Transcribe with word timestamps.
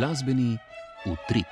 glasbeni 0.00 0.56
utrip. 1.04 1.50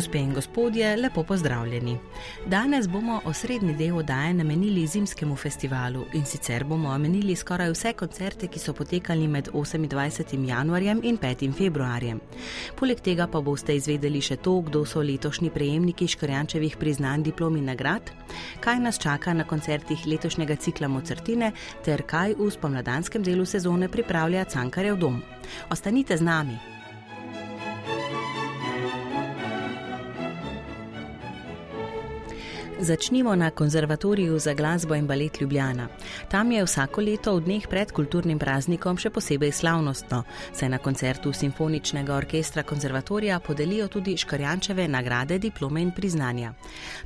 Gospe 0.00 0.18
in 0.18 0.32
gospodje, 0.34 0.96
lepo 0.96 1.22
pozdravljeni. 1.22 1.98
Danes 2.46 2.86
bomo 2.88 3.20
osrednji 3.24 3.74
del 3.76 3.98
oddaje 3.98 4.34
namenili 4.34 4.86
zimskemu 4.86 5.36
festivalu 5.36 6.04
in 6.12 6.24
sicer 6.24 6.64
bomo 6.64 6.88
omenili 6.88 7.36
skoraj 7.36 7.70
vse 7.70 7.92
koncerte, 7.92 8.46
ki 8.46 8.58
so 8.58 8.72
potekali 8.72 9.28
med 9.28 9.50
28. 9.52 10.48
januarjem 10.48 11.00
in 11.04 11.18
5. 11.18 11.52
februarjem. 11.58 12.20
Poleg 12.76 13.00
tega 13.00 13.26
pa 13.26 13.40
boste 13.40 13.76
izvedeli 13.76 14.24
še 14.24 14.36
to, 14.36 14.56
kdo 14.60 14.86
so 14.86 15.04
letošnji 15.04 15.50
prejemniki 15.50 16.08
Škorjančevih 16.08 16.80
priznanj 16.80 17.28
diplom 17.28 17.60
in 17.60 17.68
nagrad, 17.68 18.10
kaj 18.60 18.80
nas 18.80 18.98
čaka 18.98 19.34
na 19.34 19.44
koncertih 19.44 20.06
letošnjega 20.06 20.56
cikla 20.56 20.88
Mozartine 20.88 21.52
ter 21.84 22.08
kaj 22.08 22.38
v 22.40 22.50
spomladanskem 22.50 23.22
delu 23.22 23.44
sezone 23.44 23.92
pripravlja 23.92 24.48
Cankarev 24.48 24.96
dom. 24.96 25.22
Ostanite 25.68 26.16
z 26.16 26.24
nami. 26.24 26.79
Začnimo 32.82 33.34
na 33.36 33.50
konzervatoriju 33.50 34.38
za 34.38 34.54
glasbo 34.54 34.94
in 34.94 35.06
balet 35.06 35.40
Ljubljana. 35.40 35.88
Tam 36.30 36.52
je 36.52 36.64
vsako 36.64 37.00
leto 37.00 37.34
v 37.36 37.40
dneh 37.40 37.66
pred 37.68 37.92
kulturnim 37.92 38.38
praznikom 38.38 38.96
še 38.96 39.10
posebej 39.12 39.52
slavnostno, 39.52 40.22
saj 40.56 40.68
na 40.72 40.78
koncertu 40.78 41.32
Simfoničnega 41.32 42.14
orkestra 42.16 42.62
konzervatorija 42.62 43.40
podelijo 43.40 43.88
tudi 43.88 44.16
Škarjančeve 44.16 44.88
nagrade, 44.88 45.38
diplome 45.38 45.82
in 45.82 45.92
priznanja. 45.92 46.54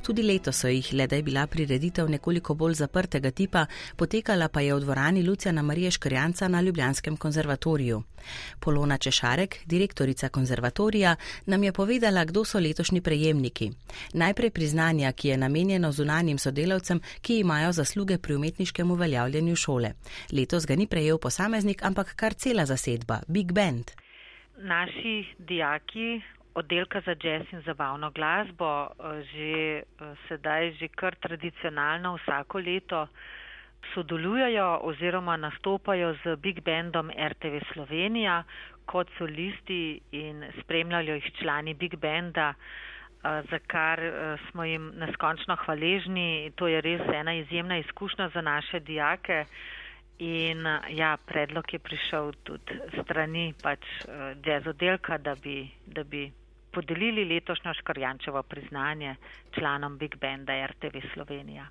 Tudi 0.01 0.23
leto 0.23 0.51
so 0.55 0.71
jih, 0.71 0.93
le 0.93 1.07
da 1.07 1.19
je 1.19 1.23
bila 1.23 1.47
prireditev 1.47 2.09
nekoliko 2.09 2.55
bolj 2.55 2.79
zaprtega 2.79 3.31
tipa, 3.31 3.65
potekala 3.95 4.47
pa 4.47 4.61
je 4.61 4.73
v 4.75 4.79
dvorani 4.79 5.23
Lucijana 5.27 5.61
Marije 5.61 5.91
Škarjanca 5.91 6.47
na 6.47 6.61
Ljubljanskem 6.61 7.17
konzervatoriju. 7.17 8.03
Polona 8.59 8.97
Češarek, 8.97 9.57
direktorica 9.65 10.29
konzervatorija, 10.29 11.15
nam 11.45 11.63
je 11.63 11.71
povedala, 11.71 12.25
kdo 12.25 12.45
so 12.45 12.59
letošnji 12.59 13.01
prejemniki. 13.01 13.71
Najprej 14.13 14.49
priznanja, 14.49 15.11
ki 15.11 15.27
je 15.27 15.37
namenjena 15.37 15.64
namenjeno 15.65 15.91
zunanjim 15.91 16.37
sodelavcem, 16.37 16.99
ki 17.21 17.39
imajo 17.39 17.71
zasluge 17.71 18.17
pri 18.17 18.35
umetniškem 18.35 18.91
uveljavljanju 18.91 19.55
šole. 19.55 19.89
Letos 20.31 20.65
ga 20.67 20.75
ni 20.75 20.87
prejel 20.87 21.17
posameznik, 21.17 21.83
ampak 21.83 22.15
kar 22.15 22.33
cela 22.33 22.65
zasedba, 22.65 23.19
Big 23.27 23.51
Band. 23.51 23.91
Naši 24.57 25.25
dijaki 25.37 26.21
oddelka 26.53 27.01
za 27.05 27.15
jazz 27.23 27.45
in 27.51 27.61
zabavno 27.65 28.11
glasbo 28.11 28.87
eh, 28.87 29.23
že 29.31 29.81
eh, 29.81 29.83
sedaj, 30.27 30.71
že 30.79 30.87
kar 30.87 31.15
tradicionalno 31.15 32.15
vsako 32.15 32.59
leto 32.59 33.07
sodelujejo 33.93 34.79
oziroma 34.83 35.37
nastopajo 35.37 36.15
z 36.23 36.35
Big 36.35 36.61
Bandom 36.61 37.09
RTV 37.09 37.73
Slovenija 37.73 38.43
kot 38.85 39.07
solisti 39.17 39.99
in 40.11 40.45
spremljajo 40.61 41.15
jih 41.15 41.31
člani 41.39 41.73
Big 41.73 41.95
Banda 41.95 42.53
za 43.49 43.59
kar 43.67 43.99
smo 44.49 44.63
jim 44.63 44.91
neskončno 44.99 45.55
hvaležni. 45.65 46.51
To 46.55 46.67
je 46.67 46.81
res 46.81 47.01
ena 47.13 47.33
izjemna 47.33 47.77
izkušnja 47.77 48.29
za 48.33 48.41
naše 48.41 48.79
dijake. 48.79 49.45
In 50.19 50.63
ja, 50.89 51.17
predlog 51.25 51.73
je 51.73 51.79
prišel 51.79 52.31
tudi 52.43 52.79
strani 53.01 53.53
pač 53.63 53.83
jazz 54.45 54.67
oddelka, 54.67 55.17
da 55.17 55.35
bi, 55.35 55.67
da 55.85 56.03
bi 56.03 56.31
podelili 56.71 57.25
letošnjo 57.25 57.73
Škarjančevo 57.73 58.43
priznanje 58.43 59.15
članom 59.51 59.97
Big 59.97 60.15
Banda 60.21 60.65
RTV 60.65 60.97
Slovenija. 61.13 61.67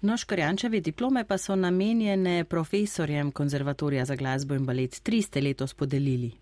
No, 0.00 0.16
Škarjančeve 0.16 0.80
diplome 0.80 1.24
pa 1.24 1.38
so 1.38 1.56
namenjene 1.56 2.44
profesorjem 2.44 3.30
konzervatorija 3.32 4.04
za 4.04 4.16
glasbo 4.16 4.54
in 4.54 4.66
balet. 4.66 5.00
Tri 5.02 5.22
ste 5.22 5.40
letos 5.40 5.74
podelili. 5.74 6.41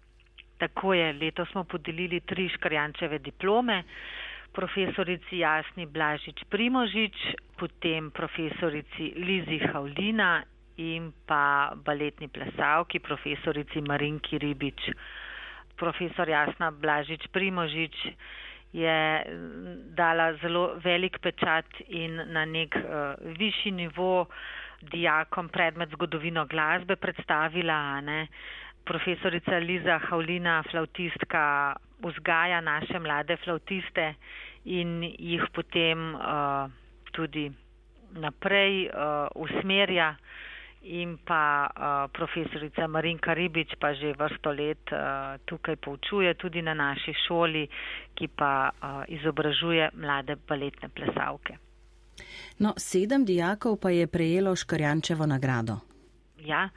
Tako 0.60 0.94
je, 0.94 1.12
letos 1.12 1.48
smo 1.50 1.65
podelili 1.65 2.21
tri 2.21 2.48
Škarjančeve 2.53 3.19
diplome 3.19 3.82
profesorici 4.53 5.38
Jasni 5.38 5.87
Blažič 5.87 6.44
Primožič, 6.50 7.15
potem 7.56 8.10
profesorici 8.10 9.15
Lizi 9.16 9.60
Havlina 9.62 10.43
in 10.81 11.12
pa 11.26 11.72
baletni 11.76 12.28
plesavki 12.28 13.00
profesorici 13.00 13.81
Marinki 13.81 14.38
Ribič. 14.38 14.91
Profesor 15.76 16.28
Jasna 16.28 16.70
Blažič 16.70 17.28
Primožič 17.32 17.94
je 18.72 18.99
mm, 19.25 19.94
dala 19.97 20.32
zelo 20.43 20.76
velik 20.78 21.19
pečat 21.20 21.66
in 21.88 22.20
na 22.31 22.44
nek 22.44 22.76
uh, 22.76 23.15
višji 23.38 23.72
nivo 23.72 24.26
dijakom 24.81 25.49
predmet 25.49 25.91
zgodovino 25.91 26.47
glasbe 26.47 26.97
predstavila. 26.97 28.00
Ne? 28.00 28.26
Profesorica 28.85 29.59
Liza 29.59 29.99
Havlina, 29.99 30.63
flautistka, 30.71 31.77
vzgaja 32.03 32.61
naše 32.61 32.99
mlade 32.99 33.37
flautiste 33.37 34.15
in 34.65 35.03
jih 35.03 35.45
potem 35.55 36.15
uh, 36.15 36.71
tudi 37.13 37.51
naprej 38.13 38.89
uh, 38.89 39.29
usmerja. 39.35 40.17
In 40.81 41.19
pa 41.21 41.69
uh, 41.69 42.09
profesorica 42.09 42.89
Marinka 42.89 43.35
Ribič 43.37 43.77
pa 43.77 43.93
že 43.93 44.17
vrsto 44.17 44.49
let 44.49 44.81
uh, 44.89 45.37
tukaj 45.45 45.77
poučuje 45.77 46.33
tudi 46.41 46.62
na 46.65 46.73
naši 46.73 47.12
šoli, 47.29 47.69
ki 48.17 48.29
pa 48.33 48.73
uh, 48.73 49.05
izobražuje 49.05 49.91
mlade 50.01 50.41
baletne 50.49 50.89
plesavke. 50.89 51.61
No, 52.65 52.73
sedem 52.81 53.25
dijakov 53.29 53.77
pa 53.77 53.93
je 53.93 54.09
prejelo 54.09 54.57
Škarjančevo 54.57 55.27
nagrado. 55.27 55.85
Ja, 56.41 56.69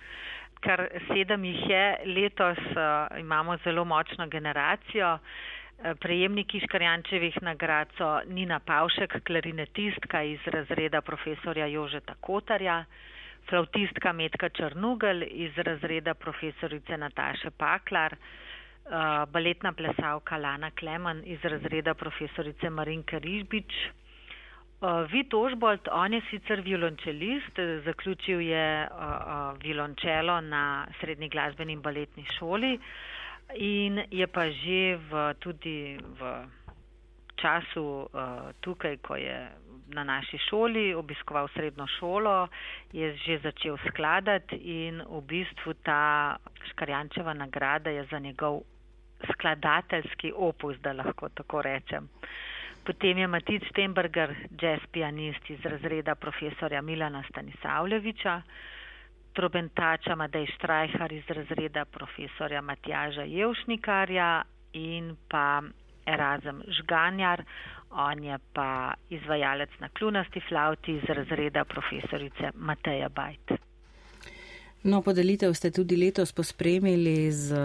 kar 0.64 0.88
sedem 1.08 1.44
jih 1.46 1.66
je. 1.70 1.86
Letos 2.16 2.62
uh, 2.72 3.20
imamo 3.20 3.58
zelo 3.64 3.86
močno 3.86 4.28
generacijo. 4.28 5.14
Uh, 5.14 5.92
prejemniki 6.00 6.62
Škarjančevih 6.64 7.42
nagrad 7.42 7.92
so 7.98 8.22
Nina 8.28 8.60
Pavšek, 8.60 9.18
klarinetistka 9.28 10.24
iz 10.24 10.40
razreda 10.46 11.02
profesorja 11.02 11.68
Jožeta 11.68 12.16
Kotarja, 12.22 12.84
flautistka 13.50 14.14
Metka 14.14 14.50
Črnugel 14.50 15.24
iz 15.28 15.58
razreda 15.58 16.14
profesorice 16.14 16.98
Nataše 16.98 17.52
Paklar, 17.58 18.16
uh, 18.16 19.26
baletna 19.32 19.74
plesavka 19.74 20.38
Lana 20.38 20.72
Kleman 20.72 21.22
iz 21.26 21.44
razreda 21.44 21.94
profesorice 21.94 22.70
Marinke 22.70 23.20
Rižbič, 23.20 23.74
Vid 24.84 25.34
Ožbolt, 25.34 25.88
on 25.92 26.14
je 26.14 26.22
sicer 26.28 26.60
violončelist, 26.62 27.60
zaključil 27.86 28.42
je 28.42 28.88
uh, 28.92 28.98
uh, 28.98 29.62
violončelo 29.64 30.42
na 30.42 30.88
srednji 31.00 31.30
glasbeni 31.30 31.74
in 31.74 31.82
baletni 31.82 32.26
šoli 32.38 32.74
in 33.56 34.02
je 34.12 34.28
pa 34.28 34.50
že 34.52 34.98
v, 35.10 35.24
tudi 35.40 35.96
v 36.20 36.34
času 37.36 38.08
tukaj, 38.60 38.98
ko 38.98 39.16
je 39.16 39.38
na 39.96 40.04
naši 40.04 40.38
šoli 40.50 40.94
obiskoval 40.94 41.48
srednjo 41.56 41.88
šolo, 42.00 42.48
je 42.92 43.16
že 43.26 43.40
začel 43.44 43.78
skladati 43.88 44.56
in 44.56 45.00
v 45.00 45.22
bistvu 45.22 45.74
ta 45.84 46.36
Škarjančeva 46.72 47.34
nagrada 47.34 47.90
je 47.90 48.04
za 48.12 48.20
njegov 48.20 48.62
skladateljski 49.32 50.34
opus, 50.36 50.76
da 50.84 50.92
lahko 50.94 51.30
tako 51.30 51.62
rečem. 51.62 52.04
Uh, 52.04 52.53
Potem 52.84 53.18
je 53.18 53.28
Matic 53.28 53.64
Stenberger, 53.70 54.36
jazz 54.62 54.84
pianist 54.92 55.50
iz 55.50 55.60
razreda 55.64 56.16
profesorja 56.16 56.82
Milana 56.82 57.24
Stanisavljeviča, 57.30 58.42
trobentača 59.34 60.16
Madej 60.16 60.48
Štrajhar 60.56 61.12
iz 61.12 61.24
razreda 61.28 61.86
profesorja 61.86 62.62
Matjaža 62.62 63.24
Jevšnikarja 63.24 64.44
in 64.74 65.16
pa 65.28 65.62
Erazem 66.06 66.62
Žganjar, 66.68 67.44
on 67.92 68.24
je 68.24 68.38
pa 68.54 68.94
izvajalec 69.10 69.70
na 69.80 69.90
klunasti 69.90 70.42
flauti 70.50 70.92
iz 70.92 71.04
razreda 71.08 71.66
profesorice 71.66 72.52
Mateja 72.56 73.10
Bajt. 73.10 73.52
No, 74.84 75.00
podelitev 75.02 75.54
ste 75.56 75.72
tudi 75.72 75.96
letos 75.96 76.34
pospremili 76.36 77.32
z, 77.32 77.56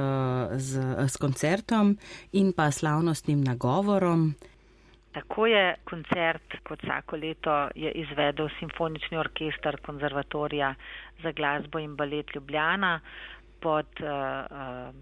z, 0.55 0.73
z 1.09 1.17
koncertom 1.19 1.97
in 2.33 2.53
pa 2.53 2.71
slavnostnim 2.71 3.43
nagovorom. 3.43 4.35
Tako 5.19 5.47
je 5.47 5.75
koncert, 5.85 6.55
kot 6.63 6.83
vsako 6.83 7.17
leto, 7.17 7.55
je 7.75 7.91
izvedel 7.91 8.49
Simfonični 8.59 9.19
orkester 9.19 9.81
konzervatorija 9.83 10.75
za 11.23 11.33
glasbo 11.33 11.79
in 11.79 11.97
balet 11.97 12.35
Ljubljana 12.35 13.01
pod 13.61 13.87
uh, 14.01 14.09
uh, 14.09 14.95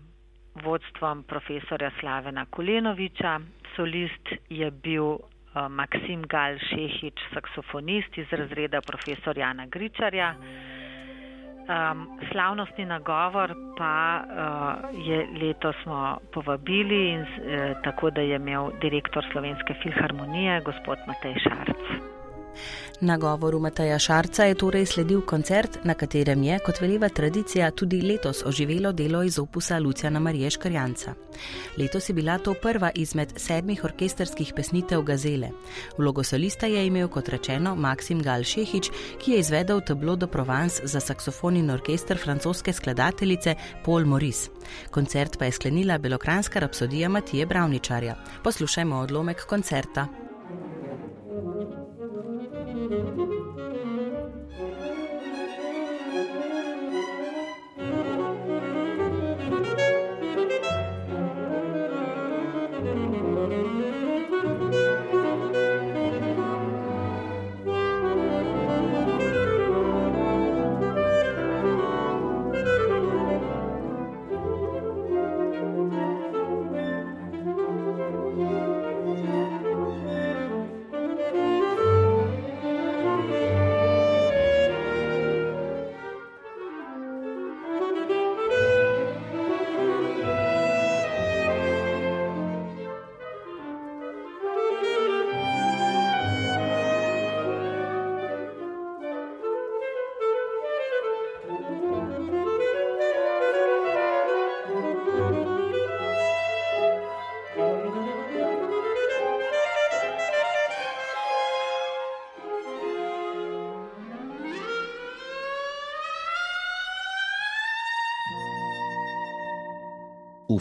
vodstvom 0.65 1.23
profesorja 1.23 1.91
Slavena 2.01 2.47
Kulenoviča. 2.51 3.41
Solist 3.75 4.33
je 4.49 4.71
bil 4.71 5.05
uh, 5.05 5.21
Maksim 5.69 6.23
Gal 6.23 6.57
Šehič, 6.71 7.21
saksofonist 7.35 8.19
iz 8.19 8.33
razreda 8.33 8.81
profesor 8.81 9.39
Jana 9.39 9.67
Gričarja. 9.67 10.35
Um, 11.67 12.07
slavnostni 12.33 12.85
nagovor 12.87 13.55
pa 13.79 14.23
uh, 14.23 14.99
je 15.07 15.27
letos 15.41 15.75
smo 15.83 16.19
povabili 16.33 17.11
in 17.11 17.21
uh, 17.21 17.83
tako, 17.83 18.11
da 18.11 18.21
je 18.21 18.37
imel 18.37 18.71
direktor 18.81 19.25
Slovenske 19.33 19.75
filharmonije, 19.83 20.61
gospod 20.61 20.99
Matej 21.07 21.35
Šarc. 21.43 22.16
Na 23.01 23.17
govoru 23.17 23.61
Mateja 23.61 23.99
Šarca 23.99 24.45
je 24.45 24.55
torej 24.55 24.87
sledil 24.87 25.21
koncert, 25.21 25.79
na 25.85 25.95
katerem 25.95 26.43
je, 26.43 26.59
kot 26.59 26.81
veleva 26.81 27.09
tradicija, 27.09 27.71
tudi 27.71 28.01
letos 28.03 28.43
oživelo 28.47 28.93
delo 28.93 29.23
iz 29.23 29.39
opusa 29.39 29.79
Lucijana 29.79 30.21
Marije 30.21 30.51
Škarjanca. 30.51 31.15
Letos 31.79 32.09
je 32.09 32.15
bila 32.15 32.39
to 32.39 32.55
prva 32.55 32.91
izmed 32.95 33.33
sedmih 33.37 33.85
orkesterskih 33.85 34.53
pesnitev 34.57 35.03
Gazele. 35.03 35.51
Vlogo 35.99 36.25
solista 36.25 36.67
je 36.67 36.87
imel, 36.87 37.09
kot 37.09 37.29
rečeno, 37.29 37.75
Maksim 37.77 38.23
Gal 38.23 38.43
Šehič, 38.43 38.91
ki 39.25 39.33
je 39.33 39.39
izvedel 39.39 39.81
tablo 39.81 40.17
do 40.17 40.27
Provence 40.27 40.87
za 40.87 41.01
saksofon 41.01 41.57
in 41.57 41.71
orkester 41.71 42.19
francoske 42.19 42.73
skladateljice 42.73 43.55
Paul 43.85 44.05
Maurice. 44.05 44.51
Koncert 44.91 45.39
pa 45.39 45.45
je 45.45 45.53
sklenila 45.53 45.99
belokranska 45.99 46.61
rapsodija 46.61 47.09
Matije 47.09 47.47
Bravničarja. 47.47 48.17
Poslušajmo 48.45 48.97
odlomek 48.97 49.47
koncerta. 49.47 50.26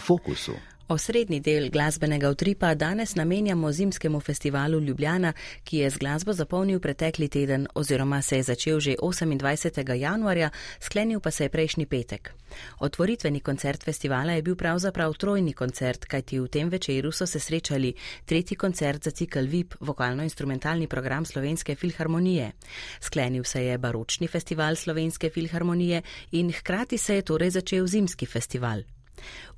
Fokusu. 0.05 0.55
Osrednji 0.87 1.39
del 1.41 1.71
glasbenega 1.73 2.29
utripa 2.29 2.75
danes 2.75 3.15
namenjamo 3.15 3.71
zimskemu 3.71 4.19
festivalu 4.19 4.79
Ljubljana, 4.79 5.31
ki 5.63 5.77
je 5.77 5.89
z 5.89 5.97
glasbo 5.97 6.33
zapolnil 6.33 6.79
pretekli 6.79 7.27
teden 7.27 7.67
oziroma 7.73 8.21
se 8.21 8.37
je 8.37 8.43
začel 8.43 8.79
že 8.79 8.95
28. 9.01 9.95
januarja, 9.95 10.49
sklenil 10.79 11.19
pa 11.19 11.31
se 11.31 11.43
je 11.43 11.49
prejšnji 11.49 11.85
petek. 11.85 12.33
Otvoritveni 12.79 13.39
koncert 13.39 13.83
festivala 13.83 14.31
je 14.31 14.41
bil 14.41 14.55
pravzaprav 14.55 15.13
trojni 15.13 15.53
koncert, 15.53 16.05
kajti 16.05 16.39
v 16.39 16.47
tem 16.47 16.69
večeru 16.69 17.11
so 17.11 17.25
se 17.25 17.39
srečali 17.39 17.93
tretji 18.25 18.57
koncert 18.57 19.03
za 19.03 19.11
cikl 19.11 19.49
VIP, 19.49 19.73
vokalno-instrumentalni 19.79 20.87
program 20.87 21.25
Slovenske 21.25 21.75
filharmonije. 21.75 22.51
Sklenil 22.99 23.43
se 23.43 23.65
je 23.65 23.77
baročni 23.77 24.27
festival 24.27 24.75
Slovenske 24.75 25.29
filharmonije 25.29 26.01
in 26.31 26.51
hkrati 26.51 26.97
se 26.97 27.15
je 27.15 27.21
torej 27.21 27.49
začel 27.49 27.87
zimski 27.87 28.25
festival. 28.25 28.94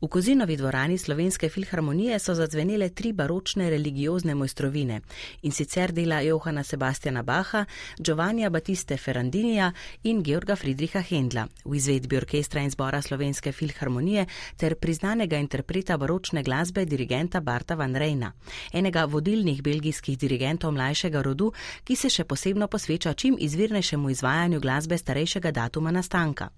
V 0.02 0.08
Kozinovi 0.08 0.58
dvorani 0.58 0.98
Slovenske 0.98 1.50
filharmonije 1.50 2.20
so 2.20 2.34
zazvenele 2.34 2.90
tri 2.90 3.14
baročne 3.14 3.70
religiozne 3.70 4.36
mojstrovine 4.36 5.02
in 5.42 5.52
sicer 5.52 5.92
dela 5.92 6.22
Johana 6.22 6.64
Sebastiana 6.64 7.24
Baha, 7.24 7.66
Giovannija 8.00 8.50
Batiste 8.50 8.98
Ferrandinija 8.98 9.72
in 10.04 10.24
Georga 10.24 10.56
Friedricha 10.56 11.02
Hendla 11.02 11.48
v 11.66 11.76
izvedbi 11.76 12.18
orkestra 12.18 12.62
in 12.62 12.70
zbora 12.70 13.02
Slovenske 13.02 13.52
filharmonije 13.52 14.26
ter 14.58 14.76
priznanega 14.76 15.38
interpreta 15.38 15.98
baročne 15.98 16.44
glasbe 16.44 16.86
dirigenta 16.86 17.40
Barta 17.40 17.76
Van 17.76 17.96
Reina, 17.96 18.34
enega 18.74 19.06
vodilnih 19.06 19.64
belgijskih 19.64 20.18
dirigentov 20.18 20.72
mlajšega 20.72 21.22
rodu, 21.22 21.52
ki 21.84 21.96
se 21.96 22.10
še 22.10 22.24
posebno 22.24 22.68
posveča 22.68 23.14
čim 23.14 23.38
izvirnejšemu 23.40 24.10
izvajanju 24.10 24.60
glasbe 24.60 24.98
starejšega 24.98 25.52
datuma 25.52 25.92
nastanka. 25.92 26.50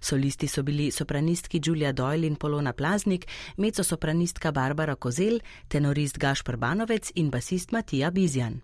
Solisti 0.00 0.48
so 0.48 0.62
bili 0.62 0.90
sopranistki 0.90 1.60
Julia 1.66 1.92
Doyle 1.92 2.26
in 2.26 2.36
Polona 2.36 2.72
Plaznik, 2.72 3.26
mezzosopranistka 3.56 4.52
Barbara 4.52 4.94
Kozel, 4.94 5.40
tenorist 5.68 6.18
Gašpr 6.18 6.56
Banovec 6.56 7.10
in 7.14 7.30
basist 7.30 7.72
Matija 7.72 8.10
Bizjan. 8.10 8.60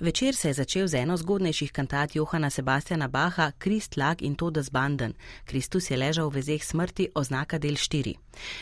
Večer 0.00 0.34
se 0.34 0.48
je 0.48 0.54
začel 0.54 0.88
z 0.88 0.94
eno 0.94 1.16
zgodnejših 1.16 1.72
kantat 1.72 2.16
Johana 2.16 2.50
Sebastiana 2.50 3.08
Baha 3.08 3.52
Krist 3.58 3.96
lag 3.96 4.22
in 4.22 4.34
Todas 4.34 4.70
banden. 4.70 5.14
Kristus 5.44 5.90
je 5.90 5.96
ležal 5.96 6.28
v 6.28 6.34
vezeh 6.34 6.64
smrti, 6.64 7.08
oznaka 7.14 7.58
del 7.58 7.76
4. 7.76 8.14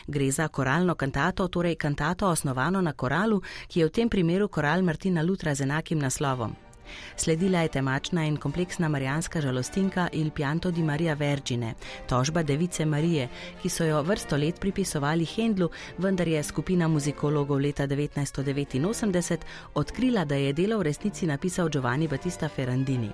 Gre 0.06 0.30
za 0.30 0.48
koralno 0.48 0.94
kantato, 0.94 1.48
torej 1.48 1.76
kantato 1.76 2.26
osnovano 2.26 2.80
na 2.80 2.92
koralu, 2.92 3.42
ki 3.68 3.80
je 3.80 3.86
v 3.86 3.90
tem 3.90 4.08
primeru 4.08 4.48
koral 4.48 4.82
Martina 4.82 5.22
Lutra 5.22 5.54
z 5.54 5.62
enakim 5.62 5.98
naslovom. 5.98 6.69
Sledila 7.16 7.60
je 7.60 7.68
temačna 7.68 8.24
in 8.24 8.36
kompleksna 8.36 8.88
marijanska 8.88 9.40
žalostinka 9.40 10.08
Il 10.12 10.30
Pianto 10.30 10.70
di 10.70 10.82
Maria 10.82 11.14
Vergine, 11.14 11.74
tožba 12.08 12.42
device 12.42 12.84
Marije, 12.84 13.28
ki 13.62 13.68
so 13.68 13.84
jo 13.84 14.02
vrsto 14.02 14.36
let 14.36 14.60
pripisovali 14.60 15.24
Hendlu, 15.24 15.70
vendar 15.98 16.28
je 16.28 16.42
skupina 16.42 16.88
muzikologov 16.88 17.60
leta 17.60 17.86
1989 17.86 19.38
odkrila, 19.74 20.24
da 20.24 20.34
je 20.34 20.52
delo 20.52 20.78
v 20.78 20.82
resnici 20.82 21.26
napisal 21.26 21.68
Giovanni 21.68 22.08
Battista 22.08 22.48
Ferrandini. 22.48 23.10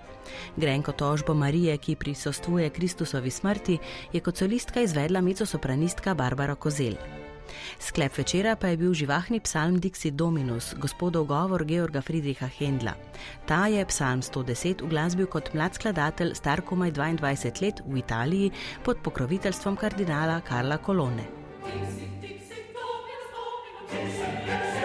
Grenko 0.56 0.92
tožbo 0.92 1.35
Marije, 1.35 1.76
ki 1.78 1.97
prisostuje 1.97 2.71
Kristusovi 2.71 3.30
smrti, 3.30 3.78
je 4.12 4.21
kot 4.21 4.37
solistka 4.37 4.80
izvedla 4.80 5.21
mecosopranistka 5.21 6.14
Barbara 6.14 6.54
Kozel. 6.54 7.25
Sklep 7.79 8.19
večera 8.19 8.57
pa 8.57 8.69
je 8.69 8.76
bil 8.76 8.95
živahni 8.95 9.41
psalm 9.41 9.81
Dixi 9.81 10.11
Dominus, 10.11 10.75
gospodov 10.79 11.26
govor 11.26 11.65
Georga 11.65 12.00
Friedricha 12.00 12.47
Hendla. 12.59 12.95
Ta 13.47 13.67
je 13.67 13.85
psalm 13.87 14.23
110 14.23 14.83
uglasbil 14.83 15.26
kot 15.26 15.55
mlad 15.55 15.75
skladatelj 15.75 16.35
star 16.35 16.61
komaj 16.61 16.93
22 16.93 17.62
let 17.62 17.83
v 17.87 17.99
Italiji 17.99 18.50
pod 18.85 18.97
pokroviteljstvom 19.03 19.76
kardinala 19.76 20.41
Karla 20.41 20.79
Kolone. 20.79 21.25
Dixi, 21.67 22.09
Dixi, 22.23 22.62
Dominus, 22.75 23.26
Dominus, 23.33 24.47
Dixi, 24.47 24.76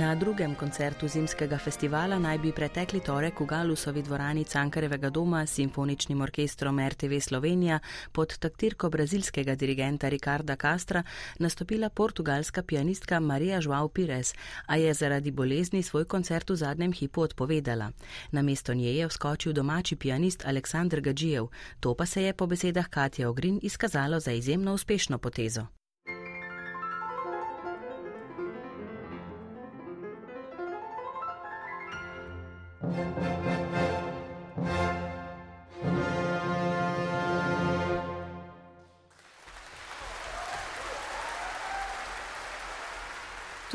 Na 0.00 0.14
drugem 0.14 0.54
koncertu 0.54 1.08
zimskega 1.08 1.58
festivala 1.58 2.16
naj 2.18 2.38
bi 2.40 2.50
pretekli 2.56 3.02
torek 3.04 3.40
v 3.40 3.46
Galusovi 3.46 4.00
dvorani 4.02 4.44
Cankarevega 4.48 5.10
doma 5.10 5.42
s 5.46 5.58
simfoničnim 5.58 6.20
orkestrom 6.24 6.78
RTV 6.80 7.18
Slovenija 7.20 7.78
pod 8.12 8.38
taktirko 8.38 8.88
brazilskega 8.88 9.54
dirigenta 9.54 10.08
Ricarda 10.08 10.56
Castra 10.56 11.02
nastopila 11.38 11.90
portugalska 11.90 12.62
pianistka 12.62 13.20
Marija 13.20 13.58
Joao 13.62 13.88
Pires, 13.88 14.32
a 14.66 14.76
je 14.76 14.94
zaradi 14.94 15.30
bolezni 15.30 15.82
svoj 15.82 16.04
koncert 16.04 16.50
v 16.50 16.56
zadnjem 16.56 16.92
hipu 16.92 17.20
odpovedala. 17.20 17.90
Na 18.32 18.42
mesto 18.42 18.74
nje 18.74 18.94
je 18.94 19.08
vskočil 19.08 19.52
domači 19.52 19.96
pianist 19.96 20.46
Aleksandr 20.46 21.00
Gađijev, 21.00 21.46
to 21.80 21.94
pa 21.94 22.06
se 22.06 22.22
je 22.22 22.32
po 22.32 22.46
besedah 22.46 22.88
Katja 22.88 23.28
Ogrin 23.28 23.60
izkazalo 23.62 24.20
za 24.20 24.32
izjemno 24.32 24.74
uspešno 24.74 25.18
potezo. 25.18 25.79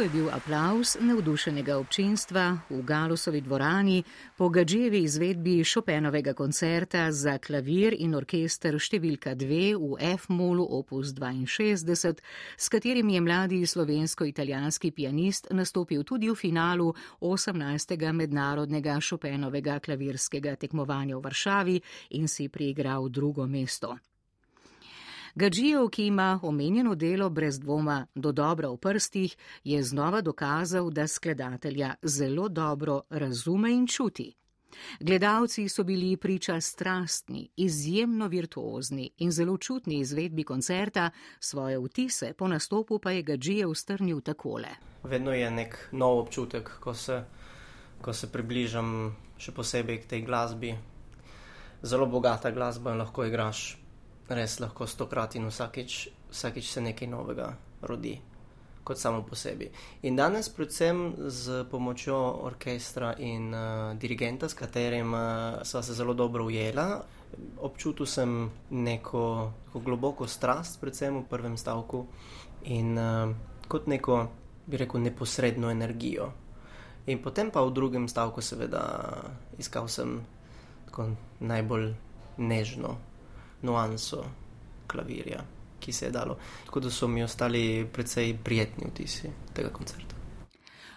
Je 0.05 0.09
bil 0.09 0.29
aplaus 0.29 0.97
navdušenega 1.01 1.77
občinstva 1.77 2.57
v 2.69 2.81
Galusovi 2.81 3.41
dvorani 3.41 4.03
po 4.37 4.49
gađevi 4.49 4.99
izvedbi 5.03 5.63
Šopenovega 5.63 6.33
koncerta 6.33 7.11
za 7.11 7.37
klavir 7.37 7.95
in 7.97 8.13
orkester 8.15 8.77
številka 8.77 9.33
2 9.33 9.73
v 9.81 9.97
F-molu 10.13 10.67
opus 10.77 11.13
62, 11.17 12.21
s 12.57 12.69
katerim 12.69 13.09
je 13.09 13.21
mladi 13.21 13.65
slovensko-italijanski 13.65 14.91
pianist 14.91 15.47
nastopil 15.49 16.03
tudi 16.03 16.29
v 16.29 16.35
finalu 16.35 16.93
18. 17.21 18.11
mednarodnega 18.13 18.99
Šopenovega 19.01 19.79
klavirskega 19.79 20.55
tekmovanja 20.55 21.17
v 21.17 21.23
Varšavi 21.23 21.81
in 22.09 22.27
si 22.27 22.49
priigral 22.49 23.09
drugo 23.09 23.47
mesto. 23.47 23.97
Gađijev, 25.35 25.89
ki 25.89 26.05
ima 26.05 26.39
omenjeno 26.43 26.95
delo 26.95 27.29
brez 27.29 27.59
dvoma 27.59 28.07
do 28.15 28.31
dobra 28.31 28.69
v 28.69 28.77
prstih, 28.77 29.37
je 29.63 29.83
znova 29.83 30.21
dokazal, 30.21 30.89
da 30.91 31.07
skladatelja 31.07 31.95
zelo 32.01 32.47
dobro 32.49 33.01
razume 33.09 33.71
in 33.73 33.87
čuti. 33.87 34.33
Gledalci 34.99 35.69
so 35.69 35.83
bili 35.83 36.17
priča 36.17 36.61
strastni, 36.61 37.49
izjemno 37.55 38.27
virtuozni 38.27 39.09
in 39.17 39.31
zelo 39.31 39.57
čutni 39.57 39.99
izvedbi 39.99 40.43
koncerta, 40.43 41.09
svoje 41.39 41.79
vtise 41.79 42.33
po 42.33 42.47
nastopu 42.47 42.99
pa 42.99 43.11
je 43.11 43.21
Gađijev 43.21 43.73
strnil 43.73 44.21
takole. 44.21 44.69
Vedno 45.03 45.33
je 45.33 45.51
nek 45.51 45.87
nov 45.91 46.19
občutek, 46.19 46.71
ko 46.79 46.93
se, 46.93 47.23
ko 48.01 48.13
se 48.13 48.31
približam 48.31 49.15
še 49.37 49.51
posebej 49.51 50.01
k 50.01 50.05
tej 50.05 50.21
glasbi. 50.21 50.75
Zelo 51.83 52.05
bogata 52.05 52.51
glasba 52.51 52.91
in 52.91 52.97
lahko 52.97 53.25
igraš 53.25 53.84
res 54.29 54.59
lahko 54.59 54.87
stokrat 54.87 55.35
in 55.35 55.45
vsakeč, 55.49 56.07
vsakeč 56.31 56.69
se 56.71 56.81
nekaj 56.81 57.07
novega 57.07 57.51
rodi, 57.85 58.15
kot 58.83 58.97
samo 58.97 59.21
po 59.25 59.35
sebi. 59.37 59.69
In 60.03 60.15
danes, 60.15 60.49
predvsem 60.49 61.29
z 61.29 61.63
pomočjo 61.69 62.17
orkestra 62.45 63.13
in 63.19 63.53
uh, 63.53 63.93
dirigenta, 63.97 64.49
s 64.49 64.57
katerim 64.57 65.13
uh, 65.13 65.61
sva 65.63 65.83
se 65.83 65.93
zelo 65.93 66.13
dobro 66.13 66.45
ujela, 66.45 67.03
občutil 67.61 68.05
sem 68.05 68.49
neko, 68.69 69.51
neko 69.65 69.83
globoko 69.85 70.27
strast, 70.27 70.79
predvsem 70.81 71.21
v 71.21 71.27
prvem 71.29 71.57
stavku 71.57 72.05
in 72.65 72.97
uh, 72.97 73.29
kot 73.67 73.87
neko, 73.87 74.27
bi 74.65 74.77
rekel, 74.77 75.01
neposredno 75.01 75.69
energijo. 75.69 76.31
In 77.05 77.21
potem 77.21 77.51
pa 77.53 77.61
v 77.61 77.73
drugem 77.73 78.07
stavku, 78.09 78.41
seveda, 78.41 78.81
iskal 79.61 79.85
sem 79.85 80.23
tako 80.89 81.11
najbolj 81.45 81.93
nežno 82.41 82.97
nuanso 83.65 84.23
klavirja, 84.87 85.43
ki 85.79 85.93
se 85.93 86.09
je 86.09 86.11
dalo. 86.11 86.37
Tako 86.65 86.85
da 86.87 86.91
so 86.91 87.07
mi 87.07 87.23
ostali 87.23 87.87
precej 87.93 88.37
prijetni 88.43 88.91
vtisi 88.93 89.31
tega 89.53 89.69
koncerta. 89.69 90.15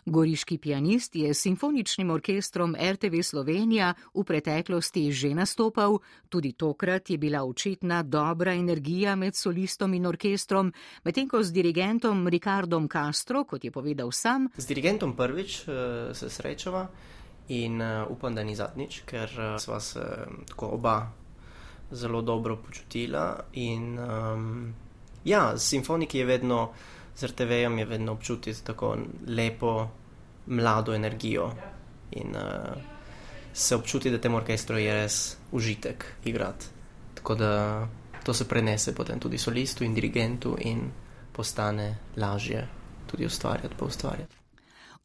Goriški 0.09 0.59
pianist 0.59 1.17
je 1.17 1.35
s 1.35 1.43
simfoničnim 1.43 2.11
orkestrom 2.11 2.77
RTV 2.93 3.21
Slovenija 3.23 3.93
v 4.15 4.25
preteklosti 4.25 5.13
že 5.13 5.35
nastopal, 5.35 5.99
tudi 6.29 6.53
tokrat 6.53 7.11
je 7.11 7.19
bila 7.19 7.45
očitna 7.45 8.03
dobra 8.03 8.55
energija 8.55 9.17
med 9.17 9.37
solistom 9.37 9.95
in 9.95 10.07
orkestrom, 10.07 10.73
medtem 11.05 11.29
ko 11.29 11.43
z 11.43 11.53
dirigentom 11.53 12.29
Ricardom 12.29 12.89
Castro, 12.89 13.45
kot 13.45 13.65
je 13.65 13.71
povedal 13.71 14.13
sam. 14.13 14.49
Z 14.57 14.67
dirigentom 14.67 15.17
prvič 15.17 15.69
uh, 15.69 15.75
se 16.17 16.31
srečava 16.31 16.89
in 17.49 17.81
uh, 17.81 18.09
upam, 18.11 18.35
da 18.35 18.45
ni 18.45 18.57
zadnjič, 18.57 19.03
ker 19.05 19.29
uh, 19.37 19.61
sva 19.61 19.81
se 19.81 20.05
tako 20.49 20.73
oba 20.81 21.13
zelo 21.91 22.23
dobro 22.23 22.57
počutila. 22.57 23.41
In, 23.53 23.99
um, 23.99 24.75
ja, 25.25 25.59
s 25.59 25.69
simfoniki 25.69 26.19
je 26.19 26.25
vedno, 26.25 26.71
z 27.17 27.27
RTV-jem 27.27 27.79
je 27.79 27.85
vedno 27.85 28.13
občutiti 28.13 28.65
tako 28.65 28.97
lepo, 29.27 29.89
mlado 30.47 30.95
energijo. 30.95 31.51
In 32.11 32.37
uh, 32.37 32.83
se 33.53 33.75
občuti, 33.77 34.11
da 34.11 34.19
temu 34.19 34.37
orkestru 34.37 34.79
je 34.79 34.93
res 34.93 35.37
užitek 35.53 36.05
igrati. 36.25 36.67
Tako 37.15 37.35
da 37.35 37.89
to 38.25 38.35
se 38.35 38.49
prenese 38.49 38.95
potem 38.95 39.21
tudi 39.21 39.39
solistu 39.39 39.85
in 39.85 39.95
dirigentu 39.95 40.57
in 40.61 40.91
postane 41.33 41.97
lažje 42.17 42.69
tudi 43.07 43.27
ustvarjati, 43.27 43.75
pa 43.79 43.85
ustvarjati. 43.85 44.38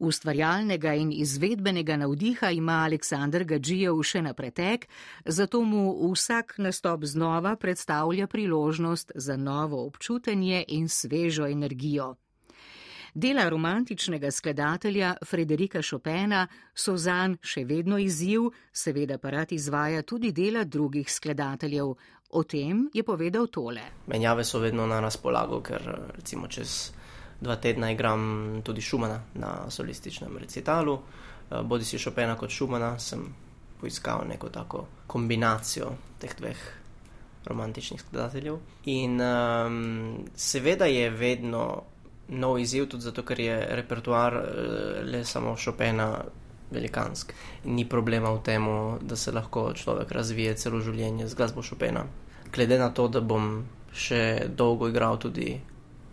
Ustvarjalnega 0.03 0.93
in 0.93 1.11
izvedbenega 1.15 1.95
navdiha 1.97 2.49
ima 2.51 2.73
Aleksandr 2.83 3.43
Gađijev 3.43 4.01
še 4.03 4.21
na 4.21 4.33
pretek, 4.33 4.87
zato 5.25 5.61
mu 5.63 6.11
vsak 6.11 6.57
nastop 6.57 7.05
znova 7.07 7.55
predstavlja 7.55 8.27
priložnost 8.27 9.11
za 9.15 9.37
novo 9.37 9.85
občutenje 9.85 10.65
in 10.67 10.89
svežo 10.89 11.47
energijo. 11.47 12.15
Dela 13.13 13.45
romantičnega 13.49 14.31
skladatelja 14.31 15.13
Frederika 15.25 15.81
Chopina 15.89 16.47
so 16.75 16.97
zanj 16.97 17.37
še 17.41 17.63
vedno 17.69 17.97
izziv, 18.01 18.49
seveda 18.73 19.17
pa 19.17 19.29
rad 19.29 19.51
izvaja 19.55 20.01
tudi 20.01 20.31
dela 20.31 20.63
drugih 20.63 21.11
skladateljev. 21.11 21.93
O 22.33 22.43
tem 22.43 22.89
je 22.93 23.03
povedal 23.03 23.47
tole. 23.47 23.81
Menjave 24.07 24.43
so 24.43 24.59
vedno 24.59 24.87
na 24.89 24.99
razpolago, 24.99 25.61
ker 25.61 25.85
recimo 26.15 26.47
čez 26.47 26.91
dva 27.43 27.55
tedna 27.55 27.91
igram 27.91 28.61
tudi 28.63 28.81
Šumana 28.81 29.19
na 29.33 29.69
solističnem 29.69 30.37
recitalu. 30.37 30.99
Eh, 31.51 31.61
bodi 31.63 31.85
si 31.85 31.99
Chopina 31.99 32.35
kot 32.35 32.49
Šumana, 32.49 32.99
sem 32.99 33.25
poiskal 33.81 34.23
neko 34.27 34.49
tako 34.49 34.85
kombinacijo 35.07 35.91
teh 36.19 36.31
dveh 36.39 36.57
romantičnih 37.45 38.01
skladateljev. 38.01 38.57
In 38.85 39.21
um, 39.21 40.25
seveda 40.35 40.85
je 40.85 41.09
vedno 41.09 41.81
nov 42.27 42.59
izziv, 42.59 42.87
tudi 42.87 43.03
zato, 43.03 43.25
ker 43.27 43.39
je 43.39 43.57
repertoar 43.75 44.37
uh, 44.37 44.45
le 45.03 45.25
samo 45.25 45.55
Chopina 45.65 46.23
velikansk. 46.71 47.33
Ni 47.65 47.89
problema 47.89 48.31
v 48.31 48.41
tem, 48.43 48.63
da 49.01 49.15
se 49.15 49.31
lahko 49.31 49.73
človek 49.73 50.11
razvije 50.11 50.55
celo 50.55 50.79
življenje 50.81 51.27
z 51.27 51.35
glasbo 51.35 51.61
Chopina. 51.61 52.05
Glede 52.53 52.79
na 52.79 52.89
to, 52.89 53.07
da 53.07 53.19
bom 53.19 53.65
še 53.93 54.47
dolgo 54.55 54.87
igral 54.89 55.19
tudi 55.21 55.59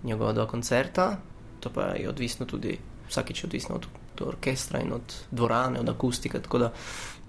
njegova 0.04 0.32
dva 0.32 0.46
koncerta, 0.46 1.16
to 1.60 1.70
pa 1.70 1.82
je 1.82 2.08
odvisno 2.08 2.46
tudi, 2.46 2.78
vsakeč 3.08 3.44
je 3.44 3.46
odvisno 3.46 3.74
od, 3.74 3.86
od 4.14 4.28
orkestra 4.28 4.80
in 4.80 4.92
od 4.92 5.14
dvorane, 5.30 5.80
od 5.80 5.88
akustike. 5.88 6.40
Tako 6.40 6.58
da 6.58 6.72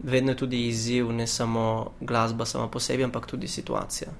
vedno 0.03 0.31
je 0.31 0.37
tudi 0.37 0.67
izziv 0.67 1.11
ne 1.11 1.27
samo 1.27 1.91
glasba 1.99 2.45
sama 2.45 2.67
po 2.67 2.79
sebi, 2.79 3.03
ampak 3.03 3.25
tudi 3.27 3.47
situacija. 3.47 4.11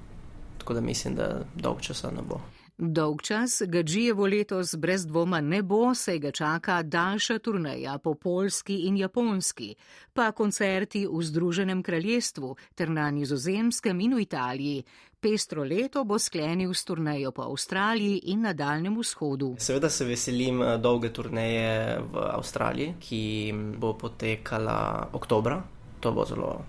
Tako 0.58 0.74
da 0.74 0.80
mislim, 0.80 1.14
da 1.14 1.40
dolg 1.54 1.80
časa 1.80 2.10
ne 2.10 2.22
bo. 2.28 2.40
Dolg 2.84 3.22
čas 3.22 3.62
Gađijevo 3.66 4.26
letos 4.26 4.74
brez 4.74 5.06
dvoma 5.06 5.40
ne 5.40 5.62
bo, 5.62 5.94
saj 5.94 6.18
ga 6.18 6.30
čaka 6.30 6.82
daljša 6.82 7.38
turneja 7.38 7.98
po 7.98 8.14
Polski 8.14 8.76
in 8.86 8.96
Japonski, 8.96 9.74
pa 10.12 10.32
koncerti 10.32 11.06
v 11.06 11.22
Združenem 11.22 11.82
kraljestvu 11.82 12.56
ter 12.74 12.90
na 12.90 13.10
nizozemskem 13.10 14.00
in 14.00 14.14
v 14.14 14.20
Italiji. 14.20 14.82
Pestro 15.20 15.62
leto 15.64 16.02
bo 16.04 16.18
sklenil 16.18 16.74
s 16.74 16.84
turnejo 16.84 17.30
po 17.30 17.42
Avstraliji 17.42 18.20
in 18.24 18.40
na 18.40 18.52
Daljnem 18.52 18.98
vzhodu. 18.98 19.54
Seveda 19.58 19.90
se 19.90 20.04
veselim 20.04 20.62
eh, 20.62 20.78
dolge 20.78 21.12
turneje 21.12 22.00
v 22.12 22.18
Avstraliji, 22.32 22.94
ki 23.00 23.52
bo 23.78 23.94
potekala 23.94 25.08
oktobra. 25.12 25.62
To 26.00 26.12
bo 26.12 26.24
zelo 26.24 26.64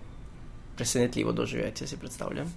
presenetljivo 0.76 1.32
doživetje, 1.32 1.86
si 1.86 1.98
predstavljam. 1.98 2.54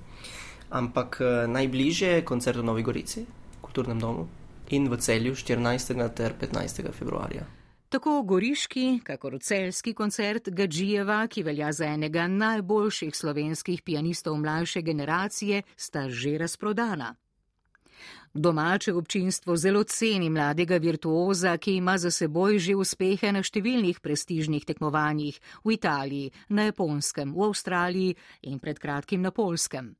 Ampak 0.69 1.17
eh, 1.21 1.47
najbližje 1.47 2.07
je 2.07 2.25
koncert 2.25 2.57
v 2.57 2.63
Novi 2.63 2.83
Gorici, 2.83 3.25
kulturnem 3.61 3.99
domu 3.99 4.27
in 4.69 4.89
v 4.89 4.97
celju 4.97 5.35
14. 5.35 6.09
ter 6.15 6.33
15. 6.39 6.91
februarja. 6.91 7.45
Tako 7.89 8.21
goriški, 8.23 8.99
kakor 9.03 9.37
celski 9.39 9.93
koncert 9.93 10.49
Gađijeva, 10.49 11.27
ki 11.27 11.43
velja 11.43 11.71
za 11.71 11.85
enega 11.85 12.27
najboljših 12.27 13.15
slovenskih 13.15 13.81
pianistov 13.81 14.35
mlajše 14.37 14.81
generacije, 14.81 15.61
sta 15.75 16.09
že 16.09 16.37
razprodana. 16.37 17.15
Domače 18.33 18.93
občinstvo 18.93 19.55
zelo 19.57 19.83
ceni 19.83 20.29
mladega 20.29 20.77
virtuoza, 20.77 21.57
ki 21.57 21.75
ima 21.75 21.97
za 21.97 22.11
seboj 22.11 22.59
že 22.59 22.75
uspehe 22.75 23.31
na 23.31 23.41
številnih 23.41 24.01
prestižnih 24.03 24.65
tekmovanjih 24.65 25.39
v 25.63 25.73
Italiji, 25.73 26.31
na 26.49 26.67
Japonskem, 26.67 27.33
v 27.33 27.47
Avstraliji 27.47 28.17
in 28.41 28.59
pred 28.59 28.79
kratkim 28.79 29.21
na 29.21 29.31
Polskem. 29.31 29.95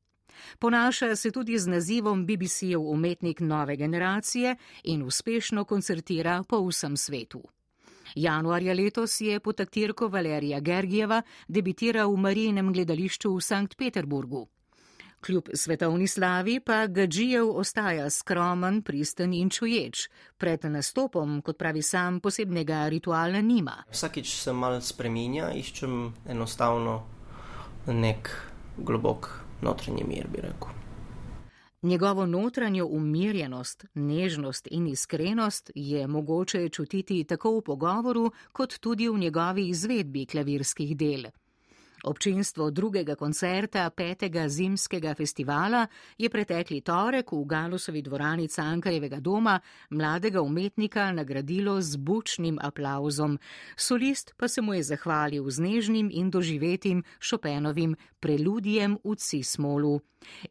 Ponaša 0.60 1.16
se 1.16 1.32
tudi 1.32 1.60
z 1.60 1.68
nazivom 1.68 2.26
BBC-ev 2.26 2.82
umetnik 2.82 3.40
nove 3.40 3.76
generacije 3.76 4.56
in 4.84 5.04
uspešno 5.04 5.66
koncertira 5.66 6.44
po 6.50 6.62
vsem 6.68 6.98
svetu. 6.98 7.44
Januarja 8.16 8.74
letos 8.74 9.22
je 9.22 9.40
pod 9.40 9.56
taktirko 9.56 10.08
Valerija 10.08 10.60
Gergijeva 10.60 11.22
debitiral 11.48 12.12
v 12.14 12.18
Marijinem 12.18 12.74
gledališču 12.74 13.36
v 13.36 13.42
Sankt 13.42 13.78
Peterburgu. 13.78 14.48
Kljub 15.26 15.50
svetovni 15.54 16.08
slavi 16.08 16.60
pa 16.60 16.88
Gadžijev 16.88 17.50
ostaja 17.50 18.10
skromen, 18.10 18.82
pristen 18.82 19.34
in 19.34 19.50
čuječ. 19.50 20.10
Pred 20.38 20.66
nastopom, 20.66 21.42
kot 21.42 21.58
pravi 21.58 21.82
sam, 21.82 22.20
posebnega 22.20 22.88
rituala 22.90 23.42
nima. 23.42 23.84
Vsakič 23.92 24.36
se 24.36 24.54
mal 24.54 24.82
spreminja, 24.82 25.50
iščem 25.58 26.14
enostavno 26.30 27.02
nek 27.88 28.30
globok 28.78 29.47
notranji 29.62 30.04
mir, 30.04 30.28
bi 30.28 30.42
rekel. 30.42 30.70
Njegovo 31.82 32.26
notranjo 32.26 32.86
umirjenost, 32.86 33.86
nežnost 33.94 34.68
in 34.72 34.88
iskrenost 34.88 35.72
je 35.76 36.08
mogoče 36.08 36.70
čutiti 36.70 37.24
tako 37.24 37.52
v 37.58 37.62
pogovoru, 37.62 38.32
kot 38.52 38.80
tudi 38.80 39.10
v 39.10 39.18
njegovi 39.18 39.68
izvedbi 39.70 40.26
klavirskih 40.26 40.98
del. 40.98 41.26
Občinstvo 42.04 42.70
drugega 42.72 43.16
koncerta 43.16 43.90
petega 43.90 44.50
zimskega 44.50 45.16
festivala 45.16 45.88
je 46.18 46.30
pretekli 46.30 46.82
torek 46.82 47.32
v 47.32 47.46
Galusovi 47.46 48.02
dvorani 48.02 48.48
Cankarjevega 48.48 49.20
doma 49.20 49.60
mladega 49.90 50.42
umetnika 50.42 51.12
nagradilo 51.12 51.82
z 51.82 51.98
bučnim 51.98 52.60
aplauzom. 52.62 53.40
Solist 53.76 54.34
pa 54.38 54.48
se 54.48 54.62
mu 54.62 54.74
je 54.74 54.84
zahvalil 54.84 55.50
z 55.50 55.60
nežnim 55.60 56.10
in 56.14 56.30
doživetim 56.30 57.04
Šopenovim 57.20 57.96
preludijem 58.20 58.98
v 59.04 59.16
Cismolu. 59.16 60.00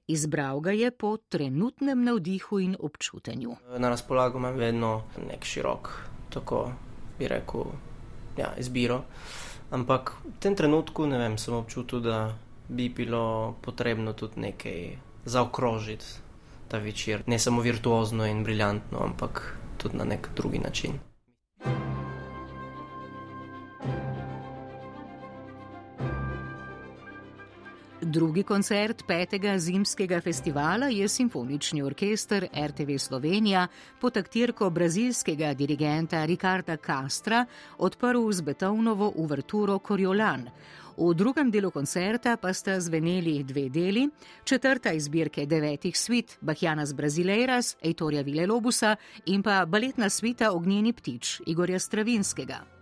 Izbral 0.06 0.60
ga 0.60 0.70
je 0.70 0.90
po 0.90 1.16
trenutnem 1.16 2.04
navdihu 2.04 2.58
in 2.58 2.76
občutenju. 2.78 3.56
Na 3.78 3.88
razpolago 3.88 4.38
imam 4.38 4.54
vedno 4.54 5.02
nek 5.28 5.44
širok, 5.44 5.90
tako 6.30 6.72
bi 7.18 7.28
rekel, 7.28 7.64
ja, 8.36 8.54
izbiro. 8.58 9.04
Ampak 9.70 10.14
v 10.22 10.38
tem 10.38 10.54
trenutku, 10.54 11.10
vem, 11.10 11.34
sem 11.38 11.54
občutil, 11.54 12.00
da 12.00 12.34
bi 12.68 12.88
bilo 12.88 13.54
potrebno 13.62 14.12
tudi 14.12 14.40
nekaj 14.40 14.98
zaokrožiti 15.24 16.06
ta 16.68 16.78
večer. 16.78 17.22
Ne 17.26 17.38
samo 17.38 17.62
virtuozno 17.62 18.26
in 18.26 18.44
briljantno, 18.44 18.98
ampak 19.02 19.58
tudi 19.78 19.96
na 19.96 20.04
nek 20.04 20.28
drugi 20.34 20.58
način. 20.58 20.98
Drugi 28.06 28.44
koncert 28.46 29.00
petega 29.02 29.56
zimskega 29.58 30.20
festivala 30.22 30.86
je 30.94 31.08
simfonični 31.08 31.82
orkester 31.82 32.44
RTV 32.66 32.98
Slovenija 32.98 33.66
pod 34.00 34.14
taktirko 34.14 34.68
brazilskega 34.70 35.54
dirigenta 35.54 36.24
Ricarda 36.24 36.76
Castra 36.76 37.46
odprl 37.78 38.30
z 38.32 38.40
Betovnovo 38.40 39.12
uverturo 39.16 39.78
Coriolan. 39.78 40.46
V 40.96 41.14
drugem 41.14 41.50
delu 41.50 41.70
koncerta 41.70 42.36
pa 42.36 42.52
sta 42.54 42.78
zveneli 42.80 43.42
dve 43.44 43.68
deli, 43.68 44.08
četrta 44.44 44.92
iz 44.92 45.04
zbirke 45.04 45.46
devetih 45.46 45.98
svit 45.98 46.38
Bahjanas 46.40 46.94
Brazileiras, 46.94 47.76
Eitorja 47.82 48.22
Vilelobusa 48.22 48.96
in 49.26 49.42
pa 49.42 49.64
baletna 49.66 50.08
svita 50.08 50.52
Ognjeni 50.52 50.92
ptič 50.92 51.40
Igorja 51.46 51.78
Stravinskega. 51.78 52.75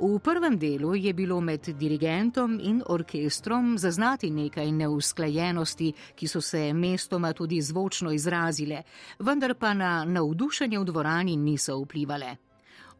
V 0.00 0.18
prvem 0.18 0.58
delu 0.58 0.94
je 0.94 1.12
bilo 1.12 1.40
med 1.40 1.60
dirigentom 1.76 2.56
in 2.62 2.82
orkestrom 2.88 3.78
zaznati 3.78 4.30
nekaj 4.30 4.72
neusklajenosti, 4.72 5.92
ki 6.16 6.28
so 6.28 6.40
se 6.40 6.72
mestoma 6.72 7.32
tudi 7.32 7.60
zvočno 7.60 8.12
izrazile, 8.12 8.82
vendar 9.18 9.54
pa 9.54 9.74
na 9.74 10.04
navdušenje 10.04 10.78
v 10.78 10.84
dvorani 10.84 11.36
niso 11.36 11.76
vplivale. 11.84 12.49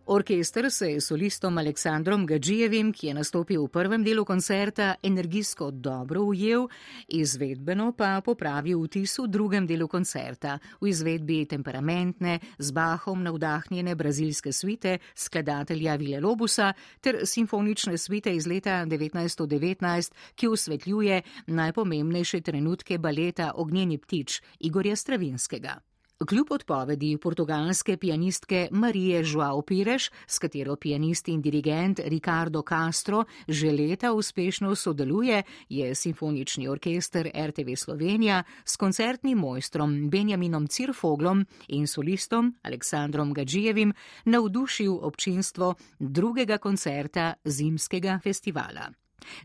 Orkester 0.07 0.71
se 0.71 0.93
je 0.93 1.01
solistom 1.01 1.59
Aleksandrom 1.59 2.27
Gadžijevim, 2.27 2.93
ki 2.93 3.07
je 3.07 3.15
nastopil 3.15 3.65
v 3.65 3.69
prvem 3.69 4.05
delu 4.05 4.25
koncerta, 4.25 4.95
energijsko 5.03 5.71
dobro 5.71 6.23
ujel, 6.23 6.67
izvedbeno 7.09 7.93
pa 7.93 8.21
popravil 8.25 8.81
vtis 8.85 9.19
v 9.19 9.29
drugem 9.29 9.67
delu 9.67 9.89
koncerta, 9.89 10.59
v 10.81 10.89
izvedbi 10.89 11.45
temperamentne, 11.47 12.39
z 12.59 12.73
bahom 12.73 13.23
navdahnjene 13.23 13.95
brazilske 13.95 14.53
svite 14.53 14.99
skladatelja 15.15 15.95
Vile 15.97 16.21
Lobusa 16.21 16.73
ter 17.01 17.21
simfonične 17.25 17.99
svite 17.99 18.35
iz 18.35 18.47
leta 18.47 18.85
1919, 18.87 20.13
ki 20.35 20.49
usvetljuje 20.49 21.23
najpomembnejše 21.47 22.41
trenutke 22.41 22.99
baleta 22.99 23.53
Ognjeni 23.55 23.99
ptič 23.99 24.43
Igorja 24.61 24.97
Stravinskega. 24.97 25.90
Kljub 26.29 26.51
odpovedi 26.53 27.17
portugalske 27.17 27.97
pianistke 27.97 28.69
Marije 28.71 29.23
Joao 29.33 29.63
Pires, 29.63 30.11
s 30.27 30.39
katero 30.39 30.77
pianist 30.77 31.29
in 31.29 31.41
dirigent 31.43 32.01
Ricardo 32.05 32.63
Castro 32.69 33.25
že 33.49 33.73
leta 33.73 34.13
uspešno 34.13 34.75
sodeluje, 34.75 35.43
je 35.69 35.95
simfonični 35.95 36.69
orkester 36.69 37.31
RTV 37.47 37.75
Slovenija 37.77 38.43
s 38.65 38.77
koncertnim 38.77 39.39
mojstrom 39.39 40.11
Benjaminom 40.11 40.67
Cirfoglom 40.67 41.47
in 41.69 41.87
solistom 41.87 42.55
Aleksandrom 42.63 43.33
Gadžijevim 43.35 43.93
navdušil 44.25 44.99
občinstvo 45.03 45.75
drugega 45.99 46.59
koncerta 46.59 47.35
zimskega 47.45 48.21
festivala. 48.23 48.93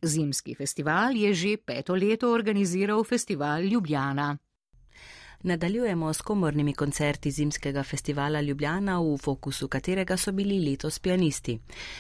Zimski 0.01 0.55
festival 0.55 1.15
je 1.15 1.33
že 1.33 1.57
peto 1.57 1.95
leto 1.95 2.31
organiziral 2.31 3.03
festival 3.03 3.63
Ljubljana. 3.63 4.37
Nadaljujemo 5.45 6.13
s 6.13 6.21
komornimi 6.21 6.73
koncerti 6.73 7.31
zimskega 7.31 7.83
festivala 7.83 8.41
Ljubljana, 8.41 8.95
v 9.01 9.17
fokusu 9.17 9.67
katerega 9.67 10.17
so 10.17 10.31
bili 10.31 10.57
letos 10.69 10.97
pianisti. 10.99 11.59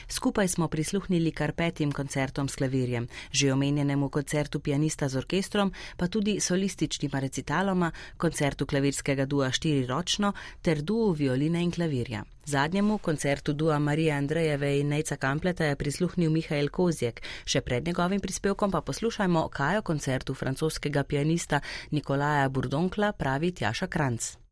Skupaj 0.09 0.47
smo 0.47 0.67
prisluhnili 0.67 1.31
kar 1.31 1.53
petim 1.53 1.91
koncertom 1.91 2.49
s 2.49 2.55
klavirjem, 2.55 3.07
že 3.31 3.53
omenjenemu 3.53 4.09
koncertu 4.09 4.59
pianista 4.59 5.09
z 5.09 5.17
orkestrom, 5.17 5.73
pa 5.97 6.07
tudi 6.07 6.39
solističnima 6.39 7.19
recitaloma, 7.19 7.91
koncertu 8.17 8.65
klavirskega 8.65 9.25
dua 9.25 9.51
štiriročno 9.51 10.33
ter 10.61 10.81
duu 10.81 11.11
violine 11.11 11.63
in 11.63 11.71
klavirja. 11.71 12.25
Zadnjemu 12.45 12.97
koncertu 12.97 13.53
dua 13.53 13.79
Marije 13.79 14.11
Andrejeve 14.13 14.79
in 14.79 14.87
Nejca 14.87 15.15
Kampleta 15.17 15.65
je 15.65 15.75
prisluhnil 15.75 16.29
Mihajl 16.29 16.69
Kozjek. 16.69 17.23
Še 17.45 17.61
pred 17.61 17.87
njegovim 17.87 18.21
prispevkom 18.21 18.71
pa 18.71 18.81
poslušajmo, 18.85 19.47
kaj 19.49 19.81
o 19.81 19.81
koncertu 19.81 20.37
francoskega 20.37 21.03
pianista 21.03 21.59
Nikolaja 21.91 22.49
Burdonkla 22.49 23.13
pravi 23.17 23.51
Tjaša 23.51 23.87
Kranc. 23.87 24.44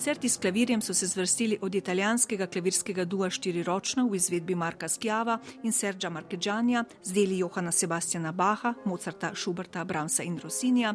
Koncerti 0.00 0.28
s 0.28 0.36
klavirjem 0.36 0.80
so 0.80 0.94
se 0.94 1.06
zvrstili 1.06 1.58
od 1.60 1.74
italijanskega 1.74 2.46
klavirskega 2.46 3.04
dua 3.04 3.28
štiriročno 3.30 4.06
v 4.08 4.16
izvedbi 4.16 4.54
Marka 4.54 4.88
Skjava 4.88 5.38
in 5.62 5.72
Sergio 5.72 6.10
Markeđanja, 6.10 6.84
z 7.02 7.12
deli 7.12 7.38
Johana 7.38 7.72
Sebastiana 7.72 8.32
Baha, 8.32 8.74
Mozarta, 8.84 9.32
Schuberta, 9.34 9.84
Bramsa 9.84 10.22
in 10.22 10.38
Rosinija, 10.38 10.94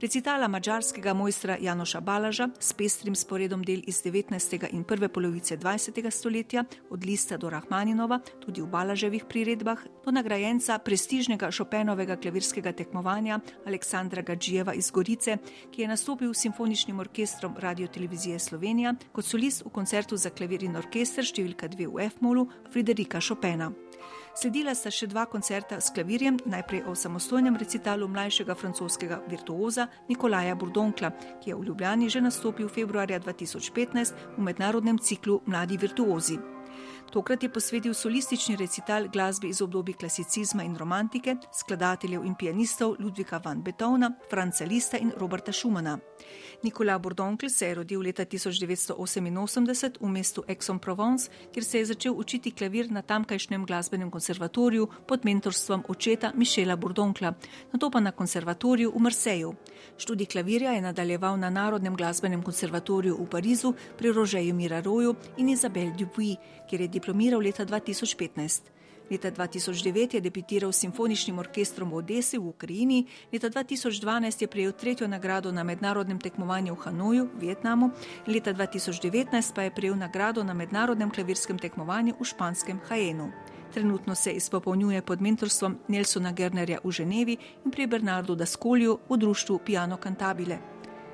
recitala 0.00 0.48
mađarskega 0.48 1.14
mojstra 1.14 1.56
Janoša 1.60 2.00
Balaža 2.00 2.48
s 2.60 2.72
pestrim 2.72 3.14
sporedom 3.14 3.62
del 3.62 3.80
iz 3.86 4.02
19. 4.04 4.66
in 4.72 4.84
prve 4.84 5.08
polovice 5.08 5.56
20. 5.56 6.10
stoletja, 6.10 6.64
od 6.90 7.04
Lista 7.04 7.36
do 7.36 7.50
Rahmaninova, 7.50 8.20
tudi 8.40 8.62
v 8.62 8.66
Balaževih 8.66 9.24
priredbah, 9.28 9.84
do 10.04 10.10
nagrajenca 10.10 10.78
prestižnega 10.78 11.50
Šopenovega 11.50 12.16
klavirskega 12.16 12.72
tekmovanja 12.72 13.40
Aleksandra 13.66 14.22
Gadžijeva 14.22 14.74
iz 14.74 14.90
Gorice, 14.90 15.36
ki 15.70 15.82
je 15.82 15.88
nastopil 15.88 16.34
s 16.34 16.40
simfoničnim 16.40 17.00
orkestrom 17.00 17.54
radio 17.58 17.86
televizije 17.86 18.45
Slovenija 18.46 18.94
kot 19.12 19.26
solist 19.26 19.64
v 19.66 19.72
koncertu 19.74 20.16
za 20.16 20.30
klavir 20.30 20.62
in 20.62 20.78
orkester 20.78 21.26
številka 21.26 21.68
2 21.72 21.90
v 21.90 22.06
F-molu 22.06 22.46
Friderika 22.70 23.18
Chopina. 23.20 23.72
Sledila 24.36 24.74
sta 24.76 24.90
še 24.92 25.08
dva 25.08 25.24
koncerta 25.32 25.78
s 25.80 25.88
klavirjem, 25.96 26.36
najprej 26.44 26.82
o 26.90 26.94
samostojnem 26.94 27.56
recitalu 27.56 28.04
mlajšega 28.12 28.54
francoskega 28.54 29.22
virtuoza 29.30 29.88
Nikolaja 30.10 30.58
Burdonkla, 30.60 31.10
ki 31.40 31.50
je 31.50 31.56
v 31.56 31.70
Ljubljani 31.70 32.10
že 32.12 32.20
nastopil 32.20 32.68
februarja 32.68 33.18
2015 33.24 34.36
v 34.36 34.44
mednarodnem 34.44 35.00
ciklu 35.00 35.40
Mladi 35.48 35.80
virtuozi. 35.80 36.36
Tokrat 37.12 37.42
je 37.42 37.48
posvetil 37.48 37.94
solistični 37.94 38.56
recital 38.56 39.08
glasbe 39.08 39.48
iz 39.48 39.62
obdobja 39.62 39.96
klasicizma 39.96 40.64
in 40.68 40.76
romantike, 40.76 41.36
skladateljev 41.52 42.24
in 42.24 42.34
pianistov 42.34 42.96
Ludvika 42.98 43.40
van 43.44 43.62
Beethovna, 43.62 44.10
Franca 44.30 44.64
Lista 44.64 44.98
in 44.98 45.12
Roberta 45.16 45.52
Schumana. 45.52 45.98
Nikola 46.62 46.98
Bordonkl 46.98 47.48
se 47.48 47.66
je 47.66 47.74
rodil 47.74 48.00
leta 48.00 48.24
1988 48.24 49.98
v 50.00 50.08
mestu 50.08 50.44
Aix-en-Provence, 50.48 51.30
kjer 51.52 51.64
se 51.64 51.78
je 51.78 51.86
začel 51.86 52.14
učiti 52.16 52.50
klavir 52.50 52.90
na 52.90 53.02
tamkajšnjem 53.02 53.66
glasbenem 53.66 54.10
konservatoriju 54.10 54.88
pod 55.06 55.24
mentorstvom 55.24 55.84
očeta 55.88 56.32
Mišela 56.34 56.76
Bordonkla, 56.76 57.34
nato 57.72 57.90
pa 57.90 58.00
na 58.00 58.12
konservatoriju 58.12 58.92
v 58.94 59.02
Marseju. 59.02 59.54
Študij 59.98 60.26
klavirja 60.26 60.72
je 60.72 60.80
nadaljeval 60.80 61.38
na 61.38 61.50
Narodnem 61.50 61.96
glasbenem 61.96 62.42
konservatoriju 62.42 63.16
v 63.20 63.28
Parizu 63.28 63.74
pri 63.98 64.12
Rožeju 64.12 64.54
Miraroju 64.54 65.14
in 65.36 65.48
Izabel 65.48 65.92
Dupuy, 65.98 66.36
kjer 66.68 66.80
je 66.80 66.88
diplomiral 66.88 67.40
leta 67.40 67.66
2015. 67.66 68.75
Leta 69.10 69.30
2009 69.30 70.14
je 70.14 70.20
debitiral 70.20 70.72
s 70.72 70.82
simfoničnim 70.82 71.38
orkestrom 71.38 71.90
v 71.90 72.02
Odesi 72.02 72.38
v 72.38 72.50
Ukrajini, 72.50 73.06
leta 73.32 73.46
2012 73.46 74.42
je 74.42 74.48
prejel 74.48 74.72
tretjo 74.72 75.06
nagrado 75.06 75.52
na 75.52 75.62
mednarodnem 75.62 76.18
tekmovanju 76.18 76.74
v 76.74 76.78
Hanoju, 76.78 77.28
Vietnamu, 77.38 77.90
leta 78.26 78.50
2019 78.50 79.54
pa 79.54 79.62
je 79.62 79.70
prejel 79.70 79.94
nagrado 79.94 80.42
na 80.44 80.54
mednarodnem 80.54 81.10
klavirskem 81.10 81.58
tekmovanju 81.58 82.18
v 82.18 82.24
španskem 82.24 82.80
Hajenu. 82.88 83.30
Trenutno 83.72 84.14
se 84.14 84.32
izpopolnjuje 84.32 85.02
pod 85.02 85.22
mentorstvom 85.22 85.78
Nelsona 85.88 86.32
Gernerja 86.32 86.78
v 86.84 86.90
Ženevi 86.90 87.36
in 87.64 87.70
pri 87.70 87.86
Bernardu 87.86 88.34
Daskolju 88.34 88.98
v 89.08 89.16
društvu 89.16 89.58
Piano 89.58 89.96
Cantabile. 90.02 90.58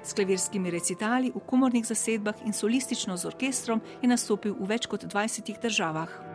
S 0.03 0.13
klavirskimi 0.13 0.71
recitali 0.71 1.31
v 1.35 1.41
komornih 1.47 1.87
zasedbah 1.87 2.35
in 2.47 2.53
solistično 2.53 3.17
z 3.17 3.27
orkestrom 3.27 3.81
je 4.03 4.09
nastopil 4.09 4.57
v 4.59 4.67
več 4.67 4.87
kot 4.87 5.05
20 5.05 5.61
državah. 5.63 6.32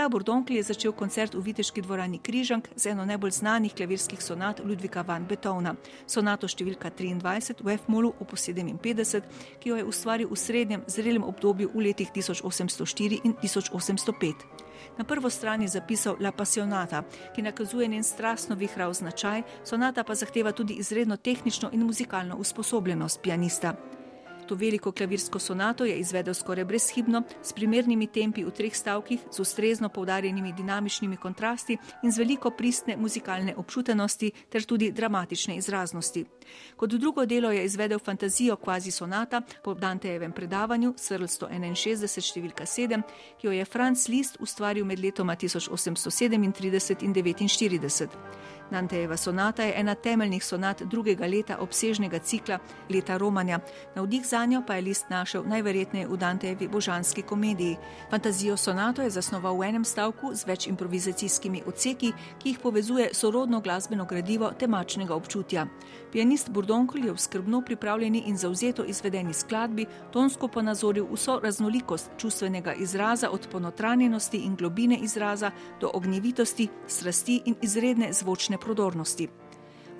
Nikola 0.00 0.16
Bordonkli 0.16 0.56
je 0.56 0.62
začel 0.62 0.92
koncert 0.96 1.34
v 1.34 1.42
Viteški 1.44 1.82
dvorani 1.84 2.18
Križank 2.24 2.68
z 2.76 2.86
eno 2.86 3.04
najbolj 3.04 3.30
znanih 3.36 3.74
klavirskih 3.76 4.22
sonat 4.22 4.62
Ludvika 4.64 5.02
van 5.04 5.26
Beethovna, 5.28 5.74
sonato 6.08 6.48
številka 6.48 6.88
23 6.88 7.60
v 7.60 7.74
F-molu 7.76 8.14
op 8.16 8.32
57, 8.32 9.20
ki 9.60 9.68
jo 9.68 9.76
je 9.76 9.84
ustvaril 9.84 10.32
v 10.32 10.40
srednjem 10.40 10.86
zrelem 10.88 11.28
obdobju 11.28 11.68
v 11.74 11.84
letih 11.90 12.08
1804 12.16 13.20
in 13.28 13.36
1805. 13.44 14.48
Na 14.96 15.04
prvo 15.04 15.28
stran 15.28 15.68
je 15.68 15.68
zapisal 15.68 16.16
La 16.16 16.32
Passionata, 16.32 17.04
ki 17.36 17.44
nakazuje 17.44 17.84
njen 17.84 18.00
strastno 18.00 18.56
vihrav 18.56 18.96
značaj, 18.96 19.44
sonata 19.68 20.00
pa 20.00 20.16
zahteva 20.16 20.56
tudi 20.56 20.80
izredno 20.80 21.20
tehnično 21.20 21.76
in 21.76 21.84
muzikalno 21.84 22.40
usposobljenost 22.40 23.20
pianista. 23.20 23.76
To 24.50 24.56
veliko 24.58 24.90
klavirsko 24.92 25.38
sonato 25.38 25.84
je 25.84 25.94
izvedel 25.98 26.34
skoraj 26.34 26.64
brezhibno, 26.64 27.22
s 27.42 27.52
primernimi 27.52 28.08
tempi 28.10 28.42
v 28.42 28.50
treh 28.50 28.74
stavkih, 28.74 29.20
z 29.30 29.40
ustrezno 29.40 29.88
poudarjenimi 29.88 30.50
dinamičnimi 30.52 31.16
kontrasti 31.16 31.76
in 32.02 32.10
z 32.10 32.18
veliko 32.18 32.50
pristne 32.50 32.96
muzikalne 32.96 33.54
občutenosti 33.56 34.32
ter 34.50 34.66
tudi 34.66 34.90
dramatične 34.90 35.54
izraznosti. 35.56 36.24
Kot 36.76 36.90
drugo 36.90 37.26
delo 37.26 37.50
je 37.50 37.64
izvedel 37.64 37.98
fantazijo 37.98 38.56
kvazi 38.56 38.90
sonata 38.90 39.42
po 39.62 39.74
Dantejevem 39.74 40.32
predavanju 40.32 40.94
Srl 40.96 41.24
161 41.24 42.06
številka 42.20 42.66
7, 42.66 43.02
ki 43.38 43.46
jo 43.46 43.52
je 43.52 43.64
Franz 43.64 44.08
Liszt 44.08 44.40
ustvaril 44.40 44.84
med 44.84 44.98
letoma 44.98 45.36
1837 45.36 46.44
in 46.44 46.52
1949. 46.52 48.08
Dantejeva 48.70 49.16
sonata 49.16 49.62
je 49.62 49.72
ena 49.76 49.94
temeljnih 49.94 50.44
sonat 50.44 50.82
drugega 50.82 51.26
leta 51.26 51.56
obsežnega 51.58 52.18
cikla 52.18 52.58
Leta 52.88 53.16
Romanja. 53.16 53.58
Navdih 53.94 54.26
za 54.26 54.44
njo 54.46 54.62
pa 54.66 54.74
je 54.74 54.82
list 54.82 55.10
našel 55.10 55.42
najverjetneje 55.46 56.06
v 56.06 56.16
Dantejevi 56.16 56.68
božanski 56.68 57.22
komediji. 57.22 57.76
Fantazijo 58.10 58.56
sonato 58.56 59.02
je 59.02 59.10
zasnoval 59.10 59.58
v 59.58 59.68
enem 59.68 59.84
stavku 59.84 60.34
z 60.34 60.46
več 60.46 60.66
improvizacijskimi 60.66 61.62
odseki, 61.66 62.12
ki 62.38 62.48
jih 62.48 62.58
povezuje 62.58 63.10
sorodno 63.14 63.60
glasbeno 63.60 64.04
gradivo 64.04 64.52
temačnega 64.58 65.14
občutja. 65.14 65.66
Pianist 66.12 66.39
Burdonkl 66.48 67.04
je 67.04 67.12
v 67.12 67.18
skrbno 67.18 67.62
pripravljeni 67.66 68.22
in 68.26 68.36
zauzeto 68.36 68.84
izvedeni 68.84 69.34
skladbi 69.34 69.86
tonsko 70.12 70.48
ponazoril 70.48 71.06
vso 71.12 71.40
raznolikost 71.42 72.10
čustvenega 72.18 72.72
izraza 72.72 73.30
od 73.30 73.48
ponotranjenosti 73.52 74.38
in 74.38 74.56
globine 74.56 74.98
izraza 75.02 75.50
do 75.80 75.90
ognjevitosti, 75.94 76.68
strasti 76.86 77.42
in 77.44 77.54
izredne 77.62 78.12
zvočne 78.12 78.58
prodornosti. 78.58 79.28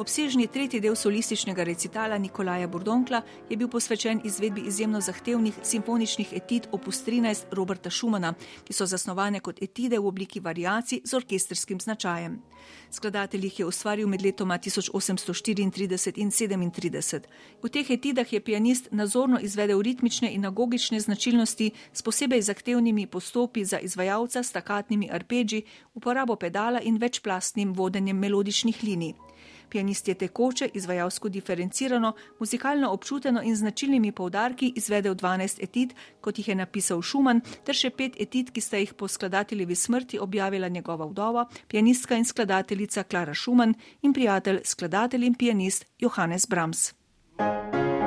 Obsežni 0.01 0.47
tretji 0.49 0.79
del 0.81 0.95
solističnega 0.97 1.65
recitala 1.65 2.17
Nikolaja 2.19 2.69
Bordonkla 2.73 3.21
je 3.51 3.57
bil 3.57 3.69
posvečen 3.69 4.21
izvedbi 4.25 4.63
izjemno 4.67 5.01
zahtevnih 5.01 5.55
simfoničnih 5.63 6.33
etid 6.33 6.69
opus 6.73 7.03
13 7.05 7.53
Roberta 7.53 7.91
Schumana, 7.91 8.33
ki 8.65 8.73
so 8.73 8.87
zasnovane 8.87 9.43
kot 9.45 9.61
etide 9.63 9.99
v 9.99 10.07
obliki 10.09 10.41
variacij 10.41 11.03
z 11.05 11.17
orkestrskim 11.17 11.81
značajem. 11.81 12.39
Skladatelj 12.91 13.45
jih 13.45 13.59
je 13.61 13.67
ustvaril 13.67 14.09
med 14.09 14.23
letoma 14.25 14.57
1834 14.59 16.17
in 16.17 16.31
37. 16.31 17.21
V 17.63 17.69
teh 17.69 17.91
etidah 17.91 18.33
je 18.33 18.41
pianist 18.41 18.89
nazorno 18.91 19.39
izvedel 19.41 19.83
ritmične 19.83 20.33
in 20.33 20.47
agogične 20.47 21.01
značilnosti 21.01 21.71
s 21.93 22.03
posebej 22.03 22.43
zahtevnimi 22.43 23.07
postopi 23.07 23.65
za 23.65 23.79
izvajalca, 23.79 24.43
stakatnimi 24.43 25.11
arpeggi, 25.13 25.63
uporabo 25.95 26.37
pedala 26.37 26.81
in 26.81 26.97
večplastnim 26.97 27.75
vodenjem 27.75 28.19
melodičnih 28.19 28.83
linij. 28.83 29.30
Pianist 29.71 30.09
je 30.09 30.15
tekoče, 30.15 30.71
izvajalsko 30.75 31.29
diferencirano, 31.29 32.13
muzikalno 32.39 32.91
občuteno 32.91 33.43
in 33.43 33.57
značilnimi 33.57 34.13
poudarki 34.13 34.73
izvedel 34.77 35.15
12 35.15 35.63
etid, 35.63 35.95
kot 36.21 36.39
jih 36.39 36.49
je 36.49 36.55
napisal 36.55 37.03
Schumann, 37.03 37.41
ter 37.65 37.75
še 37.75 37.91
pet 37.91 38.19
etid, 38.21 38.51
ki 38.53 38.61
sta 38.61 38.81
jih 38.83 38.95
po 38.95 39.09
skladateljevi 39.09 39.75
smrti 39.75 40.19
objavila 40.19 40.69
njegova 40.69 41.07
vdova, 41.07 41.47
pianistka 41.69 42.17
in 42.17 42.25
skladateljica 42.25 43.03
Klara 43.03 43.35
Schumann 43.35 43.75
in 44.03 44.13
prijatelj, 44.13 44.65
skladatelj 44.65 45.27
in 45.27 45.35
pianist 45.35 45.87
Johannes 45.99 46.47
Brahms. 46.47 46.93
thank 47.41 47.75
you 47.75 48.00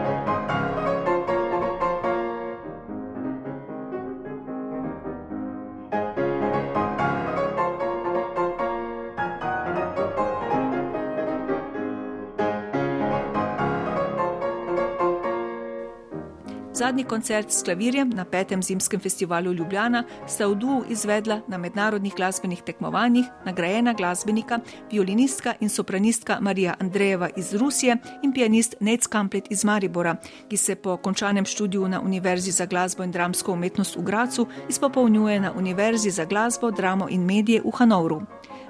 Zadnji 16.75 17.03
koncert 17.03 17.51
s 17.51 17.63
klavirjem 17.63 18.09
na 18.09 18.25
petem 18.25 18.63
zimskem 18.63 18.99
festivalu 18.99 19.53
Ljubljana 19.53 20.03
sta 20.27 20.47
v 20.47 20.55
Duhu 20.55 20.83
izvedla 20.89 21.41
na 21.47 21.57
mednarodnih 21.57 22.13
glasbenih 22.15 22.61
tekmovanjih 22.61 23.25
nagrajena 23.45 23.93
glasbenika, 23.93 24.59
violinistka 24.91 25.53
in 25.59 25.69
sopranistka 25.69 26.37
Marija 26.41 26.73
Andrejeva 26.79 27.29
iz 27.37 27.53
Rusije 27.53 27.97
in 28.23 28.33
pianist 28.33 28.75
Nec 28.79 29.07
Kamplet 29.07 29.51
iz 29.51 29.63
Maribora, 29.63 30.15
ki 30.49 30.57
se 30.57 30.75
po 30.75 30.97
končanem 30.97 31.45
študiju 31.45 31.87
na 31.87 32.01
Univerzi 32.01 32.51
za 32.51 32.65
glasbo 32.65 33.03
in 33.03 33.11
dramsko 33.11 33.53
umetnost 33.53 33.95
v 33.95 34.01
Gracu 34.01 34.47
izpopolnjuje 34.69 35.39
na 35.39 35.53
Univerzi 35.53 36.09
za 36.09 36.25
glasbo, 36.25 36.71
dramo 36.71 37.09
in 37.09 37.25
medije 37.25 37.61
v 37.61 37.71
Hanovru. 37.77 38.21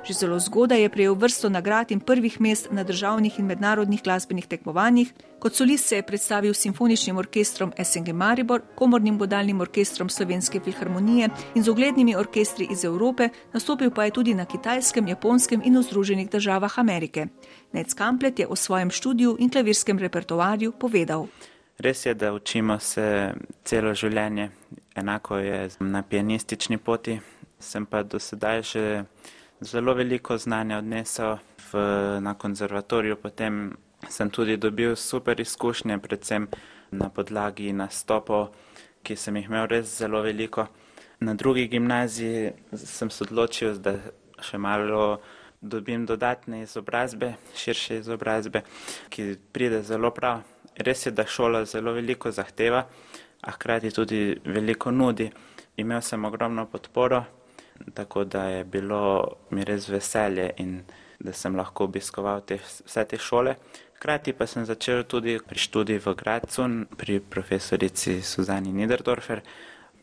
Že 0.04 0.14
zelo 0.14 0.36
zgodaj 0.36 0.82
je 0.82 0.90
prejel 0.92 1.16
vrsto 1.16 1.48
nagrad 1.50 1.92
in 1.92 2.00
prvih 2.04 2.42
mest 2.42 2.68
na 2.72 2.84
državnih 2.84 3.40
in 3.40 3.46
mednarodnih 3.46 4.04
glasbenih 4.04 4.48
tekmovanjih. 4.48 5.14
Kot 5.40 5.56
solist 5.56 5.88
se 5.88 5.96
je 5.96 6.04
predstavil 6.04 6.54
s 6.54 6.60
simfoničnim 6.60 7.18
orkestrom 7.18 7.72
SNG 7.84 8.12
Maribor, 8.14 8.62
komornim 8.76 9.18
bodalnim 9.18 9.62
orkestrom 9.62 10.10
Slovenske 10.10 10.60
filharmonije 10.60 11.30
in 11.56 11.64
z 11.64 11.70
uglednimi 11.70 12.16
orkestri 12.16 12.68
iz 12.72 12.84
Evrope, 12.84 13.30
nastopil 13.54 13.92
pa 13.92 14.04
je 14.04 14.12
tudi 14.12 14.34
na 14.34 14.46
kitajskem, 14.46 15.08
japonskem 15.08 15.62
in 15.64 15.78
v 15.78 15.84
Združenih 15.84 16.30
državah 16.30 16.80
Amerike. 16.80 17.28
Nec 17.72 17.94
Kamplet 17.94 18.40
je 18.40 18.48
o 18.48 18.56
svojem 18.56 18.92
študiju 18.92 19.38
in 19.40 19.50
klavirskem 19.50 20.00
repertoarju 20.00 20.72
povedal. 20.72 21.28
Res 21.80 22.06
je, 22.06 22.14
da 22.14 22.34
učimo 22.34 22.80
se 22.80 23.34
celo 23.64 23.94
življenje, 23.94 24.50
enako 24.96 25.38
je 25.38 25.70
na 25.80 26.04
pianistični 26.04 26.78
poti, 26.78 27.20
sem 27.60 27.86
pa 27.86 28.04
do 28.04 28.20
sedaj 28.20 28.62
že 28.62 29.04
zelo 29.62 29.94
veliko 29.94 30.38
znanja 30.38 30.78
odnesel 30.78 31.38
v, 31.72 31.80
na 32.22 32.34
konzervatoriju, 32.34 33.16
potem 33.16 33.78
sem 34.10 34.30
tudi 34.30 34.58
dobil 34.58 34.96
super 34.96 35.40
izkušnje, 35.40 35.98
predvsem 36.00 36.48
na 36.92 37.10
podlagi 37.10 37.74
nastopov, 37.74 38.54
ki 39.04 39.16
sem 39.16 39.36
jih 39.36 39.50
imel 39.50 39.68
res 39.68 39.98
zelo 39.98 40.22
veliko. 40.22 40.68
Na 41.20 41.34
drugi 41.34 41.68
gimnaziji 41.68 42.52
sem 42.74 43.10
se 43.10 43.24
odločil, 43.24 43.78
da 43.80 43.96
še 44.44 44.58
malo 44.58 45.22
dobim 45.62 46.06
dodatne 46.06 46.64
izobrazbe, 46.64 47.34
širše 47.56 48.02
izobrazbe, 48.04 48.64
ki 49.10 49.38
pride 49.52 49.84
zelo 49.84 50.12
prav. 50.12 50.44
Res 50.76 51.06
je, 51.06 51.12
da 51.12 51.26
šola 51.26 51.64
zelo 51.70 51.94
veliko 51.94 52.32
zahteva 52.32 52.88
a 53.44 53.52
hkrati 53.52 53.92
tudi 53.92 54.40
veliko 54.46 54.92
nudi. 54.92 55.32
Imel 55.78 56.02
sem 56.02 56.26
ogromno 56.26 56.66
podporo, 56.66 57.24
tako 57.94 58.24
da 58.24 58.44
je 58.44 58.64
bilo 58.64 59.24
mi 59.50 59.64
res 59.64 59.90
veselje 59.90 60.52
in 60.58 60.84
da 61.20 61.34
sem 61.34 61.56
lahko 61.56 61.84
obiskoval 61.84 62.42
te, 62.42 62.60
vse 62.86 63.06
te 63.06 63.18
šole. 63.18 63.56
Hkrati 63.98 64.34
pa 64.34 64.48
sem 64.48 64.66
začel 64.66 65.04
tudi 65.04 65.38
pri 65.40 65.60
študiju 65.60 66.02
v 66.06 66.16
Gracu 66.16 66.64
pri 66.98 67.20
profesorici 67.20 68.22
Suzani 68.22 68.74
Niederdorfer. 68.74 69.42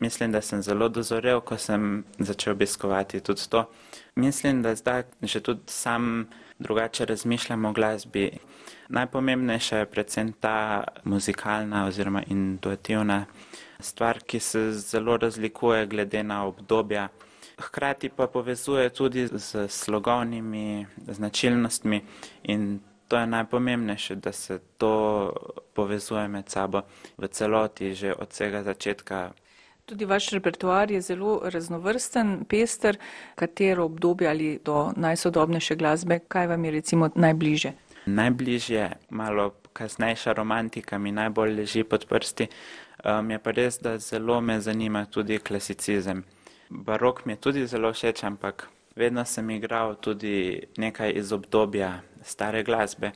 Mislim, 0.01 0.31
da 0.31 0.41
sem 0.41 0.61
zelo 0.61 0.89
dozorel, 0.89 1.41
ko 1.41 1.57
sem 1.57 2.03
začel 2.19 2.53
obiskovati 2.53 3.19
tudi 3.21 3.45
to. 3.49 3.69
Mislim, 4.15 4.61
da 4.61 4.75
zdaj 4.75 5.03
že 5.21 5.39
tudi 5.39 5.61
sam 5.67 6.27
drugače 6.59 7.05
razmišljam 7.05 7.65
o 7.65 7.73
glasbi. 7.73 8.31
Najpomembnejša 8.89 9.77
je 9.77 9.85
predvsem 9.85 10.33
ta 10.33 10.83
muzikalna 11.03 11.85
oziroma 11.85 12.23
intuitivna 12.27 13.25
stvar, 13.79 14.19
ki 14.19 14.39
se 14.39 14.71
zelo 14.71 15.17
razlikuje 15.17 15.85
glede 15.85 16.23
na 16.23 16.45
obdobja. 16.45 17.09
Hkrati 17.61 18.09
pa 18.09 18.27
povezuje 18.27 18.89
tudi 18.89 19.27
z 19.27 19.67
slogovnimi 19.67 20.85
značilnostmi 21.07 22.01
in 22.43 22.79
to 23.07 23.17
je 23.17 23.27
najpomembnejše, 23.27 24.15
da 24.15 24.31
se 24.31 24.59
to 24.77 25.33
povezuje 25.73 26.27
med 26.27 26.49
sabo 26.49 26.81
v 27.17 27.27
celoti 27.27 27.93
že 27.93 28.13
od 28.13 28.29
vsega 28.31 28.63
začetka. 28.63 29.31
Tudi 29.85 30.05
vaš 30.05 30.29
repertoar 30.29 30.91
je 30.91 31.01
zelo 31.01 31.41
raznovrsten, 31.43 32.45
pester. 32.49 32.97
Katero 33.35 33.85
obdobje 33.85 34.29
ali 34.29 34.59
do 34.65 34.93
najsodobnejše 34.95 35.75
glasbe, 35.75 36.19
kaj 36.27 36.47
vam 36.47 36.65
je 36.65 36.71
recimo 36.71 37.09
najbliže? 37.15 37.71
Najbližje, 38.05 38.91
malo 39.09 39.51
kasnejša 39.73 40.33
romantika 40.33 40.97
mi 40.97 41.11
najbolj 41.11 41.55
leži 41.55 41.83
pod 41.83 42.05
prsti. 42.05 42.47
Um, 43.03 43.31
je 43.31 43.39
pa 43.39 43.51
res, 43.51 43.79
da 43.79 43.97
zelo 43.97 44.41
me 44.41 44.61
zanima 44.61 45.05
tudi 45.05 45.37
klasicizem. 45.37 46.23
Barok 46.71 47.25
mi 47.25 47.33
je 47.33 47.37
tudi 47.37 47.67
zelo 47.67 47.91
všeč, 47.93 48.23
ampak 48.23 48.69
vedno 48.95 49.25
sem 49.25 49.49
igral 49.49 49.95
tudi 49.99 50.61
nekaj 50.77 51.11
iz 51.15 51.31
obdobja 51.31 52.01
stare 52.23 52.63
glasbe. 52.63 53.11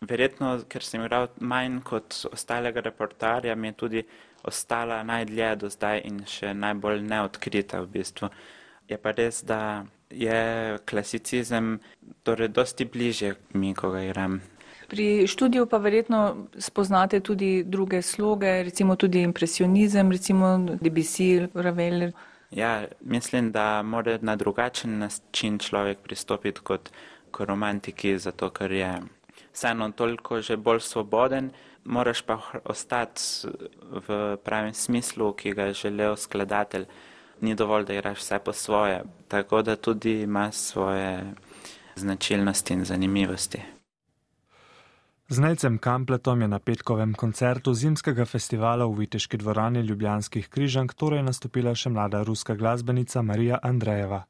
Verjetno, 0.00 0.54
ker 0.68 0.84
sem 0.86 1.02
igral 1.04 1.26
manj 1.40 1.80
kot 1.84 2.14
ostalega 2.32 2.80
reportarja, 2.80 3.54
mi 3.54 3.68
je 3.68 3.72
tudi 3.72 4.02
ostala 4.46 5.02
najdlje 5.02 5.50
do 5.56 5.68
zdaj 5.68 6.00
in 6.04 6.22
še 6.24 6.54
najbolj 6.54 7.02
neodkrita 7.02 7.82
v 7.82 7.90
bistvu. 7.98 8.30
Je 8.88 8.96
pa 8.98 9.12
res, 9.12 9.42
da 9.42 9.84
je 10.10 10.78
klasicizem 10.86 11.78
torej 12.22 12.48
dosti 12.48 12.84
bliže 12.84 13.34
mi, 13.52 13.74
ko 13.74 13.90
ga 13.90 14.06
igram. 14.06 14.40
Pri 14.90 15.26
študiju 15.26 15.66
pa 15.70 15.78
verjetno 15.78 16.48
spoznate 16.58 17.20
tudi 17.20 17.62
druge 17.62 18.02
sloge, 18.02 18.62
recimo 18.62 18.96
tudi 18.96 19.22
impresionizem, 19.22 20.10
recimo 20.10 20.58
Debussy, 20.80 21.48
Ravel. 21.54 22.10
Ja, 22.50 22.84
mislim, 23.00 23.52
da 23.52 23.82
mora 23.82 24.18
na 24.22 24.36
drugačen 24.36 24.98
način 24.98 25.58
človek 25.58 25.98
pristopiti 25.98 26.60
kot 26.60 26.90
k 27.30 27.44
romantiki, 27.44 28.18
zato 28.18 28.50
ker 28.50 28.72
je 28.72 29.00
vseeno 29.52 29.90
toliko 29.90 30.40
že 30.40 30.56
bolj 30.56 30.80
svoboden, 30.80 31.50
moraš 31.84 32.22
pa 32.22 32.40
ostati 32.64 33.22
v 33.90 34.36
pravem 34.44 34.74
smislu, 34.74 35.32
ki 35.32 35.52
ga 35.52 35.62
je 35.62 35.74
želel 35.74 36.16
skladatelj. 36.16 36.84
Ni 37.40 37.54
dovolj, 37.54 37.84
da 37.84 37.94
igraš 37.94 38.18
vse 38.18 38.38
po 38.38 38.52
svoje, 38.52 39.02
tako 39.28 39.62
da 39.62 39.76
tudi 39.76 40.20
ima 40.22 40.52
svoje 40.52 41.32
značilnosti 41.96 42.74
in 42.74 42.84
zanimivosti. 42.84 43.62
Z 45.30 45.38
Nejcem 45.38 45.78
Kampletom 45.78 46.42
je 46.42 46.48
na 46.50 46.58
petkovem 46.58 47.14
koncertu 47.14 47.70
zimskega 47.70 48.26
festivala 48.26 48.82
v 48.82 49.06
Viteški 49.06 49.38
dvorani 49.38 49.78
Ljubljanskih 49.78 50.50
križank 50.50 50.90
torej 50.98 51.22
nastopila 51.22 51.70
še 51.70 51.86
mlada 51.94 52.24
ruska 52.26 52.58
glasbenica 52.58 53.22
Marija 53.22 53.60
Andrejeva. 53.62 54.24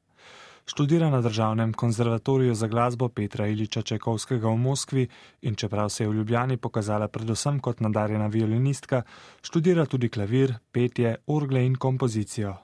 Študira 0.68 1.08
na 1.08 1.24
Državnem 1.24 1.72
konzervatoriju 1.72 2.52
za 2.54 2.68
glasbo 2.68 3.08
Petra 3.08 3.48
Iliča 3.48 3.80
Čekovskega 3.80 4.44
v 4.52 4.60
Moskvi 4.60 5.08
in 5.40 5.56
čeprav 5.56 5.88
se 5.88 6.04
je 6.04 6.08
v 6.08 6.20
Ljubljani 6.20 6.60
pokazala 6.60 7.08
predvsem 7.08 7.64
kot 7.64 7.80
nadarjena 7.80 8.26
violinistka, 8.28 9.02
študira 9.40 9.86
tudi 9.86 10.12
klavir, 10.12 10.58
petje, 10.72 11.16
orgle 11.26 11.64
in 11.64 11.80
kompozicijo. 11.80 12.58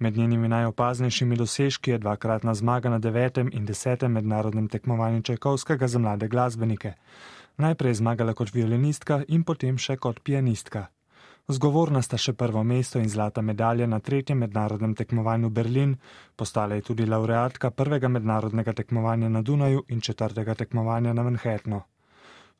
Med 0.00 0.16
njenimi 0.16 0.48
najopaznejšimi 0.48 1.36
dosežki 1.36 1.90
je 1.90 1.98
dvakratna 1.98 2.54
zmaga 2.54 2.88
na 2.88 2.98
devetem 2.98 3.50
in 3.52 3.66
desetem 3.68 4.12
mednarodnem 4.12 4.68
tekmovanju 4.68 5.22
Čajkovskega 5.22 5.88
za 5.88 5.98
mlade 5.98 6.28
glasbenike. 6.28 6.94
Najprej 7.60 7.94
zmagala 8.00 8.32
kot 8.32 8.54
violinistka 8.56 9.20
in 9.28 9.42
potem 9.44 9.76
še 9.76 9.98
kot 10.00 10.22
pianistka. 10.24 10.86
Zgovorna 11.50 12.00
sta 12.00 12.16
še 12.16 12.32
prvo 12.32 12.62
mesto 12.64 12.96
in 13.02 13.10
zlata 13.12 13.42
medalja 13.44 13.86
na 13.86 13.98
tretjem 14.00 14.40
mednarodnem 14.40 14.94
tekmovanju 14.96 15.50
Berlin, 15.50 15.92
postala 16.36 16.78
je 16.78 16.86
tudi 16.88 17.04
laureatka 17.04 17.70
prvega 17.70 18.08
mednarodnega 18.08 18.72
tekmovanja 18.72 19.28
na 19.28 19.42
Dunaju 19.42 19.84
in 19.88 20.00
četrtega 20.00 20.54
tekmovanja 20.54 21.12
na 21.12 21.26
Manhattnu. 21.28 21.82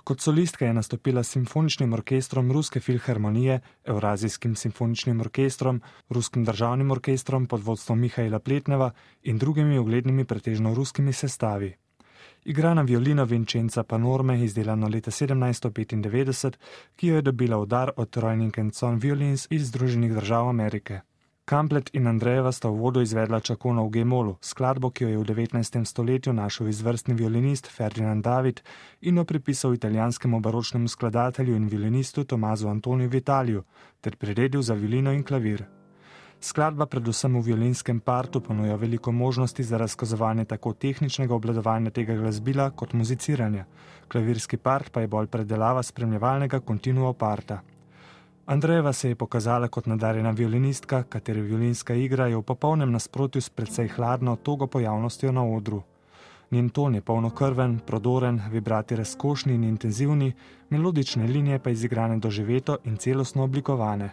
Kot 0.04 0.20
solistka 0.20 0.66
je 0.66 0.76
nastopila 0.76 1.22
s 1.22 1.32
simfoničnim 1.32 1.92
orkestrom 1.96 2.52
Ruske 2.52 2.80
filharmonije, 2.80 3.60
Eurazijskim 3.84 4.56
simfoničnim 4.56 5.20
orkestrom, 5.20 5.80
Ruskim 6.10 6.44
državnim 6.44 6.90
orkestrom 6.90 7.46
pod 7.46 7.64
vodstvom 7.64 8.00
Mihajla 8.00 8.38
Pletneva 8.38 8.90
in 9.22 9.38
drugimi 9.38 9.78
uglednimi 9.78 10.24
pretežno 10.24 10.74
ruskimi 10.74 11.12
sestavi. 11.12 11.76
Igra 12.44 12.74
na 12.74 12.82
violino 12.82 13.24
Vincenza 13.24 13.82
Panorme, 13.82 14.44
izdelano 14.44 14.88
leta 14.88 15.10
1795, 15.10 16.56
ki 16.96 17.06
jo 17.06 17.14
je 17.16 17.22
dobila 17.22 17.56
v 17.56 17.66
dar 17.66 17.90
od 17.96 18.16
Royning 18.16 18.72
Son 18.72 18.98
Violins 18.98 19.46
iz 19.50 19.68
Združenih 19.68 20.14
držav 20.14 20.48
Amerike. 20.48 21.00
Kamplet 21.44 21.90
in 21.92 22.06
Andrejeva 22.06 22.52
sta 22.52 22.68
v 22.68 22.78
vodu 22.78 23.02
izvedla 23.02 23.40
Čakono 23.40 23.84
v 23.84 23.90
Gemolu, 23.90 24.36
skladbo, 24.40 24.90
ki 24.90 25.04
jo 25.04 25.08
je 25.08 25.18
v 25.18 25.24
19. 25.24 25.84
stoletju 25.84 26.32
našel 26.32 26.68
izvrstni 26.68 27.14
violinist 27.14 27.66
Ferdinand 27.66 28.24
David 28.24 28.60
in 29.00 29.16
jo 29.16 29.24
pripisal 29.24 29.74
italijanskemu 29.74 30.40
baročnemu 30.40 30.88
skladatelju 30.88 31.56
in 31.56 31.68
violinistu 31.68 32.24
Tomazu 32.24 32.68
Antoniju 32.68 33.08
Vitaliju, 33.08 33.64
ter 34.00 34.16
priredil 34.16 34.62
za 34.62 34.74
violino 34.74 35.12
in 35.12 35.22
klavir. 35.22 35.79
Skladba 36.40 36.86
predvsem 36.88 37.36
v 37.36 37.52
violinskem 37.52 38.00
partu 38.00 38.40
ponuja 38.40 38.76
veliko 38.80 39.12
možnosti 39.12 39.62
za 39.62 39.76
razkazovanje 39.76 40.44
tako 40.44 40.72
tehničnega 40.72 41.34
obladovanja 41.34 41.90
tega 41.90 42.14
glasbila 42.16 42.70
kot 42.70 42.92
muziciranja, 42.92 43.66
klavirski 44.08 44.56
part 44.56 44.88
pa 44.92 45.00
je 45.00 45.08
bolj 45.08 45.26
predelava 45.26 45.82
spremljevalnega 45.82 46.60
kontinuo 46.60 47.12
parta. 47.12 47.60
Andrejeva 48.46 48.92
se 48.92 49.08
je 49.08 49.14
pokazala 49.14 49.68
kot 49.68 49.86
nadarjena 49.86 50.30
violinistka, 50.30 51.02
katere 51.02 51.42
violinska 51.42 51.94
igra 51.94 52.26
je 52.26 52.36
v 52.36 52.42
popolnem 52.42 52.92
nasprotju 52.92 53.42
s 53.42 53.50
precej 53.50 53.88
hladno, 53.88 54.36
togo 54.36 54.66
pojavnostjo 54.66 55.32
na 55.32 55.44
odru. 55.44 55.82
Njen 56.50 56.70
ton 56.70 56.94
je 56.94 57.00
polnokrven, 57.00 57.78
prodoren, 57.86 58.40
vibrati 58.50 58.96
razkošni 58.96 59.54
in 59.54 59.64
intenzivni, 59.64 60.32
melodične 60.70 61.26
linije 61.26 61.58
pa 61.58 61.70
izigrane 61.70 62.16
doživeto 62.18 62.78
in 62.84 62.96
celostno 62.96 63.44
oblikovane. 63.44 64.10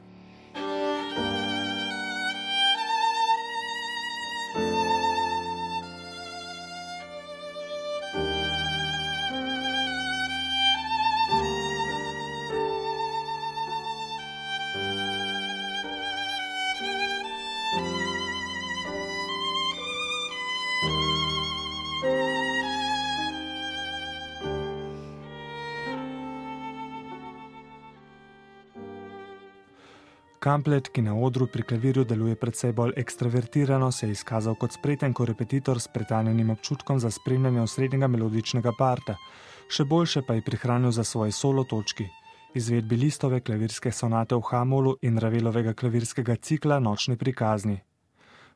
Kamplet, 30.48 30.88
ki 30.88 31.02
na 31.04 31.12
odru 31.12 31.44
pri 31.52 31.64
klavirju 31.68 32.06
deluje 32.08 32.36
predvsej 32.40 32.72
bolj 32.72 32.94
ekstravertirano, 33.02 33.90
se 33.92 34.08
je 34.08 34.14
izkazal 34.16 34.56
kot 34.56 34.72
spreten 34.72 35.14
korepetitor 35.14 35.80
s 35.80 35.88
pretanjenim 35.92 36.50
občutkom 36.50 37.00
za 37.04 37.10
spremljanje 37.12 37.62
osrednjega 37.62 38.08
melodičnega 38.08 38.72
parta, 38.78 39.18
še 39.68 39.84
boljše 39.84 40.22
pa 40.28 40.38
je 40.38 40.46
prihranil 40.48 40.94
za 40.96 41.04
svoje 41.04 41.34
solo 41.36 41.66
točki. 41.68 42.06
Izvedbi 42.56 42.96
listove 42.96 43.42
klavirske 43.42 43.92
sonate 43.92 44.40
v 44.40 44.46
Hamolu 44.48 44.94
in 45.02 45.20
Ravelovega 45.20 45.74
klavirskega 45.74 46.36
cikla 46.36 46.78
Nočni 46.80 47.18
prikazni. 47.18 47.76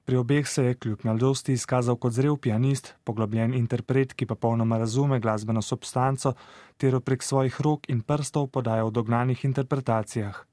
Pri 0.05 0.17
obeh 0.17 0.47
se 0.47 0.63
je 0.63 0.77
kljub 0.79 1.03
mladosti 1.03 1.57
izkazal 1.59 1.97
kot 1.99 2.15
zrel 2.15 2.37
pianist, 2.37 2.93
poglobljen 3.03 3.53
interpret, 3.53 4.13
ki 4.13 4.29
pa 4.31 4.39
polnoma 4.39 4.79
razume 4.79 5.19
glasbeno 5.19 5.61
substanco, 5.61 6.33
ter 6.77 6.95
prek 7.01 7.23
svojih 7.23 7.59
rok 7.61 7.91
in 7.91 7.99
prstov 8.01 8.47
podaja 8.47 8.87
v 8.87 8.95
dognanih 8.95 9.43
interpretacijah. 9.51 10.50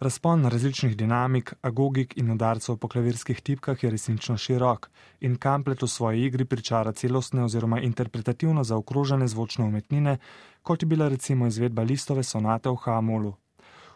Razpon 0.00 0.44
različnih 0.44 0.96
dinamik, 0.96 1.54
agogik 1.62 2.16
in 2.20 2.30
udarcev 2.30 2.76
po 2.76 2.88
klavirskih 2.88 3.40
tipkah 3.40 3.84
je 3.84 3.90
resnično 3.90 4.36
širok 4.36 4.90
in 5.20 5.36
Kamplet 5.36 5.82
v 5.82 5.88
svoji 5.88 6.26
igri 6.26 6.44
pričara 6.44 6.92
celostne 6.92 7.44
oziroma 7.44 7.80
interpretativno 7.80 8.64
zaokrožene 8.64 9.28
zvočne 9.28 9.64
umetnine, 9.64 10.18
kot 10.62 10.82
je 10.82 10.86
bila 10.86 11.08
recimo 11.08 11.46
izvedba 11.46 11.82
listove 11.82 12.22
sonate 12.22 12.68
v 12.68 12.76
Hamulu. 12.84 13.32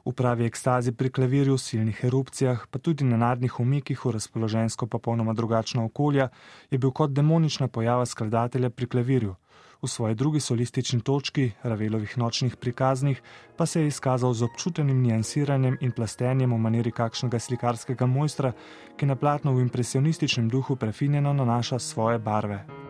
V 0.05 0.13
pravi 0.17 0.45
ekstazi 0.45 0.93
pri 0.93 1.11
klavirju, 1.11 1.59
silnih 1.59 2.05
erupcijah, 2.05 2.67
pa 2.71 2.79
tudi 2.79 3.05
nenadnih 3.05 3.61
umikih 3.61 4.05
v 4.05 4.13
razpoložensko 4.17 4.87
pa 4.87 4.99
polnoma 4.99 5.33
drugačno 5.33 5.85
okolje, 5.85 6.29
je 6.71 6.79
bil 6.79 6.91
kot 6.91 7.11
demonična 7.11 7.69
pojava 7.69 8.07
skladatelja 8.07 8.71
pri 8.71 8.87
klavirju. 8.87 9.35
V 9.83 9.89
svoji 9.89 10.15
drugi 10.15 10.41
solistični 10.41 11.01
točki, 11.01 11.53
Ravelovih 11.63 12.19
nočnih 12.19 12.57
prikaznih, 12.57 13.23
pa 13.57 13.67
se 13.67 13.81
je 13.81 13.87
izkazal 13.87 14.33
z 14.33 14.43
občutenim 14.43 15.01
nijansiranjem 15.03 15.79
in 15.81 15.93
plastenjem 15.93 16.53
v 16.53 16.59
maniri 16.59 16.93
kakšnega 16.93 17.39
slikarskega 17.39 18.07
mojstra, 18.07 18.53
ki 18.97 19.07
na 19.07 19.17
platno 19.17 19.55
v 19.57 19.65
impresionističnem 19.65 20.49
duhu 20.49 20.77
prefinjeno 20.77 21.33
nanaša 21.33 21.79
svoje 21.79 22.19
barve. 22.19 22.90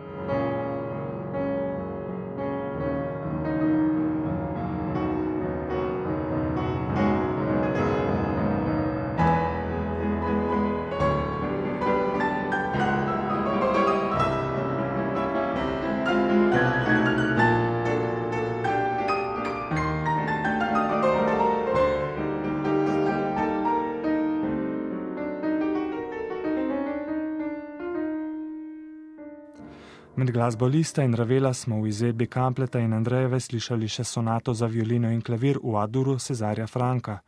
Glasbo 30.50 30.66
Lista 30.66 31.02
in 31.02 31.14
Ravela 31.14 31.52
smo 31.54 31.80
v 31.80 31.88
izvedbi 31.88 32.26
Kampleta 32.26 32.80
in 32.82 32.92
Andrejeve 32.92 33.38
slišali 33.40 33.86
še 33.86 34.02
sonato 34.04 34.50
za 34.50 34.66
violino 34.66 35.06
in 35.14 35.20
klavir 35.22 35.60
v 35.62 35.76
Aduru 35.78 36.16
Cezarja 36.18 36.66
Franka, 36.66 37.20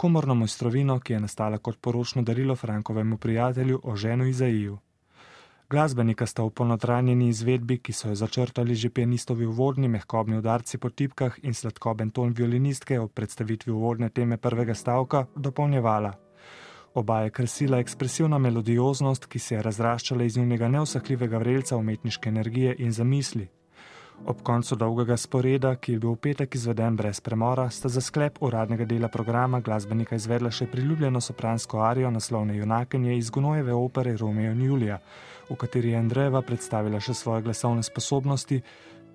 komorno 0.00 0.34
mojstrovino, 0.34 0.96
ki 1.00 1.12
je 1.12 1.20
nastala 1.20 1.58
kot 1.58 1.76
poročno 1.76 2.22
darilo 2.22 2.56
Frankovemu 2.56 3.18
prijatelju 3.18 3.80
Oženu 3.84 4.24
Izaiju. 4.24 4.78
Glasbenika 5.68 6.24
sta 6.26 6.42
v 6.42 6.54
polnotranjeni 6.56 7.28
izvedbi, 7.28 7.78
ki 7.84 7.92
so 7.92 8.08
jo 8.08 8.16
začrtali 8.16 8.74
že 8.74 8.88
pianistovi 8.88 9.44
uvodni 9.44 9.88
mehkobni 9.88 10.40
udarci 10.40 10.78
po 10.78 10.88
tipkah 10.88 11.36
in 11.42 11.52
sladkoben 11.52 12.10
ton 12.10 12.32
violinistke 12.32 12.96
ob 12.96 13.12
predstavitvi 13.12 13.72
uvodne 13.72 14.08
teme 14.08 14.40
prvega 14.40 14.74
stavka, 14.74 15.26
dopolnjevala. 15.36 16.29
Oba 16.94 17.20
je 17.20 17.30
krasila 17.30 17.78
ekspresivna 17.78 18.38
melodioznost, 18.38 19.26
ki 19.26 19.38
se 19.38 19.54
je 19.54 19.62
razraščala 19.62 20.24
iz 20.24 20.36
njunega 20.36 20.68
neusakljivega 20.68 21.38
vrelca 21.38 21.76
umetniške 21.76 22.28
energije 22.28 22.74
in 22.78 22.92
zamisli. 22.92 23.48
Ob 24.26 24.42
koncu 24.42 24.76
dolgega 24.76 25.16
sporeda, 25.16 25.76
ki 25.76 25.92
je 25.92 25.98
bil 25.98 26.10
v 26.12 26.20
petek 26.26 26.54
izveden 26.54 26.96
brez 26.96 27.20
premora, 27.24 27.70
sta 27.70 27.88
za 27.88 28.00
sklep 28.00 28.42
uradnega 28.44 28.84
dela 28.84 29.08
programa 29.08 29.60
glasbenika 29.60 30.18
izvedla 30.18 30.50
še 30.50 30.66
priljubljeno 30.66 31.20
sopransko 31.20 31.80
arijo 31.80 32.10
naslovne 32.10 32.56
junakenje 32.56 33.16
iz 33.16 33.30
Gunojeve 33.30 33.72
opere 33.72 34.16
Romeo 34.16 34.52
in 34.52 34.62
Julija, 34.62 34.98
v 35.50 35.56
kateri 35.56 35.94
je 35.94 35.98
Andrejeva 35.98 36.42
predstavila 36.42 37.00
še 37.00 37.14
svoje 37.14 37.42
glasovne 37.42 37.82
sposobnosti, 37.82 38.60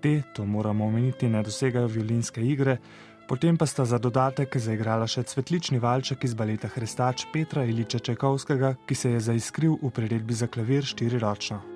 te, 0.02 0.22
to 0.34 0.46
moramo 0.46 0.88
omeniti, 0.88 1.30
ne 1.30 1.44
dosegajo 1.44 1.92
violinske 1.92 2.42
igre, 2.42 2.80
Potem 3.28 3.58
pa 3.58 3.66
sta 3.66 3.86
za 3.90 3.98
dodatek 3.98 4.58
zaigrala 4.62 5.08
še 5.10 5.24
cvetlični 5.26 5.82
valček 5.82 6.28
iz 6.28 6.38
baleta 6.38 6.70
Hrestač 6.70 7.26
Petra 7.34 7.66
Iliča 7.66 8.00
Čekovskega, 8.00 8.76
ki 8.86 8.96
se 8.96 9.16
je 9.16 9.24
zaiskril 9.32 9.80
v 9.82 9.90
priredbi 9.90 10.38
za 10.38 10.46
klavir 10.46 10.86
štiriročno. 10.86 11.75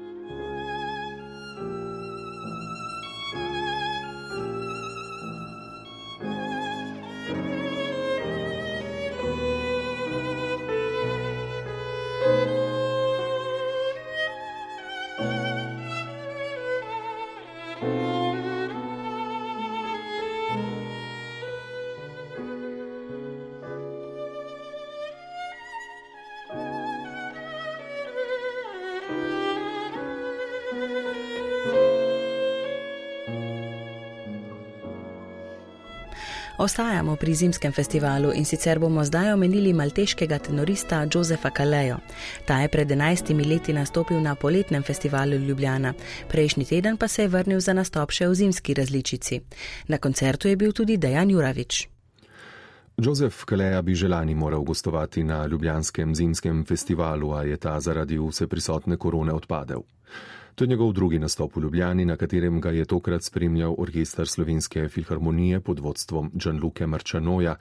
Ostajamo 36.60 37.16
pri 37.16 37.36
zimskem 37.36 37.72
festivalu 37.72 38.32
in 38.36 38.46
sicer 38.46 38.80
bomo 38.80 39.04
zdaj 39.04 39.32
omenili 39.32 39.74
malteškega 39.74 40.40
tenorista 40.40 41.08
Josefa 41.14 41.50
Kalejo. 41.50 41.98
Ta 42.46 42.58
je 42.60 42.68
pred 42.68 42.88
11 42.88 43.48
leti 43.48 43.74
nastopil 43.74 44.20
na 44.22 44.36
poletnem 44.36 44.84
festivalu 44.84 45.38
Ljubljana, 45.38 45.94
prejšnji 46.28 46.66
teden 46.66 46.98
pa 46.98 47.08
se 47.08 47.22
je 47.22 47.28
vrnil 47.28 47.60
za 47.60 47.74
nastop 47.74 48.12
še 48.12 48.28
v 48.28 48.36
zimski 48.36 48.74
različici. 48.74 49.40
Na 49.88 49.98
koncertu 49.98 50.48
je 50.48 50.56
bil 50.56 50.74
tudi 50.74 50.98
Dejan 50.98 51.32
Juravič. 51.32 51.88
Jozef 52.98 53.46
Kaleja 53.46 53.82
bi 53.82 53.96
želani 53.96 54.36
moral 54.36 54.64
gostovati 54.64 55.24
na 55.24 55.46
Ljubljanskem 55.46 56.16
zimskem 56.16 56.66
festivalu, 56.66 57.32
a 57.34 57.44
je 57.44 57.58
ta 57.58 57.80
zaradi 57.80 58.20
vse 58.20 58.48
prisotne 58.48 58.98
korone 58.98 59.34
odpadel. 59.34 59.80
To 60.60 60.64
je 60.64 60.68
njegov 60.68 60.94
drugi 60.94 61.20
nastop 61.20 61.56
v 61.56 61.62
Ljubljani, 61.62 62.06
na 62.06 62.18
katerem 62.18 62.62
ga 62.62 62.70
je 62.70 62.86
tokrat 62.86 63.24
spremljal 63.24 63.76
orkester 63.78 64.28
Slovenske 64.28 64.90
filharmonije 64.90 65.60
pod 65.60 65.80
vodstvom 65.80 66.32
Gianluca 66.34 66.88
Marčanoja. 66.88 67.56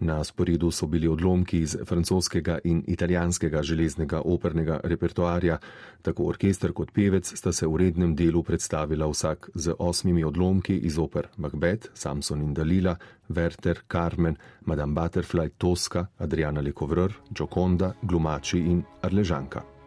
Na 0.00 0.24
sporedu 0.24 0.70
so 0.70 0.86
bili 0.86 1.08
odlomki 1.08 1.58
iz 1.58 1.76
francoskega 1.84 2.58
in 2.64 2.82
italijanskega 2.86 3.62
železnega 3.62 4.22
opernega 4.24 4.80
repertoarja. 4.84 5.58
Tako 6.02 6.24
orkester 6.24 6.72
kot 6.72 6.92
pevec 6.92 7.36
sta 7.36 7.52
se 7.52 7.66
v 7.66 7.76
rednem 7.76 8.16
delu 8.16 8.42
predstavila 8.42 9.06
vsak 9.06 9.50
z 9.54 9.74
osmimi 9.78 10.24
odlomki 10.24 10.76
iz 10.76 10.98
oper 10.98 11.28
Macbeth, 11.36 11.88
Samson 11.94 12.42
in 12.42 12.54
Dalila, 12.54 12.96
Werther, 13.28 13.76
Carmen, 13.92 14.36
Madame 14.64 14.94
Butterfly, 14.94 15.50
Tosca, 15.58 16.06
Adriana 16.18 16.60
Lecovreur, 16.60 17.12
Gioconda, 17.30 17.92
Glumači 18.02 18.58
in 18.58 18.82
Arležanka. 19.02 19.77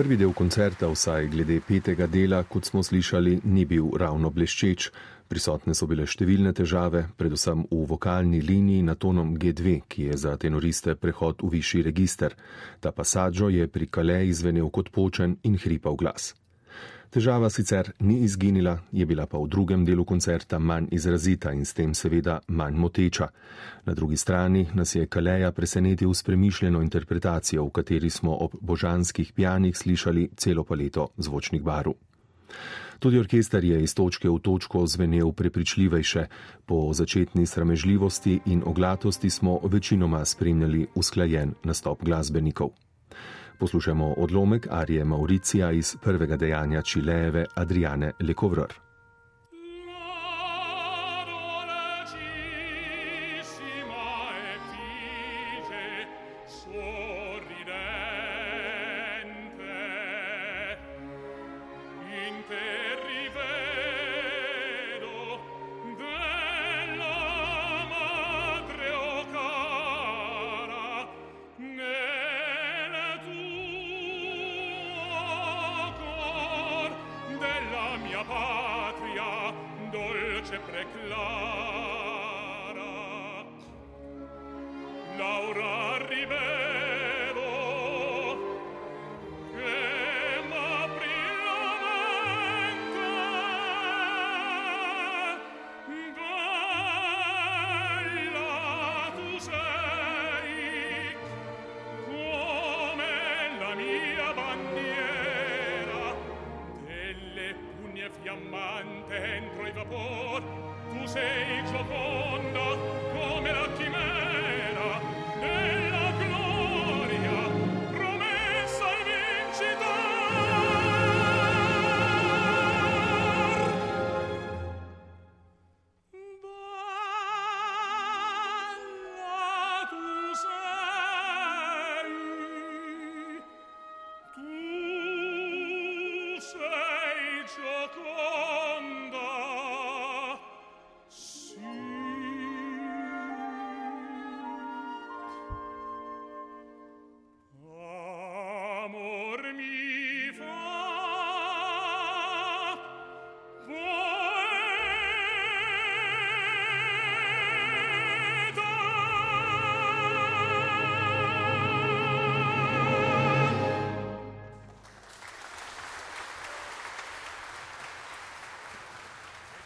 Prvi 0.00 0.16
del 0.16 0.32
koncerta, 0.32 0.88
vsaj 0.88 1.26
glede 1.28 1.58
petega 1.60 2.06
dela, 2.08 2.38
kot 2.48 2.64
smo 2.64 2.80
slišali, 2.80 3.34
ni 3.44 3.66
bil 3.68 3.90
ravno 4.00 4.30
bleščeč. 4.32 4.86
Prisotne 5.28 5.74
so 5.76 5.84
bile 5.90 6.06
številne 6.08 6.54
težave, 6.56 7.02
predvsem 7.20 7.66
v 7.68 7.82
vokalni 7.90 8.40
liniji 8.40 8.86
na 8.86 8.94
tonom 8.96 9.34
G2, 9.36 9.74
ki 9.92 10.08
je 10.08 10.16
za 10.24 10.32
tenoriste 10.40 10.96
prehod 10.96 11.44
v 11.44 11.52
višji 11.58 11.84
register. 11.90 12.32
Ta 12.80 12.96
pasažo 12.96 13.52
je 13.52 13.68
pri 13.68 13.92
Kaleji 13.92 14.32
zvenel 14.40 14.72
kot 14.72 14.88
počen 14.88 15.36
in 15.44 15.60
hripav 15.60 16.00
glas. 16.00 16.32
Težava 17.10 17.48
sicer 17.50 17.88
ni 18.06 18.20
izginila, 18.22 18.76
je 18.92 19.02
bila 19.06 19.24
pa 19.26 19.38
v 19.38 19.48
drugem 19.50 19.82
delu 19.84 20.04
koncerta 20.06 20.60
manj 20.62 20.92
izrazita 20.94 21.50
in 21.50 21.64
s 21.66 21.74
tem 21.74 21.90
seveda 21.90 22.36
manj 22.46 22.76
moteča. 22.78 23.26
Na 23.84 23.94
drugi 23.98 24.16
strani 24.16 24.68
nas 24.74 24.94
je 24.94 25.06
Kaleja 25.06 25.50
presenetil 25.52 26.14
s 26.14 26.22
premišljeno 26.22 26.82
interpretacijo, 26.82 27.64
v 27.64 27.70
kateri 27.70 28.10
smo 28.10 28.36
ob 28.36 28.54
božanskih 28.60 29.32
pijanih 29.32 29.76
slišali 29.76 30.28
celo 30.36 30.64
paleto 30.64 31.08
zvočnih 31.16 31.62
barv. 31.62 31.98
Tudi 32.98 33.18
orkester 33.18 33.64
je 33.64 33.82
iz 33.82 33.94
točke 33.94 34.30
v 34.30 34.38
točko 34.38 34.86
zvenel 34.86 35.32
prepričljivejše, 35.32 36.26
po 36.66 36.92
začetni 36.92 37.46
sramežljivosti 37.46 38.38
in 38.46 38.62
oglatosti 38.66 39.30
smo 39.30 39.58
večinoma 39.64 40.24
spremljali 40.24 40.86
usklajen 40.94 41.54
nastop 41.64 42.04
glasbenikov. 42.04 42.70
Poslušamo 43.60 44.14
odlomek 44.16 44.66
Arije 44.70 45.04
Mauricija 45.04 45.72
iz 45.72 45.96
prvega 46.02 46.36
dejanja 46.36 46.82
Čilejeve 46.82 47.46
Adriane 47.54 48.12
Lekovrr. 48.20 48.89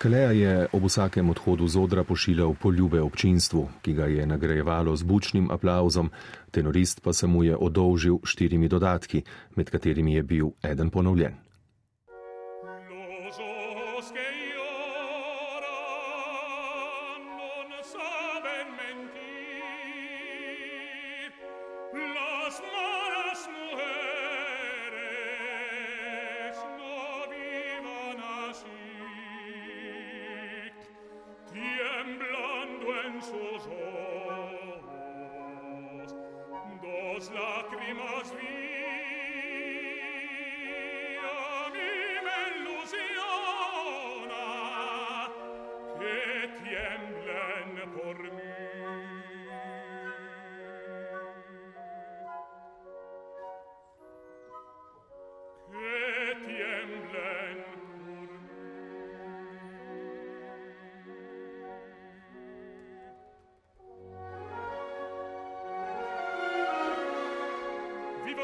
Kaleja 0.05 0.31
je 0.37 0.67
ob 0.73 0.85
vsakem 0.85 1.31
odhodu 1.33 1.65
z 1.65 1.81
odra 1.81 2.03
pošiljal 2.05 2.53
poljube 2.61 3.01
občinstvu, 3.01 3.63
ki 3.81 3.95
ga 3.97 4.05
je 4.05 4.27
nagrajevalo 4.27 4.93
z 4.97 5.03
bučnim 5.03 5.49
aplauzom, 5.51 6.11
tenorist 6.53 7.01
pa 7.01 7.13
se 7.13 7.27
mu 7.27 7.41
je 7.45 7.57
odolžil 7.57 8.19
štirimi 8.25 8.69
dodatki, 8.69 9.23
med 9.57 9.71
katerimi 9.73 10.15
je 10.15 10.23
bil 10.23 10.51
eden 10.63 10.91
ponovljen. 10.91 11.44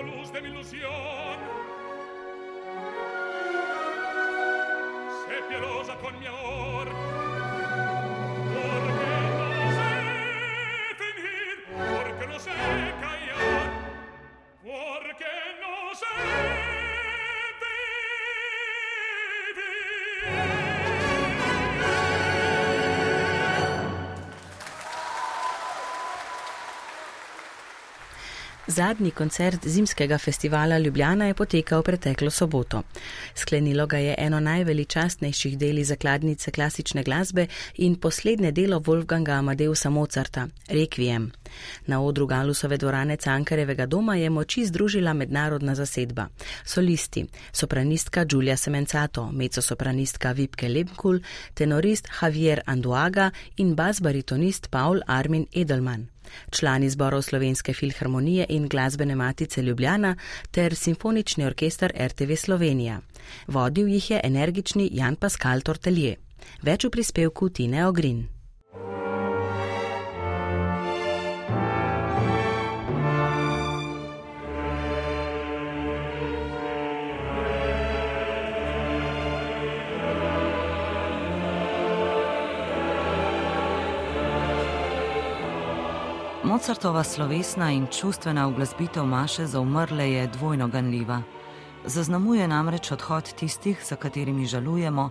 la 0.03 0.17
luz 0.17 0.33
de 0.33 0.41
mi 0.41 0.49
ilusión. 0.49 0.91
Sé 5.27 5.43
piadosa 5.49 5.95
con 5.97 6.19
mi 6.19 6.27
amor, 6.27 6.89
Zadnji 28.71 29.11
koncert 29.11 29.67
zimskega 29.67 30.19
festivala 30.19 30.79
Ljubljana 30.79 31.27
je 31.27 31.35
potekal 31.35 31.83
preteklo 31.83 32.31
soboto. 32.31 32.83
Sklenilo 33.35 33.87
ga 33.87 33.99
je 33.99 34.15
eno 34.19 34.41
najveličastnejših 34.41 35.59
deli 35.59 35.85
zakladnice 35.85 36.51
klasične 36.51 37.03
glasbe 37.03 37.47
in 37.75 37.97
poslednje 37.97 38.53
delo 38.53 38.79
Wolfganga 38.81 39.31
Amadeusa 39.39 39.91
Mozarta, 39.91 40.47
Requiem. 40.69 41.31
Na 41.87 42.03
odru 42.03 42.27
Galusove 42.27 42.77
dvorane 42.77 43.17
Cankarevega 43.17 43.87
doma 43.87 44.15
je 44.15 44.31
moči 44.31 44.67
združila 44.67 45.13
mednarodna 45.13 45.75
zasedba. 45.75 46.29
Solisti, 46.65 47.27
sopranistka 47.53 48.25
Giulia 48.25 48.57
Semencato, 48.57 49.33
mezzosopranistka 49.33 50.33
Vipke 50.33 50.69
Lebkul, 50.69 51.21
tenorist 51.55 52.09
Javier 52.23 52.63
Anduaga 52.67 53.31
in 53.57 53.75
bas-baritonist 53.77 54.71
Paul 54.71 55.01
Armin 55.07 55.47
Edelman 55.53 56.07
člani 56.51 56.91
zborov 56.91 57.23
Slovenske 57.23 57.75
filharmonije 57.75 58.47
in 58.49 58.69
glasbene 58.69 59.15
matice 59.15 59.63
Ljubljana 59.63 60.17
ter 60.51 60.75
Simfonični 60.75 61.45
orkester 61.45 61.93
RTV 62.07 62.35
Slovenija. 62.35 63.01
Vodil 63.47 63.89
jih 63.89 64.11
je 64.11 64.21
energični 64.25 64.89
Jan 64.93 65.17
Pascal 65.17 65.61
Tortelje. 65.61 66.17
Več 66.63 66.85
v 66.85 66.91
prispevku 66.91 67.49
Tine 67.49 67.87
Ogrin. 67.87 68.40
Mozartova 86.51 87.05
slovesna 87.05 87.71
in 87.71 87.87
čustvena 87.87 88.49
uglasbitev 88.49 89.05
Maše 89.05 89.47
za 89.47 89.61
umrle 89.61 90.13
je 90.13 90.27
dvojno 90.27 90.69
ganljiva. 90.69 91.23
Zaznamuje 91.85 92.49
namreč 92.49 92.91
odhod 92.93 93.33
tistih, 93.35 93.85
za 93.85 93.97
katerimi 93.97 94.47
žalujemo, 94.47 95.11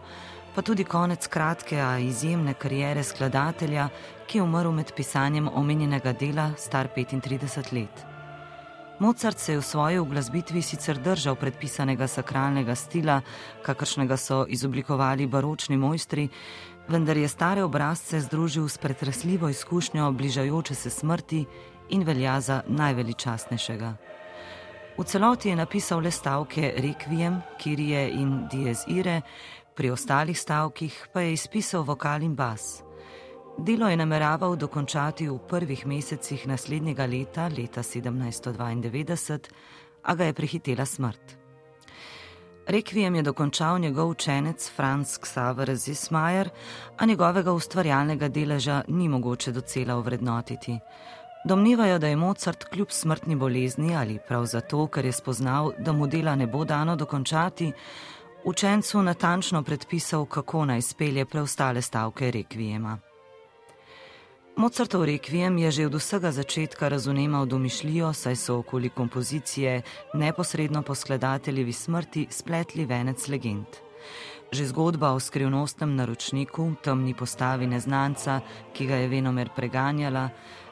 pa 0.55 0.61
tudi 0.61 0.83
konec 0.83 1.27
kratke, 1.27 1.79
a 1.81 1.97
izjemne 1.97 2.53
karijere 2.53 3.03
skladatelja, 3.03 3.87
ki 4.27 4.37
je 4.37 4.43
umrl 4.43 4.71
med 4.71 4.91
pisanjem 4.95 5.47
omenjenega 5.47 6.13
dela 6.13 6.51
star 6.57 6.87
35 6.97 7.73
let. 7.73 8.08
Mozart 8.99 9.39
se 9.39 9.51
je 9.51 9.57
v 9.57 9.63
svoji 9.63 9.99
uglasbitvi 9.99 10.61
sicer 10.61 10.97
držal 10.99 11.35
predpisanega 11.35 12.07
sakralnega 12.07 12.75
stila, 12.75 13.21
kakršnega 13.63 14.17
so 14.17 14.45
izoblikovali 14.49 15.27
baročni 15.27 15.77
mojstri, 15.77 16.27
vendar 16.87 17.17
je 17.17 17.27
stare 17.27 17.63
obrazce 17.63 18.19
združil 18.19 18.67
s 18.67 18.77
pretresljivo 18.77 19.49
izkušnjo 19.49 20.11
bližajoče 20.11 20.75
se 20.75 20.89
smrti 20.89 21.45
in 21.89 22.03
velja 22.03 22.41
za 22.41 22.61
najveličastnejšega. 22.67 23.93
V 24.97 25.03
celoti 25.03 25.49
je 25.49 25.55
napisal 25.55 26.03
le 26.03 26.11
stavke 26.11 26.73
Requiem, 26.77 27.39
Kirije 27.57 28.09
in 28.09 28.47
Dies 28.51 28.83
Ire, 28.87 29.21
pri 29.75 29.91
ostalih 29.91 30.39
stavkih 30.39 31.07
pa 31.13 31.21
je 31.21 31.33
izpisal 31.33 31.83
vokal 31.87 32.21
in 32.21 32.35
bas. 32.35 32.88
Delo 33.59 33.89
je 33.89 33.97
nameraval 33.97 34.55
dokončati 34.55 35.27
v 35.27 35.37
prvih 35.37 35.85
mesecih 35.87 36.47
naslednjega 36.47 37.05
leta, 37.05 37.47
leta 37.47 37.83
1792, 37.83 39.49
a 40.03 40.15
ga 40.15 40.23
je 40.23 40.33
prehitela 40.33 40.85
smrt. 40.85 41.37
Rekvijem 42.67 43.15
je 43.15 43.21
dokončal 43.21 43.79
njegov 43.79 44.09
učenec 44.09 44.71
Franz 44.75 45.17
Xaver 45.17 45.75
Zismajer, 45.75 46.49
a 46.97 47.05
njegovega 47.05 47.51
ustvarjalnega 47.51 48.27
deleža 48.27 48.83
ni 48.87 49.09
mogoče 49.09 49.51
docela 49.51 49.95
ovrednotiti. 49.95 50.79
Domnevajo, 51.45 51.99
da 51.99 52.07
je 52.07 52.15
Mozart 52.15 52.63
kljub 52.63 52.87
smrtni 52.91 53.35
bolezni 53.35 53.95
ali 53.95 54.19
prav 54.27 54.45
zato, 54.45 54.87
ker 54.87 55.05
je 55.05 55.11
spoznal, 55.11 55.71
da 55.79 55.91
mu 55.91 56.07
dela 56.07 56.35
ne 56.35 56.47
bo 56.47 56.65
dano 56.65 56.95
dokončati, 56.95 57.71
učencu 58.43 59.03
natančno 59.03 59.63
predpisal, 59.63 60.25
kako 60.25 60.65
naj 60.65 60.81
spelje 60.81 61.25
preostale 61.25 61.81
stavke 61.81 62.31
Rekvijema. 62.31 63.08
Mozartov 64.57 65.05
rekvijem 65.05 65.57
je 65.57 65.71
že 65.71 65.85
od 65.85 65.93
vsega 65.95 66.31
začetka 66.31 66.89
razumeval 66.89 67.45
domišljijo, 67.45 68.13
saj 68.13 68.35
so 68.35 68.57
okoli 68.57 68.89
kompozicije 68.89 69.81
neposredno 70.13 70.81
po 70.81 70.95
skladateljevi 70.95 71.73
smrti 71.73 72.27
spletli 72.29 72.85
venec 72.85 73.27
legend. 73.27 73.67
Že 74.51 74.65
zgodba 74.65 75.11
o 75.13 75.19
skrivnostnem 75.19 75.95
naročniku, 75.95 76.73
temni 76.83 77.13
postavi 77.13 77.67
neznanca, 77.67 78.41
ki 78.73 78.85
ga 78.85 78.95
je 78.95 79.07
venomer 79.07 79.49
preganjala, 79.55 80.29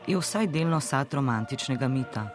je 0.07 0.17
vsaj 0.17 0.47
delno 0.47 0.79
sad 0.79 1.13
romantičnega 1.13 1.87
mita. 1.87 2.29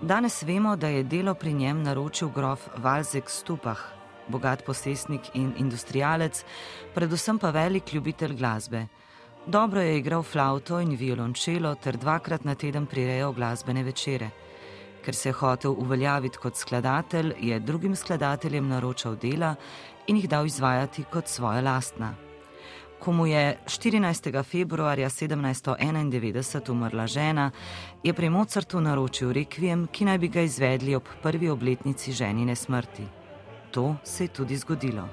Danes 0.00 0.42
vemo, 0.42 0.76
da 0.76 0.88
je 0.88 1.04
delo 1.04 1.34
pri 1.34 1.52
njem 1.52 1.82
naročil 1.82 2.28
grof 2.28 2.68
Valzek 2.76 3.30
Stupah, 3.30 3.78
bogat 4.28 4.64
posestnik 4.64 5.30
in 5.34 5.52
industrijalec, 5.56 6.44
predvsem 6.94 7.38
pa 7.38 7.50
velik 7.50 7.92
ljubitelj 7.92 8.36
glasbe. 8.36 8.86
Dobro 9.46 9.80
je 9.80 9.98
igral 9.98 10.22
flauto 10.22 10.78
in 10.80 10.96
violončelo 10.96 11.74
ter 11.74 11.96
dvakrat 11.96 12.44
na 12.44 12.54
teden 12.54 12.86
prirejal 12.86 13.32
glasbene 13.32 13.82
večere. 13.82 14.30
Ker 15.04 15.14
se 15.14 15.28
je 15.28 15.32
hotel 15.32 15.74
uveljaviti 15.78 16.38
kot 16.38 16.56
skladatelj, 16.56 17.34
je 17.40 17.60
drugim 17.60 17.96
skladateljem 17.96 18.68
naročal 18.68 19.16
dela 19.16 19.54
in 20.06 20.16
jih 20.16 20.28
dal 20.28 20.46
izvajati 20.46 21.04
kot 21.12 21.28
svoja 21.28 21.60
lastna. 21.60 22.14
Ko 22.98 23.12
mu 23.12 23.26
je 23.26 23.58
14. 23.66 24.42
februarja 24.42 25.08
1791 25.08 26.70
umrla 26.70 27.06
žena, 27.06 27.50
je 28.02 28.12
pri 28.14 28.30
Mozartu 28.30 28.80
naročil 28.80 29.32
rekvijem, 29.32 29.86
ki 29.92 30.04
naj 30.04 30.18
bi 30.18 30.28
ga 30.28 30.40
izvedli 30.40 30.94
ob 30.94 31.04
prvi 31.22 31.50
obletnici 31.50 32.12
ženine 32.12 32.56
smrti. 32.56 33.04
To 33.70 33.96
se 34.04 34.24
je 34.24 34.28
tudi 34.28 34.56
zgodilo. 34.56 35.08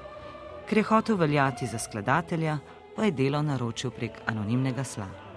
Ker 0.68 0.78
je 0.78 0.84
hotel 0.84 1.16
veljati 1.16 1.66
za 1.66 1.78
skladatelja, 1.78 2.58
pa 2.96 3.04
je 3.04 3.12
delo 3.12 3.42
naročil 3.42 3.90
prek 3.90 4.22
anonimnega 4.26 4.84
sla. 4.84 5.31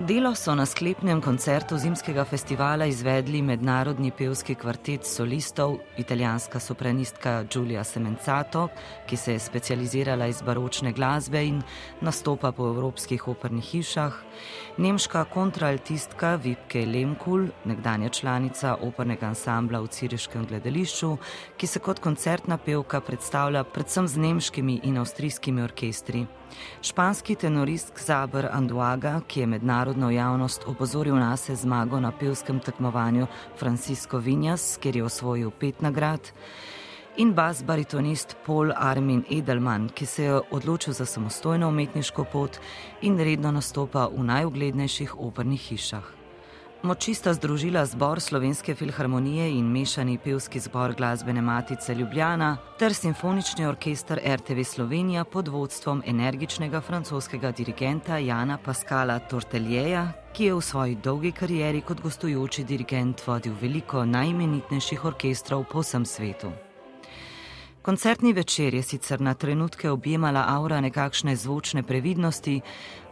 Delo 0.00 0.34
so 0.34 0.54
na 0.54 0.64
sklepnem 0.66 1.20
koncertu 1.20 1.76
zimskega 1.76 2.24
festivala 2.24 2.86
izvedli 2.88 3.42
mednarodni 3.42 4.10
pevski 4.10 4.54
kvartet 4.54 5.04
solistov, 5.06 5.76
italijanska 5.98 6.60
sopranistka 6.60 7.44
Giulia 7.44 7.84
Semenzato, 7.84 8.68
ki 9.06 9.16
se 9.16 9.32
je 9.32 9.38
specializirala 9.38 10.26
iz 10.26 10.42
baročne 10.42 10.92
glasbe 10.92 11.44
in 11.44 11.62
nastopa 12.00 12.52
po 12.52 12.72
evropskih 12.72 13.28
opernih 13.28 13.64
hišah, 13.64 14.16
nemška 14.78 15.24
kontraaltistka 15.24 16.34
Vipke 16.34 16.86
Lemkul, 16.86 17.50
nekdanja 17.64 18.08
članica 18.08 18.76
opernega 18.80 19.26
ansambla 19.26 19.80
v 19.80 19.92
Ciriškem 19.92 20.46
gledališču, 20.46 21.16
ki 21.56 21.66
se 21.66 21.78
kot 21.78 22.00
koncertna 22.00 22.56
pevka 22.56 23.00
predstavlja 23.00 23.64
predvsem 23.64 24.08
z 24.08 24.16
nemškimi 24.16 24.80
in 24.82 24.98
avstrijskimi 24.98 25.62
orkestri. 25.62 26.26
Španski 26.82 27.34
tenorist 27.34 27.92
Xaber 27.94 28.48
Anduaga, 28.52 29.20
ki 29.26 29.40
je 29.40 29.46
mednarodno 29.46 30.10
javnost 30.10 30.64
opozoril 30.66 31.16
na 31.16 31.36
se 31.36 31.54
zmago 31.56 32.00
na 32.00 32.12
pevskem 32.12 32.60
tekmovanju 32.60 33.26
Francisco 33.58 34.18
Vinjas, 34.18 34.78
kjer 34.80 34.96
je 34.96 35.04
osvojil 35.04 35.50
pet 35.50 35.80
nagrad, 35.80 36.32
in 37.16 37.34
bas 37.34 37.64
baritonist 37.64 38.36
Paul 38.46 38.72
Armin 38.76 39.24
Edelman, 39.30 39.88
ki 39.88 40.06
se 40.06 40.24
je 40.24 40.40
odločil 40.50 40.92
za 40.92 41.06
samostojno 41.06 41.68
umetniško 41.68 42.24
pot 42.24 42.58
in 43.02 43.18
redno 43.18 43.52
nastopa 43.52 44.08
v 44.08 44.24
najuglednejših 44.24 45.18
opernih 45.18 45.60
hišah. 45.60 46.21
Moči 46.82 47.14
sta 47.14 47.30
združila 47.34 47.86
zbor 47.86 48.20
Slovenske 48.20 48.74
filharmonije 48.74 49.50
in 49.50 49.66
mešani 49.70 50.18
pevski 50.18 50.60
zbor 50.60 50.94
glasbene 50.94 51.42
matice 51.42 51.94
Ljubljana 51.94 52.56
ter 52.78 52.94
simfonični 52.94 53.66
orkester 53.66 54.20
RTV 54.26 54.62
Slovenija 54.62 55.24
pod 55.24 55.48
vodstvom 55.48 56.02
energičnega 56.06 56.80
francoskega 56.80 57.52
dirigenta 57.52 58.18
Jana 58.18 58.58
Pascala 58.64 59.18
Torteljeja, 59.18 60.08
ki 60.34 60.44
je 60.44 60.54
v 60.54 60.60
svoji 60.60 60.94
dolgi 60.94 61.32
karieri 61.32 61.80
kot 61.80 62.00
gostujoči 62.00 62.64
dirigent 62.64 63.26
vodil 63.26 63.54
veliko 63.62 64.04
najimenitnejših 64.04 65.04
orkestrov 65.04 65.64
po 65.70 65.86
vsem 65.86 66.04
svetu. 66.04 66.50
Koncertni 67.82 68.32
večer 68.32 68.74
je 68.74 68.82
sicer 68.82 69.20
na 69.20 69.34
trenutke 69.34 69.90
objemala 69.90 70.44
aura 70.48 70.80
nekakšne 70.80 71.36
zvočne 71.36 71.82
previdnosti, 71.82 72.60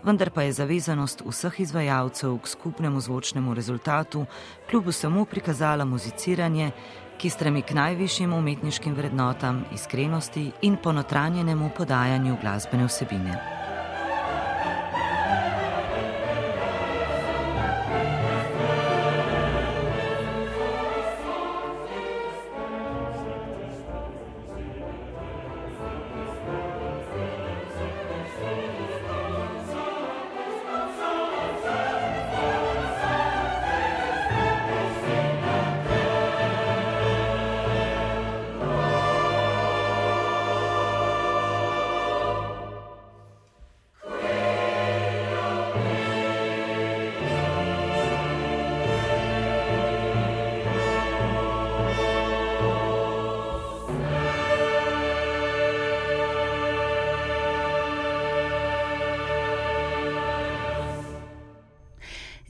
vendar 0.05 0.31
pa 0.31 0.43
je 0.43 0.53
zavezanost 0.53 1.23
vseh 1.27 1.61
izvajalcev 1.61 2.39
k 2.39 2.49
skupnemu 2.49 3.01
zvočnemu 3.01 3.55
rezultatu 3.55 4.27
kljub 4.71 4.87
vsemu 4.87 5.25
prikazala 5.25 5.85
muziciranje, 5.85 6.71
ki 7.19 7.31
stremi 7.31 7.63
k 7.63 7.75
najvišjim 7.75 8.33
umetniškim 8.33 8.95
vrednotam, 8.95 9.65
iskrenosti 9.75 10.53
in 10.63 10.77
ponotranjenemu 10.77 11.71
podajanju 11.77 12.37
glasbene 12.43 12.87
vsebine. 12.87 13.60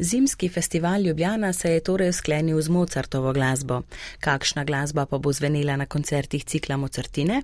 Zimski 0.02 0.48
festival 0.48 1.02
Ljubljana 1.02 1.52
se 1.52 1.72
je 1.72 1.80
torej 1.80 2.12
sklenil 2.12 2.60
z 2.60 2.68
Mozartovo 2.68 3.32
glasbo. 3.32 3.82
Kakšna 4.20 4.64
glasba 4.64 5.06
pa 5.06 5.18
bo 5.18 5.32
zvenela 5.32 5.76
na 5.76 5.86
koncertih 5.86 6.44
cikla 6.44 6.76
Mozartine? 6.76 7.42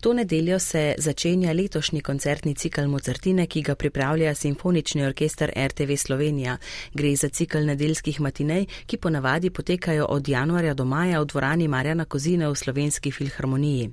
To 0.00 0.12
nedeljo 0.12 0.58
se 0.58 0.94
začenja 0.98 1.52
letošnji 1.52 2.00
koncertni 2.00 2.54
cikl 2.54 2.86
Mozartine, 2.86 3.46
ki 3.46 3.62
ga 3.62 3.74
pripravlja 3.74 4.34
Simfonični 4.34 5.04
orkester 5.04 5.52
RTV 5.56 5.96
Slovenija. 5.96 6.56
Gre 6.94 7.16
za 7.16 7.28
cikl 7.28 7.58
nedeljskih 7.66 8.20
matinej, 8.20 8.66
ki 8.86 8.96
ponavadi 8.96 9.50
potekajo 9.50 10.06
od 10.06 10.28
januarja 10.28 10.74
do 10.74 10.84
maja 10.84 11.20
v 11.20 11.26
dvorani 11.26 11.68
Marjana 11.68 12.04
Kozine 12.04 12.48
v 12.48 12.54
Slovenski 12.54 13.10
filharmoniji. 13.10 13.90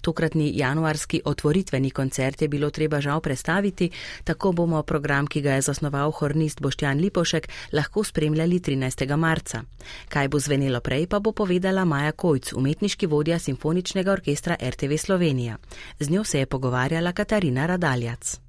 Tokratni 0.00 0.50
januarski 0.56 1.20
otvoritveni 1.24 1.90
koncert 1.90 2.42
je 2.42 2.48
bilo 2.48 2.70
treba 2.70 3.00
žal 3.00 3.20
predstaviti, 3.20 3.90
tako 4.24 4.52
bomo 4.52 4.82
program, 4.82 5.26
ki 5.26 5.40
ga 5.40 5.54
je 5.54 5.62
zasnoval 5.62 6.10
hornist 6.10 6.60
Boštjan 6.60 6.98
Lipošek, 6.98 7.48
lahko 7.72 8.04
spremljali 8.04 8.60
13. 8.60 9.16
marca. 9.16 9.62
Kaj 10.08 10.28
bo 10.28 10.38
zvenelo 10.38 10.80
prej, 10.80 11.06
pa 11.06 11.18
bo 11.18 11.32
povedala 11.32 11.84
Maja 11.84 12.12
Kojc, 12.12 12.52
umetniški 12.52 13.06
vodja 13.06 13.38
Simfoničnega 13.38 14.12
orkestra 14.12 14.56
RTV 14.60 14.93
Slovenija. 14.98 15.56
Z 16.00 16.10
njo 16.10 16.24
se 16.24 16.38
je 16.38 16.46
pogovarjala 16.46 17.12
Katarina 17.12 17.66
Radaljac. 17.66 18.44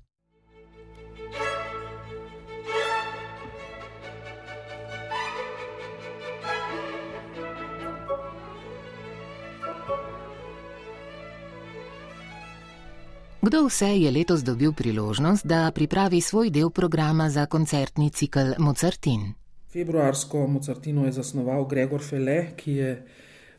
Kdo 13.46 13.68
vse 13.68 13.86
je 13.86 14.12
letos 14.12 14.42
dobil 14.44 14.74
priložnost, 14.74 15.46
da 15.46 15.72
pripravi 15.72 16.22
svoj 16.22 16.50
del 16.50 16.70
programa 16.70 17.30
za 17.30 17.46
koncertni 17.46 18.10
cikl 18.10 18.58
Mozartin? 18.58 19.34
Februarsko 19.70 20.48
Mozartino 20.48 21.06
je 21.06 21.12
zasnoval 21.12 21.66
Gregor 21.66 22.02
Fele, 22.02 22.56
ki 22.58 22.72
je 22.72 23.06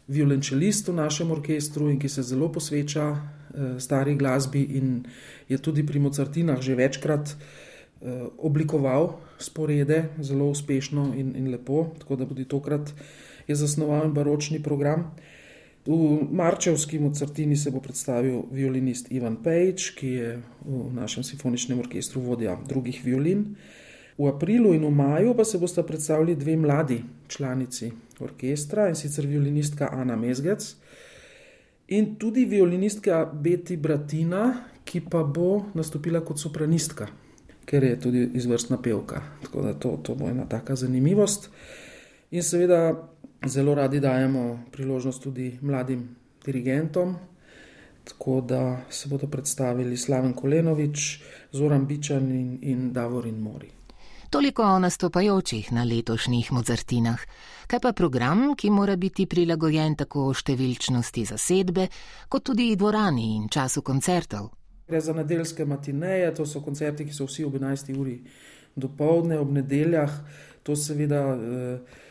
violončelist 0.09 0.89
v 0.89 0.95
našem 0.95 1.31
orkestru 1.31 1.91
in 1.91 1.99
ki 1.99 2.09
se 2.09 2.23
zelo 2.23 2.49
posveča 2.53 3.07
eh, 3.11 3.81
stari 3.81 4.15
glasbi 4.15 4.63
in 4.63 5.05
je 5.49 5.59
tudi 5.59 5.87
pri 5.87 5.99
Mozartinah 5.99 6.61
že 6.61 6.75
večkrat 6.75 7.35
eh, 7.35 8.27
oblikoval 8.39 9.19
sporede 9.39 10.09
zelo 10.21 10.51
uspešno 10.51 11.13
in, 11.17 11.35
in 11.37 11.51
lepo, 11.51 11.93
tako 11.99 12.17
da 12.17 12.27
tudi 12.27 12.45
tokrat 12.45 12.95
je 13.47 13.55
zasnoval 13.55 14.11
baročni 14.13 14.63
program. 14.63 15.15
V 15.87 16.19
Marčevski 16.31 16.99
Mozartini 16.99 17.57
se 17.57 17.71
bo 17.71 17.81
predstavil 17.81 18.43
violinist 18.51 19.07
Ivan 19.13 19.37
Pejč, 19.39 19.91
ki 19.95 20.09
je 20.09 20.31
v 20.67 20.91
našem 20.95 21.23
simfoničnem 21.23 21.79
orkestru 21.79 22.21
vodja 22.21 22.57
drugih 22.67 23.05
violin. 23.05 23.55
V 24.19 24.29
aprilu 24.29 24.73
in 24.73 24.85
v 24.85 24.91
maju 24.91 25.35
pa 25.37 25.45
se 25.45 25.59
bosta 25.59 25.83
predstavili 25.83 26.37
dve 26.37 26.57
mladi 26.57 27.03
članici 27.29 27.93
orkestra 28.21 28.89
in 28.89 28.95
sicer 28.95 29.27
violinistka 29.27 29.89
Ana 29.93 30.17
Mezgec 30.17 30.75
in 31.89 32.17
tudi 32.17 32.45
violinistka 32.45 33.25
Beti 33.33 33.77
Bratina, 33.77 34.65
ki 34.85 35.01
pa 35.11 35.23
bo 35.23 35.67
nastopila 35.75 36.21
kot 36.25 36.39
sopranistka, 36.39 37.09
ker 37.67 37.85
je 37.85 38.01
tudi 38.01 38.25
izvrstna 38.35 38.79
pevka. 38.83 39.23
Tako 39.43 39.63
da 39.63 39.75
to, 39.75 39.97
to 40.03 40.15
bo 40.15 40.29
ena 40.31 40.47
taka 40.49 40.77
zanimivost. 40.77 41.51
In 42.31 42.43
seveda 42.43 43.09
zelo 43.47 43.75
radi 43.75 44.01
dajemo 44.01 44.67
priložnost 44.73 45.23
tudi 45.23 45.59
mladim 45.61 46.09
dirigentom, 46.45 47.17
tako 48.05 48.41
da 48.41 48.81
se 48.91 49.09
bodo 49.09 49.27
predstavili 49.27 49.97
Slaven 49.97 50.33
Kolenovič, 50.33 51.23
Zoran 51.53 51.87
Bičan 51.87 52.31
in, 52.31 52.59
in 52.63 52.93
Davorin 52.93 53.41
Mori. 53.41 53.71
Toliko 54.31 54.63
o 54.63 54.79
nastopajočih 54.79 55.73
na 55.73 55.85
letošnjih 55.85 56.53
Mozartinah. 56.53 57.21
Kaj 57.67 57.81
pa 57.81 57.93
program, 57.93 58.57
ki 58.59 58.71
mora 58.71 58.97
biti 58.97 59.27
prilagojen 59.27 59.95
tako 59.97 60.33
številčnosti 60.35 61.25
zasedbe, 61.31 61.87
kot 62.29 62.45
tudi 62.51 62.73
dvorani 62.77 63.29
in 63.37 63.47
času 63.49 63.85
koncertov? 63.87 64.51
Gre 64.91 65.01
za 65.01 65.15
nedeljske 65.15 65.65
matineje, 65.65 66.35
to 66.35 66.47
so 66.47 66.61
koncerti, 66.63 67.07
ki 67.07 67.15
so 67.15 67.29
vsi 67.31 67.47
ob 67.47 67.55
11. 67.59 67.95
uri 67.95 68.17
do 68.75 68.91
povdne, 68.91 69.39
ob 69.39 69.53
nedeljah. 69.55 70.19
To 70.67 70.75
seveda 70.75 71.23
eh, 71.35 72.03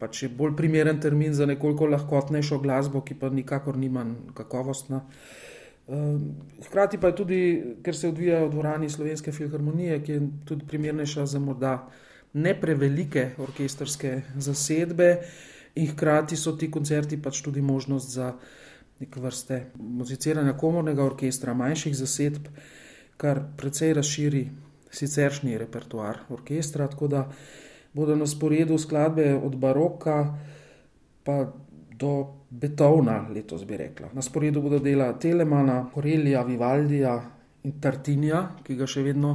pač 0.00 0.22
je 0.22 0.32
bolj 0.32 0.56
primeren 0.56 1.00
termin 1.00 1.34
za 1.36 1.46
nekoliko 1.46 1.90
lahkotnejšo 1.92 2.58
glasbo, 2.64 3.04
ki 3.04 3.18
pa 3.20 3.28
nikakor 3.28 3.76
ni 3.76 3.92
manj 3.92 4.32
kakovostna. 4.34 5.04
Hkrati 6.66 6.98
pa 6.98 7.12
je 7.12 7.16
tudi, 7.16 7.40
ker 7.82 7.94
se 7.94 8.08
odvija 8.08 8.40
v 8.44 8.50
dvorani 8.50 8.90
Slovenske 8.90 9.32
filharmonije, 9.32 10.00
ki 10.02 10.12
je 10.12 10.22
tudi 10.44 10.66
primernejša 10.66 11.26
za 11.26 11.38
morda 11.38 11.76
ne 12.32 12.54
prevelike 12.60 13.30
orkestrske 13.38 14.22
zasedbe, 14.36 15.10
in 15.76 15.90
hkrati 15.92 16.36
so 16.36 16.56
ti 16.56 16.70
koncerti 16.70 17.20
pač 17.22 17.42
tudi 17.44 17.62
možnost 17.62 18.10
za 18.14 18.32
neke 19.00 19.20
vrste 19.20 19.60
muziciranja 19.76 20.56
komornega 20.56 21.04
orkestra, 21.04 21.54
manjših 21.54 21.96
zasedb, 21.96 22.48
kar 23.16 23.42
precej 23.56 23.94
razširi 23.94 24.46
siceršnji 24.90 25.58
repertoar 25.58 26.24
orkestra. 26.32 26.88
Tako 26.88 27.08
da 27.08 27.26
bodo 27.92 28.16
na 28.16 28.26
sporedu 28.26 28.78
skladbe 28.78 29.34
od 29.34 29.56
baroka 29.56 30.38
pa 31.24 31.52
do 31.98 32.44
Beethovna, 32.50 33.28
letos 33.34 33.64
bi 33.64 33.76
rekla. 33.76 34.08
Na 34.14 34.22
sporedu 34.22 34.62
bodo 34.62 34.78
dela 34.78 35.12
Telemana, 35.18 35.90
Korelija, 35.94 36.42
Vivaldija 36.42 37.16
in 37.64 37.80
Tartinija, 37.80 38.42
ki 38.64 38.76
ga 38.76 38.86
še 38.86 39.02
vedno 39.02 39.32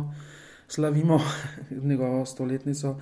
slavimo, 0.72 1.20
njegovo 1.90 2.26
stoletnico. 2.26 2.96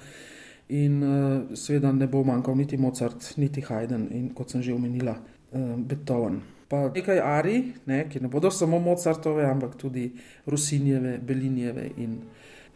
In 0.70 1.02
uh, 1.04 1.58
seveda 1.58 1.92
ne 1.92 2.08
bo 2.08 2.24
manjkal 2.24 2.58
niti 2.58 2.78
Mozart, 2.78 3.34
niti 3.42 3.64
Haydn 3.66 4.08
in 4.14 4.30
kot 4.38 4.54
sem 4.54 4.62
že 4.62 4.74
omenila, 4.74 5.16
uh, 5.18 5.76
Beethoven. 5.78 6.42
Pa 6.70 6.84
nekaj 6.94 7.20
ari, 7.26 7.56
ne, 7.90 8.04
ki 8.10 8.22
ne 8.22 8.30
bodo 8.30 8.52
samo 8.54 8.78
Mozartove, 8.80 9.48
ampak 9.50 9.76
tudi 9.82 10.12
Rosinjeve, 10.46 11.18
Belinjeve 11.18 11.90
in 11.98 12.20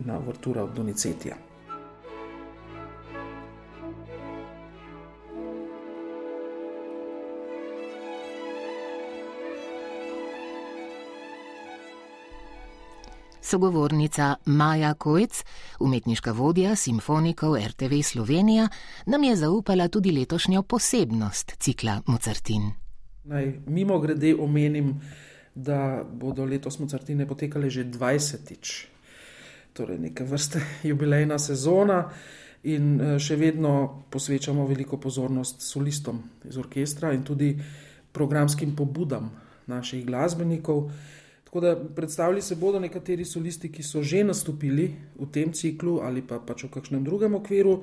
na 0.06 0.18
vrtura 0.18 0.64
od 0.64 0.74
Donicetija. 0.74 1.38
Sogovornica 13.44 14.36
Maja 14.46 14.94
Kojc, 14.94 15.44
umetniška 15.80 16.32
vodja 16.32 16.76
simfonikov 16.76 17.56
RTV 17.56 18.02
Slovenija, 18.04 18.68
nam 19.06 19.24
je 19.24 19.36
zaupala 19.36 19.88
tudi 19.88 20.12
letošnjo 20.12 20.64
posebnost 20.64 21.56
cikla 21.60 22.02
Mozartin. 22.08 22.72
Naj 23.24 23.60
mimo 23.68 24.00
grede 24.00 24.36
omenim, 24.40 25.02
da 25.56 26.04
bodo 26.12 26.46
letos 26.46 26.80
Mozartine 26.80 27.28
potekale 27.28 27.70
že 27.70 27.86
20-tič, 27.86 28.88
torej 29.74 30.00
neka 30.00 30.24
vrsta 30.24 30.60
jubilejna 30.90 31.40
sezona. 31.40 32.10
In 32.64 33.02
eh, 33.02 33.18
še 33.20 33.36
vedno 33.36 34.04
posvečamo 34.10 34.64
veliko 34.68 34.96
pozornost 34.98 35.62
solistom 35.62 36.22
iz 36.48 36.58
orkestra 36.58 37.12
in 37.12 37.24
tudi 37.24 37.58
programskim 38.12 38.76
pobudam 38.76 39.32
naših 39.68 40.06
glasbenikov. 40.06 40.88
Tako 41.54 41.62
da 41.62 41.90
predstavljali 41.96 42.42
se 42.42 42.56
bodo 42.56 42.80
nekateri 42.80 43.26
solisti, 43.26 43.70
ki 43.72 43.84
so 43.84 44.02
že 44.02 44.24
nastopili 44.24 44.88
v 45.20 45.28
tem 45.32 45.52
ciklu 45.54 46.00
ali 46.02 46.24
pa 46.26 46.40
pač 46.40 46.64
v 46.64 46.70
kakšnem 46.74 47.04
drugem 47.06 47.36
okviru, 47.36 47.76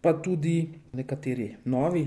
pa 0.00 0.12
tudi 0.22 0.72
nekateri 0.92 1.46
novi. 1.64 2.02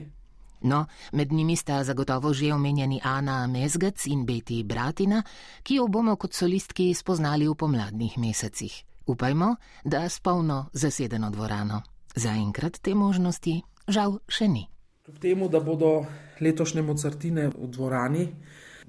No, 0.62 0.86
med 1.14 1.32
njimi 1.32 1.56
sta 1.56 1.84
zagotovo 1.84 2.34
že 2.34 2.52
omenjeni 2.54 3.00
Ana 3.04 3.48
Mezgac 3.48 4.08
in 4.08 4.26
Beti 4.26 4.64
Bratina, 4.64 5.24
ki 5.64 5.80
jo 5.80 5.88
bomo 5.88 6.18
kot 6.20 6.34
solistki 6.34 6.94
spoznali 6.94 7.48
v 7.48 7.56
pomladnih 7.56 8.18
mesecih. 8.18 8.84
Upajmo, 9.08 9.56
da 9.86 10.04
s 10.10 10.20
polno 10.20 10.66
zasedeno 10.74 11.32
dvorano. 11.32 11.82
Zaenkrat 12.16 12.82
te 12.84 12.96
možnosti 12.96 13.62
žal 13.88 14.20
še 14.28 14.48
ni. 14.48 14.68
Kljub 15.06 15.20
temu, 15.20 15.48
da 15.48 15.64
bodo 15.64 16.06
letošnje 16.42 16.82
Mozartine 16.82 17.48
v 17.56 17.72
dvorani, 17.72 18.28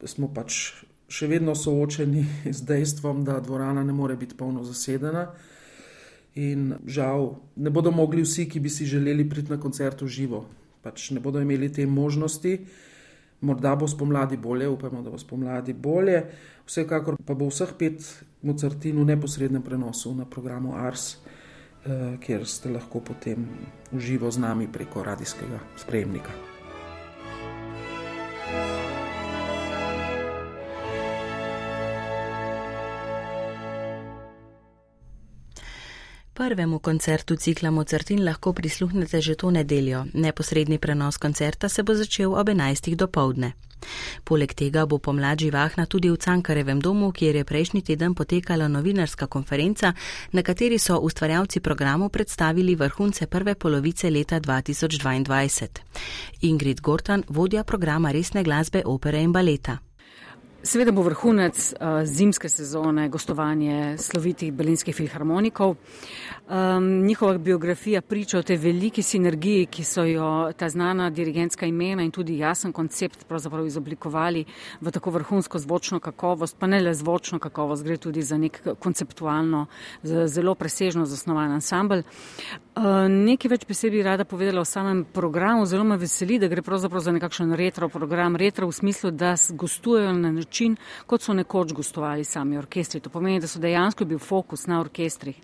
smo 0.07 0.35
pač 0.35 0.90
še 1.11 1.27
vedno 1.31 1.55
soočeni 1.59 2.25
z 2.57 2.67
dejstvom, 2.67 3.25
da 3.27 3.41
dvorana 3.41 3.85
ne 3.85 3.93
more 3.93 4.17
biti 4.17 4.39
polno 4.39 4.65
zasedena. 4.65 5.29
In 6.39 6.77
žal 6.87 7.35
ne 7.59 7.71
bodo 7.75 7.91
mogli 7.91 8.23
vsi, 8.23 8.47
ki 8.47 8.61
bi 8.63 8.71
si 8.71 8.87
želeli 8.87 9.27
priti 9.29 9.51
na 9.51 9.59
koncert 9.59 10.03
v 10.03 10.09
živo, 10.09 10.45
pač 10.83 11.11
ne 11.11 11.21
bodo 11.21 11.43
imeli 11.43 11.73
te 11.73 11.87
možnosti. 11.87 12.55
Morda 13.41 13.73
bo 13.77 13.89
spomladi 13.89 14.37
bolje, 14.37 14.69
upamo, 14.69 15.01
da 15.03 15.11
bo 15.11 15.19
spomladi 15.19 15.73
bolje. 15.73 16.23
Vsekakor 16.69 17.17
pa 17.27 17.35
bo 17.35 17.49
vseh 17.49 17.73
pet 17.79 18.05
Mozartin 18.45 19.01
v 19.01 19.09
neposrednem 19.09 19.65
prenosu 19.65 20.15
na 20.15 20.29
programu 20.29 20.77
Ars, 20.77 21.17
eh, 21.17 22.21
kjer 22.21 22.47
ste 22.47 22.71
lahko 22.71 23.01
potem 23.01 23.49
v 23.93 23.99
živo 23.99 24.31
z 24.31 24.39
nami 24.39 24.69
preko 24.69 25.03
radijskega 25.03 25.59
sprejemnika. 25.77 26.50
Prvemu 36.41 36.79
koncertu 36.79 37.37
cikla 37.37 37.71
Mozartin 37.71 38.25
lahko 38.25 38.53
prisluhnete 38.53 39.21
že 39.21 39.35
to 39.35 39.51
nedeljo. 39.51 40.07
Neposredni 40.15 40.79
prenos 40.79 41.19
koncerta 41.19 41.69
se 41.69 41.83
bo 41.83 41.95
začel 41.95 42.33
ob 42.35 42.49
11. 42.49 42.97
do 42.97 43.07
povdne. 43.07 43.53
Poleg 44.25 44.55
tega 44.55 44.87
bo 44.87 44.99
pomlad 44.99 45.39
živahna 45.39 45.87
tudi 45.87 46.09
v 46.11 46.17
Cankarevem 46.17 46.81
domu, 46.81 47.13
kjer 47.13 47.37
je 47.37 47.45
prejšnji 47.45 47.83
teden 47.83 48.15
potekala 48.15 48.69
novinarska 48.69 49.27
konferenca, 49.27 49.93
na 50.33 50.43
kateri 50.43 50.79
so 50.79 50.99
ustvarjalci 50.99 51.61
programov 51.61 52.09
predstavili 52.09 52.75
vrhunce 52.75 53.27
prve 53.27 53.55
polovice 53.55 54.11
leta 54.11 54.41
2022. 54.41 55.69
Ingrid 56.41 56.81
Gortan, 56.81 57.23
vodja 57.29 57.65
programa 57.65 58.11
resne 58.13 58.43
glasbe, 58.43 58.83
opere 58.85 59.21
in 59.21 59.33
baleta. 59.33 59.90
Seveda 60.63 60.93
bo 60.93 61.01
vrhunec 61.01 61.57
uh, 61.73 62.03
zimske 62.05 62.49
sezone 62.49 63.09
gostovanje 63.09 63.97
slovitih 63.99 64.53
berlinskih 64.53 64.97
filharmonikov. 64.97 65.77
Um, 66.51 67.07
njihova 67.07 67.39
biografija 67.39 68.03
priča 68.03 68.39
o 68.39 68.43
tej 68.43 68.57
veliki 68.57 69.03
sinergiji, 69.03 69.67
ki 69.67 69.85
so 69.85 70.05
jo 70.05 70.53
ta 70.57 70.69
znana 70.69 71.11
dirigentska 71.11 71.67
imena 71.67 72.03
in 72.03 72.11
tudi 72.11 72.39
jasen 72.39 72.73
koncept 72.73 73.25
izoblikovali 73.67 74.45
v 74.81 74.91
tako 74.91 75.11
vrhunsko 75.11 75.59
zvočno 75.59 76.01
kakovost, 76.01 76.57
pa 76.59 76.67
ne 76.67 76.81
le 76.81 76.95
zvočno 76.95 77.39
kakovost, 77.39 77.85
gre 77.85 77.97
tudi 77.97 78.23
za 78.23 78.39
nek 78.39 78.61
konceptualno, 78.79 79.67
zelo 80.03 80.55
presežno 80.55 81.07
zasnovan 81.07 81.53
ansambl. 81.53 82.03
Uh, 82.77 83.09
nekaj 83.09 83.49
več 83.49 83.67
besed 83.67 83.93
bi 83.93 84.03
rada 84.03 84.25
povedala 84.25 84.61
o 84.61 84.65
samem 84.65 85.05
programu. 85.05 85.67
Zelo 85.67 85.85
me 85.85 85.97
veseli, 85.97 86.39
da 86.39 86.49
gre 86.49 86.63
pravzaprav 86.63 87.01
za 87.01 87.13
nekakšen 87.13 87.55
retro 87.55 87.89
program. 87.89 88.37
Retro 88.37 88.67
v 88.67 88.73
smislu, 88.73 89.11
da 89.11 89.35
gostujejo 89.51 90.13
na 90.13 90.31
način, 90.51 90.77
kot 91.07 91.23
so 91.23 91.35
nekoč 91.35 91.73
gostovali 91.73 92.25
sami 92.25 92.59
orkestri. 92.59 93.01
To 93.01 93.11
pomeni, 93.11 93.41
da 93.41 93.47
so 93.47 93.61
dejansko 93.63 94.05
bil 94.05 94.19
fokus 94.19 94.67
na 94.67 94.81
orkestrih. 94.81 95.37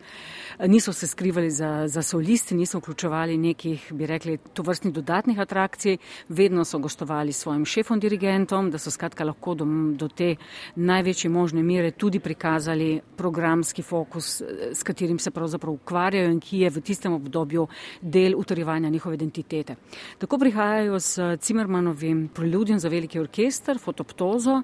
Niso 0.58 0.92
se 0.92 1.06
skrivali 1.06 1.50
za, 1.50 1.88
za 1.88 2.02
solisti, 2.02 2.54
niso 2.54 2.78
vključevali 2.78 3.36
nekih, 3.38 3.92
bi 3.92 4.06
rekli, 4.06 4.38
tovrstnih 4.38 4.94
dodatnih 4.94 5.38
atrakcij, 5.38 5.96
vedno 6.28 6.64
so 6.64 6.78
gostovali 6.78 7.32
s 7.32 7.38
svojim 7.38 7.64
šefom 7.64 8.00
dirigentom, 8.00 8.70
da 8.70 8.78
so 8.78 8.90
skratka 8.90 9.24
lahko 9.24 9.54
do, 9.54 9.66
do 9.98 10.08
te 10.08 10.36
največje 10.76 11.30
možne 11.30 11.62
mere 11.62 11.90
tudi 11.90 12.20
prikazali 12.20 13.00
programski 13.16 13.82
fokus, 13.82 14.42
s 14.72 14.82
katerim 14.82 15.18
se 15.18 15.30
pravzaprav 15.30 15.74
ukvarjajo 15.74 16.30
in 16.30 16.40
ki 16.40 16.62
je 16.64 16.70
v 16.70 16.80
tistem 16.80 17.12
obdobju 17.12 17.66
del 18.00 18.38
utrjevanja 18.38 18.88
njihove 18.88 19.14
identitete. 19.14 19.76
Tako 20.18 20.38
prihajajo 20.38 21.00
s 21.00 21.18
Cimermanovim 21.40 22.28
preludjem 22.34 22.78
za 22.78 22.88
veliki 22.88 23.20
orkester, 23.20 23.78
fotoptozo, 23.78 24.62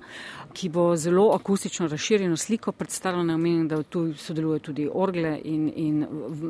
ki 0.52 0.68
bo 0.68 0.96
zelo 0.96 1.30
akustično 1.34 1.86
razširjeno 1.88 2.36
sliko 2.36 2.72
predstavljeno, 2.72 3.24
ne 3.24 3.34
omenim, 3.34 3.68
da 3.68 3.82
tu 3.82 4.14
sodeluje 4.16 4.58
tudi 4.58 4.88
orgle 4.92 5.40
in, 5.44 5.72
in 5.76 5.81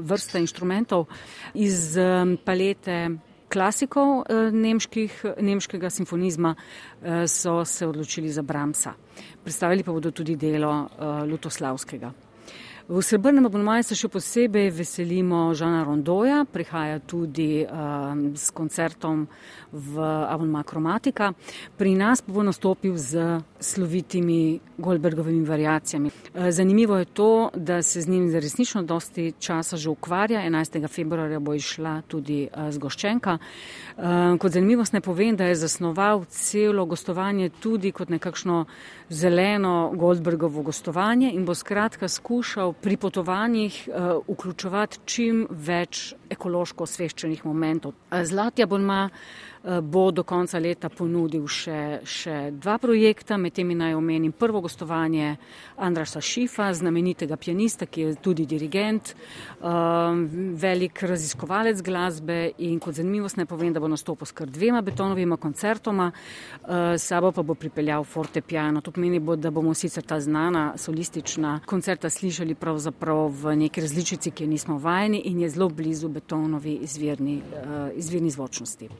vrsta 0.08 0.38
inštrumentov 0.38 1.06
iz 1.54 1.96
um, 1.96 2.36
palete 2.44 3.08
klasikov 3.52 4.22
uh, 4.22 4.48
nemških, 4.52 5.24
nemškega 5.40 5.90
simfonizma, 5.90 6.54
uh, 6.56 7.24
so 7.26 7.64
se 7.64 7.86
odločili 7.86 8.32
za 8.32 8.42
Bramsa. 8.42 8.94
Predstavili 9.44 9.82
pa 9.82 9.92
bodo 9.92 10.10
tudi 10.10 10.36
delo 10.36 10.72
uh, 10.82 11.22
Lutoslavskega. 11.28 12.12
V 12.88 13.02
Srebrnem 13.02 13.46
abonmaju 13.46 13.84
se 13.86 13.94
še 13.94 14.08
posebej 14.10 14.72
veselimo 14.74 15.52
Žana 15.54 15.84
Rondoja, 15.86 16.40
prihaja 16.50 16.98
tudi 16.98 17.62
um, 17.62 18.32
s 18.34 18.50
koncertom 18.50 19.28
v 19.70 20.02
abonmaju 20.02 20.66
Kromatika. 20.66 21.30
Pri 21.78 21.94
nas 21.94 22.24
pa 22.26 22.34
bo 22.34 22.42
nastopil 22.42 22.98
z 22.98 23.38
slovitimi 23.62 24.58
Goldbergovimi 24.82 25.46
variacijami. 25.46 26.10
Uh, 26.10 26.50
zanimivo 26.50 26.98
je 26.98 27.06
to, 27.06 27.50
da 27.54 27.78
se 27.86 28.02
z 28.02 28.10
njim 28.10 28.26
resnično 28.34 28.82
dosti 28.82 29.32
časa 29.38 29.78
že 29.78 29.90
ukvarja. 29.90 30.42
11. 30.42 30.88
februarja 30.90 31.38
bo 31.38 31.54
išla 31.54 32.02
tudi 32.10 32.48
uh, 32.50 32.66
zgoščenka. 32.74 33.38
Uh, 33.38 34.34
kot 34.42 34.58
zanimivost 34.58 34.92
ne 34.92 35.00
povem, 35.00 35.38
da 35.38 35.46
je 35.46 35.60
zasnoval 35.62 36.26
celo 36.26 36.82
gostovanje 36.90 37.52
tudi 37.62 37.94
kot 37.94 38.10
nekakšno 38.10 38.64
zeleno 39.08 39.92
Goldbergovo 39.94 40.66
gostovanje 40.66 41.30
in 41.30 41.46
bo 41.46 41.54
skratka 41.54 42.08
skušal 42.08 42.71
pri 42.80 42.96
potovanjih 42.96 43.88
uh, 43.88 44.10
vključevati 44.28 44.98
čim 45.04 45.46
več 45.50 46.14
ekološko 46.30 46.84
osveščenih 46.88 47.44
momentov. 47.44 47.92
Zlatja 48.24 48.66
Bonma 48.66 49.08
Eh, 49.08 49.51
bo 49.82 50.10
do 50.10 50.24
konca 50.26 50.58
leta 50.58 50.88
ponudil 50.90 51.44
še, 51.46 52.02
še 52.02 52.50
dva 52.58 52.78
projekta, 52.82 53.36
med 53.38 53.54
temi 53.54 53.76
naj 53.78 53.94
omenim 53.94 54.32
prvo 54.34 54.60
gostovanje 54.64 55.36
Andrasa 55.78 56.20
Šifa, 56.20 56.72
znamenitega 56.74 57.36
pianista, 57.38 57.86
ki 57.86 58.02
je 58.02 58.14
tudi 58.22 58.46
dirigent, 58.46 59.12
um, 59.60 60.24
velik 60.58 61.02
raziskovalec 61.06 61.82
glasbe 61.86 62.38
in 62.58 62.80
kot 62.82 62.98
zanimivost 62.98 63.38
naj 63.38 63.46
povem, 63.50 63.70
da 63.72 63.80
bo 63.82 63.90
nastopil 63.90 64.26
s 64.26 64.34
kar 64.34 64.50
dvema 64.50 64.82
betonovima 64.82 65.38
koncertoma, 65.38 66.10
uh, 66.10 66.98
sabo 66.98 67.30
pa 67.32 67.46
bo 67.46 67.54
pripeljal 67.54 68.04
forte 68.04 68.42
piano. 68.42 68.82
To 68.82 68.90
pomeni, 68.90 69.22
bo, 69.22 69.36
da 69.38 69.54
bomo 69.54 69.74
sicer 69.78 70.02
ta 70.02 70.18
znana 70.20 70.72
solistična 70.76 71.60
koncerta 71.66 72.10
slišali 72.10 72.58
pravzaprav 72.58 73.30
v 73.30 73.56
neki 73.62 73.86
različici, 73.86 74.34
ki 74.34 74.44
je 74.44 74.54
nismo 74.56 74.78
vajeni 74.82 75.22
in 75.30 75.40
je 75.46 75.54
zelo 75.54 75.68
blizu 75.68 76.10
betonovi 76.10 76.80
izvirni, 76.82 77.38
izvirni 77.94 78.30
zvočnosti. 78.30 78.90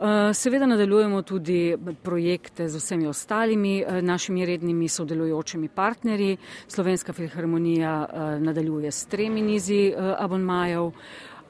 Eh, 0.00 0.34
seveda 0.34 0.66
nadaljujemo 0.66 1.22
tudi 1.22 1.76
projekte 2.02 2.68
z 2.68 2.76
vsemi 2.76 3.06
ostalimi 3.06 3.80
eh, 3.80 4.02
našimi 4.02 4.46
rednimi 4.46 4.88
sodelujočimi 4.88 5.68
partnerji. 5.68 6.36
Slovenska 6.68 7.12
filharmonija 7.12 8.06
eh, 8.08 8.40
nadaljuje 8.40 8.90
s 8.90 9.06
tremi 9.06 9.42
nizi 9.42 9.94
abonmajev. 10.18 10.90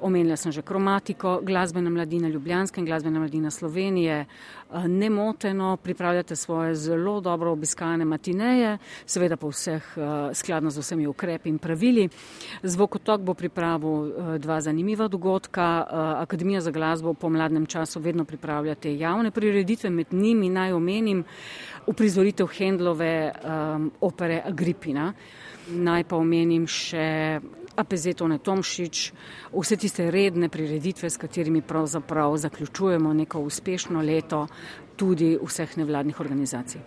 Omenila 0.00 0.36
sem 0.36 0.52
že 0.52 0.62
kromatiko, 0.62 1.40
glasbena 1.42 1.90
mladina 1.90 2.28
Ljubljanska 2.28 2.80
in 2.80 2.86
glasbena 2.86 3.18
mladina 3.18 3.50
Slovenije. 3.50 4.26
Eh, 4.72 4.88
nemoteno 4.88 5.76
pripravljate 5.76 6.36
svoje 6.36 6.74
zelo 6.74 7.20
dobro 7.20 7.52
obiskane 7.52 8.04
matineje, 8.04 8.78
seveda 9.06 9.36
pa 9.36 9.46
vseh 9.46 9.82
eh, 9.96 10.34
skladno 10.34 10.70
z 10.70 10.78
vsemi 10.78 11.06
ukrepi 11.06 11.48
in 11.48 11.58
pravili. 11.58 12.08
Zvokotok 12.62 13.20
bo 13.20 13.34
pripravil 13.34 14.06
eh, 14.06 14.38
dva 14.38 14.60
zanimiva 14.60 15.08
dogodka. 15.08 15.86
Akademija 16.18 16.60
za 16.60 16.70
glasbo 16.70 17.14
po 17.14 17.28
mladnem 17.28 17.66
času 17.66 18.00
vedno 18.00 18.24
pripravljate 18.24 18.98
javne 18.98 19.30
prireditve, 19.30 19.90
med 19.90 20.06
njimi 20.12 20.48
naj 20.48 20.72
omenim 20.72 21.24
uprizoritev 21.86 22.46
Hendlove 22.46 23.32
um, 23.32 23.90
opere 24.00 24.42
Agripina. 24.44 25.12
Naj 25.68 26.04
pa 26.04 26.16
omenim 26.16 26.66
še 26.66 27.40
Apezetone 27.78 28.38
Tomšič, 28.42 29.12
vse 29.54 29.76
tiste 29.78 30.10
redne 30.10 30.48
prireditve, 30.48 31.10
s 31.10 31.16
katerimi 31.16 31.62
pravzaprav 31.62 32.36
zaključujemo 32.36 33.12
neko 33.12 33.40
uspešno 33.40 34.02
leto 34.02 34.46
tudi 34.96 35.38
vseh 35.38 35.76
nevladnih 35.76 36.20
organizacij. 36.20 36.80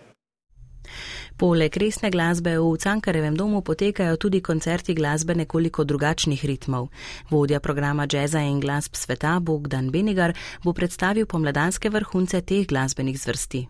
Poleg 1.38 1.78
resne 1.78 2.12
glasbe 2.12 2.58
v 2.60 2.78
Cankarevem 2.78 3.36
domu 3.36 3.62
potekajo 3.62 4.18
tudi 4.18 4.42
koncerti 4.42 4.94
glasbe 4.94 5.36
nekoliko 5.36 5.84
drugačnih 5.84 6.46
ritmov. 6.46 6.90
Vodja 7.30 7.60
programa 7.60 8.06
Jazza 8.12 8.44
in 8.46 8.60
glasb 8.60 8.96
sveta 8.96 9.40
Bogdan 9.40 9.90
Benigar 9.92 10.34
bo 10.64 10.74
predstavil 10.74 11.26
pomladanske 11.26 11.90
vrhunce 11.90 12.42
teh 12.42 12.68
glasbenih 12.68 13.20
zvrsti. 13.20 13.68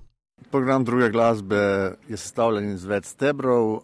Program 0.51 0.83
druge 0.85 1.09
glasbe 1.09 1.95
je 2.09 2.17
sestavljen 2.17 2.73
iz 2.73 2.85
več 2.85 3.05
stebrov. 3.05 3.79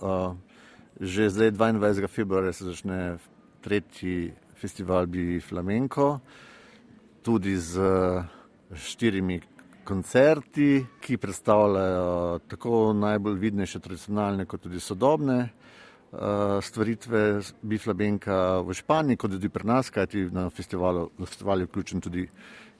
Že 0.97 1.29
zdaj, 1.29 1.51
22. 1.51 2.07
februarja, 2.09 2.53
se 2.53 2.65
začne 2.65 3.17
tretji 3.61 4.33
festival 4.57 5.05
Bi 5.05 5.37
Flamenko, 5.39 6.19
tudi 7.21 7.53
z 7.53 7.77
štirimi 8.73 9.37
koncerti, 9.85 10.85
ki 10.97 11.17
predstavljajo 11.21 12.39
tako 12.49 12.93
najbolj 12.97 13.37
vidnejše 13.37 13.79
tradicionalne, 13.79 14.45
kot 14.49 14.65
tudi 14.65 14.81
sodobne 14.81 15.37
uh, 15.45 16.57
stvaritve 16.65 17.41
Bi 17.61 17.77
Flamenka 17.77 18.65
v 18.65 18.73
Španiji, 18.73 19.21
kot 19.21 19.37
tudi 19.37 19.53
pri 19.53 19.69
nas, 19.69 19.93
kajti 19.93 20.25
na 20.33 20.49
festivalu, 20.49 21.11
na 21.17 21.29
festivalu 21.29 21.61
je 21.61 21.69
vključen 21.69 22.01
tudi 22.01 22.25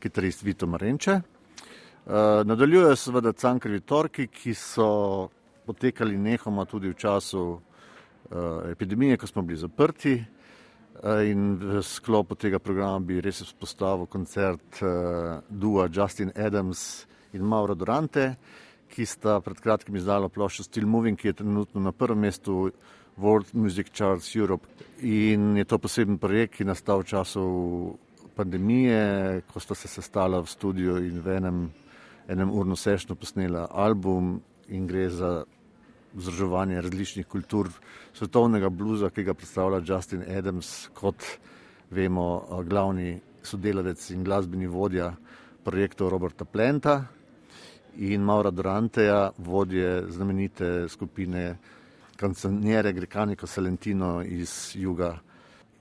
kitarist 0.02 0.42
Vito 0.42 0.66
Marenče. 0.66 1.22
Uh, 1.22 2.42
nadaljujejo 2.50 2.96
seveda 2.96 3.38
cankrvi 3.38 3.86
torki, 3.86 4.26
ki 4.28 4.58
so 4.58 5.30
potekali 5.70 6.18
nehoma 6.18 6.66
tudi 6.66 6.90
v 6.90 6.98
času 6.98 7.62
epidemije, 8.72 9.18
ko 9.18 9.28
smo 9.28 9.42
bili 9.42 9.60
zaprti. 9.60 10.18
Uh, 10.98 11.22
in 11.30 11.60
v 11.62 11.82
sklopu 11.86 12.36
tega 12.36 12.58
programa 12.60 12.98
bi 13.06 13.20
res 13.22 13.44
vzpostavil 13.46 14.08
koncert 14.10 14.80
uh, 14.82 15.44
Dua 15.50 15.86
Justin 15.94 16.32
Adams 16.34 17.06
in 17.38 17.46
Mauro 17.46 17.76
Durante, 17.78 18.32
ki 18.90 19.06
sta 19.06 19.36
pred 19.46 19.60
kratkim 19.62 20.00
izdala 20.00 20.30
ploščo 20.30 20.66
Still 20.66 20.88
Moving, 20.90 21.20
ki 21.20 21.30
je 21.30 21.38
trenutno 21.44 21.84
na 21.86 21.94
prvem 21.94 22.26
mestu 22.26 22.72
World 23.18 23.54
Music 23.54 23.92
Charts 23.94 24.34
Europe. 24.36 24.66
In 25.06 25.58
je 25.58 25.66
to 25.66 25.78
poseben 25.78 26.18
projekt, 26.18 26.56
ki 26.56 26.64
je 26.66 26.72
nastal 26.72 27.04
v 27.04 27.10
času 27.14 27.44
pandemije, 28.38 29.44
ko 29.54 29.62
sta 29.62 29.76
se 29.76 29.88
sestala 29.88 30.42
v 30.42 30.50
studiu 30.50 30.98
in 30.98 31.22
v 31.22 31.38
enem, 31.38 31.62
enem 32.26 32.50
urno 32.50 32.74
sešno 32.78 33.14
posnela 33.14 33.68
album 33.70 34.40
in 34.70 34.90
gre 34.90 35.10
za 35.10 35.46
združevanje 36.18 36.82
različnih 36.82 37.28
kultur 37.28 37.70
svetovnega 38.14 38.70
bluza, 38.70 39.10
ki 39.10 39.24
ga 39.24 39.34
predstavlja 39.34 39.82
Justin 39.86 40.24
Adams 40.38 40.90
kot 40.94 41.24
vemo 41.92 42.64
glavni 42.66 43.20
sodelavec 43.44 44.10
in 44.12 44.24
glasbeni 44.24 44.68
vodja 44.68 45.14
projektov 45.64 46.10
Roberta 46.10 46.46
Plenta 46.46 47.04
in 47.98 48.22
Maura 48.22 48.52
Duranteja, 48.52 49.32
vodje 49.38 50.06
znamenite 50.10 50.88
skupine 50.90 51.58
Canzoniere 52.18 52.94
Grecanico 52.94 53.48
Salentino 53.48 54.24
iz 54.24 54.72
juga 54.76 55.18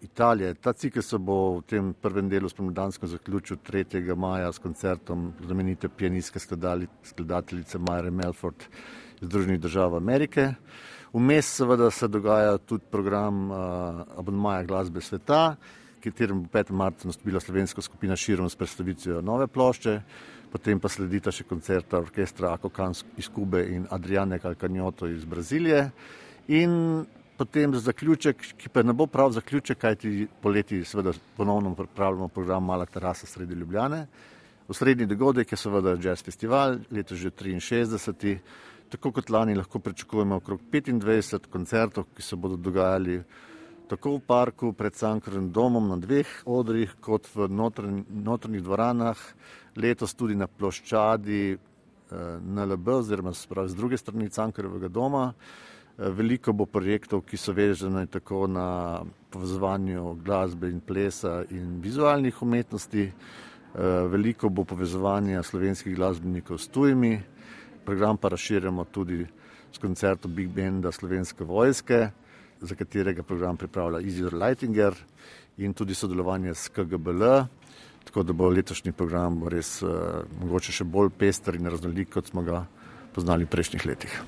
Italije. 0.02 0.54
Ta 0.54 0.72
cikl 0.72 1.00
se 1.00 1.18
bo 1.18 1.58
v 1.58 1.62
tem 1.62 1.94
prvem 1.94 2.28
delu 2.28 2.48
spomladansko 2.48 3.06
zaključil 3.06 3.56
3. 3.56 4.14
maja 4.16 4.52
s 4.52 4.58
koncertom 4.58 5.32
znamenite 5.46 5.88
pijanistke 5.88 6.38
skladateljice 7.02 7.78
Myre 7.78 8.10
Melford 8.10 8.68
Združenih 9.20 9.60
držav 9.60 9.96
Amerike. 9.96 10.54
Vmes 11.12 11.48
seveda 11.56 11.90
se 11.90 12.08
dogaja 12.08 12.58
tudi 12.58 12.84
program 12.90 13.50
uh, 13.50 13.56
abonmaja 14.18 14.64
glasbe 14.64 15.00
sveta, 15.00 15.56
katerem 16.04 16.42
bo 16.42 16.48
5. 16.52 16.70
marca 16.70 17.08
nastopila 17.08 17.40
slovenska 17.40 17.82
skupina 17.82 18.16
širom 18.16 18.50
s 18.50 18.56
predstavitvijo 18.56 19.22
nove 19.22 19.46
plošče, 19.46 20.00
potem 20.52 20.80
pa 20.80 20.88
sledita 20.88 21.32
še 21.32 21.46
koncerta 21.48 21.98
orkestra 21.98 22.52
Akokans 22.52 23.04
iz 23.16 23.30
Kube 23.32 23.64
in 23.72 23.86
Adriane 23.90 24.38
Kalkanjoto 24.38 25.08
iz 25.08 25.24
Brazilije. 25.24 25.90
In 26.48 27.06
potem 27.36 27.74
za 27.74 27.80
zaključek, 27.80 28.44
ki 28.58 28.68
pa 28.68 28.82
ne 28.82 28.92
bo 28.92 29.06
prav 29.06 29.32
zaključek, 29.32 29.78
kajti 29.78 30.28
poleti 30.42 30.84
seveda 30.84 31.12
ponovno 31.36 31.74
pripravljamo 31.74 32.28
program 32.28 32.64
Mala 32.64 32.86
terasa 32.86 33.26
sredi 33.26 33.54
Ljubljane. 33.54 34.06
Osrednji 34.68 35.06
dogodek 35.06 35.52
je 35.52 35.56
seveda 35.56 35.96
Jazz 36.02 36.24
Festival, 36.24 36.78
leto 36.90 37.14
že 37.14 37.30
63. 37.30 38.38
Tako 38.88 39.12
kot 39.12 39.30
lani 39.30 39.54
lahko 39.54 39.78
pričakujemo 39.78 40.36
okrog 40.36 40.60
25 40.72 41.48
koncertov, 41.50 42.04
ki 42.14 42.22
se 42.22 42.36
bodo 42.36 42.56
dogajali 42.56 43.22
tako 43.88 44.16
v 44.16 44.20
parku 44.26 44.72
pred 44.72 44.94
Sankrem 44.94 45.50
domom 45.52 45.88
na 45.88 45.96
dveh 45.96 46.26
odrih, 46.46 46.94
kot 47.00 47.26
v 47.34 47.48
notranjih 47.50 48.62
dvoranah, 48.62 49.18
letos 49.76 50.14
tudi 50.14 50.34
na 50.34 50.46
ploščadi 50.46 51.42
eh, 51.54 51.58
NLB 52.42 52.88
oziroma 52.88 53.32
z 53.32 53.74
druge 53.74 53.98
strani 53.98 54.30
Sankrevega 54.30 54.88
doma. 54.88 55.32
Eh, 55.98 56.10
veliko 56.10 56.52
bo 56.52 56.66
projektov, 56.66 57.24
ki 57.26 57.36
so 57.36 57.52
vezane 57.52 58.06
tako 58.06 58.46
na 58.46 59.02
povezovanju 59.30 60.18
glasbe 60.24 60.68
in 60.70 60.80
plesa 60.80 61.44
in 61.50 61.80
vizualnih 61.80 62.42
umetnosti. 62.42 63.06
Eh, 63.06 63.80
veliko 64.08 64.48
bo 64.48 64.64
povezovanja 64.64 65.42
slovenskih 65.42 65.96
glasbenikov 65.96 66.58
s 66.58 66.68
tujimi. 66.68 67.20
Program 67.86 68.16
pa 68.16 68.28
razširjamo 68.28 68.84
tudi 68.84 69.26
s 69.72 69.78
koncertom 69.78 70.34
Big 70.34 70.48
Benda 70.48 70.92
Slovenske 70.92 71.44
vojske, 71.44 72.08
za 72.60 72.74
katerega 72.74 73.22
program 73.22 73.56
pripravlja 73.56 74.00
Izidor 74.00 74.34
Leitinger 74.34 74.94
in 75.56 75.74
tudi 75.74 75.94
sodelovanje 75.94 76.54
s 76.54 76.68
KGBL. 76.68 77.24
Tako 78.04 78.22
da 78.22 78.32
bo 78.32 78.48
letošnji 78.48 78.92
program 78.92 79.48
res 79.48 79.82
uh, 79.82 79.90
mogoče 80.40 80.72
še 80.72 80.84
bolj 80.84 81.10
pester 81.18 81.54
in 81.54 81.66
raznolik, 81.70 82.10
kot 82.14 82.30
smo 82.30 82.42
ga 82.42 82.64
poznali 83.14 83.44
v 83.44 83.54
prejšnjih 83.54 83.86
letih. 83.86 84.18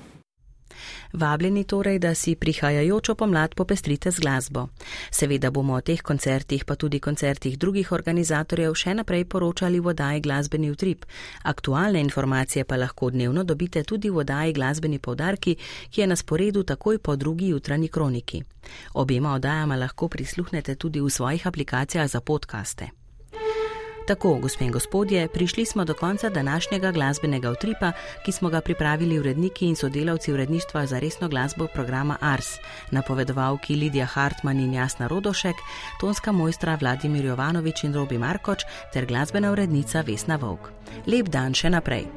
Vabljeni 1.12 1.64
torej, 1.64 1.98
da 1.98 2.14
si 2.14 2.34
prihajajočo 2.34 3.14
pomlad 3.14 3.54
popestrite 3.54 4.10
z 4.10 4.20
glasbo. 4.20 4.68
Seveda 5.10 5.50
bomo 5.50 5.74
o 5.74 5.80
teh 5.80 6.02
koncertih, 6.02 6.64
pa 6.64 6.74
tudi 6.74 7.00
koncertih 7.00 7.58
drugih 7.58 7.92
organizatorjev 7.92 8.74
še 8.74 8.94
naprej 8.94 9.24
poročali 9.24 9.80
v 9.80 9.92
oddaji 9.94 10.20
Glasbeni 10.20 10.70
utrip. 10.70 11.06
Aktualne 11.42 12.00
informacije 12.00 12.64
pa 12.64 12.76
lahko 12.76 13.10
dnevno 13.10 13.44
dobite 13.44 13.82
tudi 13.82 14.10
v 14.10 14.24
oddaji 14.24 14.52
Glasbeni 14.52 14.98
povdarki, 14.98 15.56
ki 15.90 16.00
je 16.00 16.06
na 16.06 16.16
sporedu 16.16 16.62
takoj 16.62 16.98
po 16.98 17.16
drugi 17.16 17.48
jutranji 17.48 17.88
kroniki. 17.88 18.42
Obema 18.94 19.34
oddajama 19.34 19.76
lahko 19.76 20.08
prisluhnete 20.08 20.74
tudi 20.74 21.00
v 21.00 21.10
svojih 21.10 21.46
aplikacijah 21.46 22.10
za 22.10 22.20
podkaste. 22.20 22.97
Tako, 24.08 24.38
gospe 24.40 24.64
in 24.64 24.72
gospodje, 24.72 25.28
prišli 25.28 25.64
smo 25.64 25.84
do 25.84 25.94
konca 25.94 26.28
današnjega 26.28 26.92
glasbenega 26.92 27.50
utripa, 27.50 27.92
ki 28.24 28.32
smo 28.32 28.48
ga 28.48 28.60
pripravili 28.60 29.18
uredniki 29.18 29.66
in 29.66 29.76
sodelavci 29.76 30.32
uredništva 30.32 30.86
za 30.86 30.98
resno 30.98 31.28
glasbo 31.28 31.66
programa 31.74 32.16
Ars, 32.20 32.46
napovedovalki 32.90 33.76
Lidija 33.76 34.06
Hartmann 34.06 34.60
in 34.60 34.74
Jasna 34.74 35.06
Rodošek, 35.06 35.56
tonska 36.00 36.32
mojstra 36.32 36.78
Vladimir 36.80 37.24
Jovanovič 37.24 37.84
in 37.84 37.94
Robi 37.94 38.18
Markoč 38.18 38.62
ter 38.92 39.06
glasbena 39.06 39.52
urednica 39.52 40.00
Vesna 40.00 40.36
Vovk. 40.36 40.72
Lep 41.06 41.28
dan 41.28 41.54
še 41.54 41.70
naprej! 41.70 42.08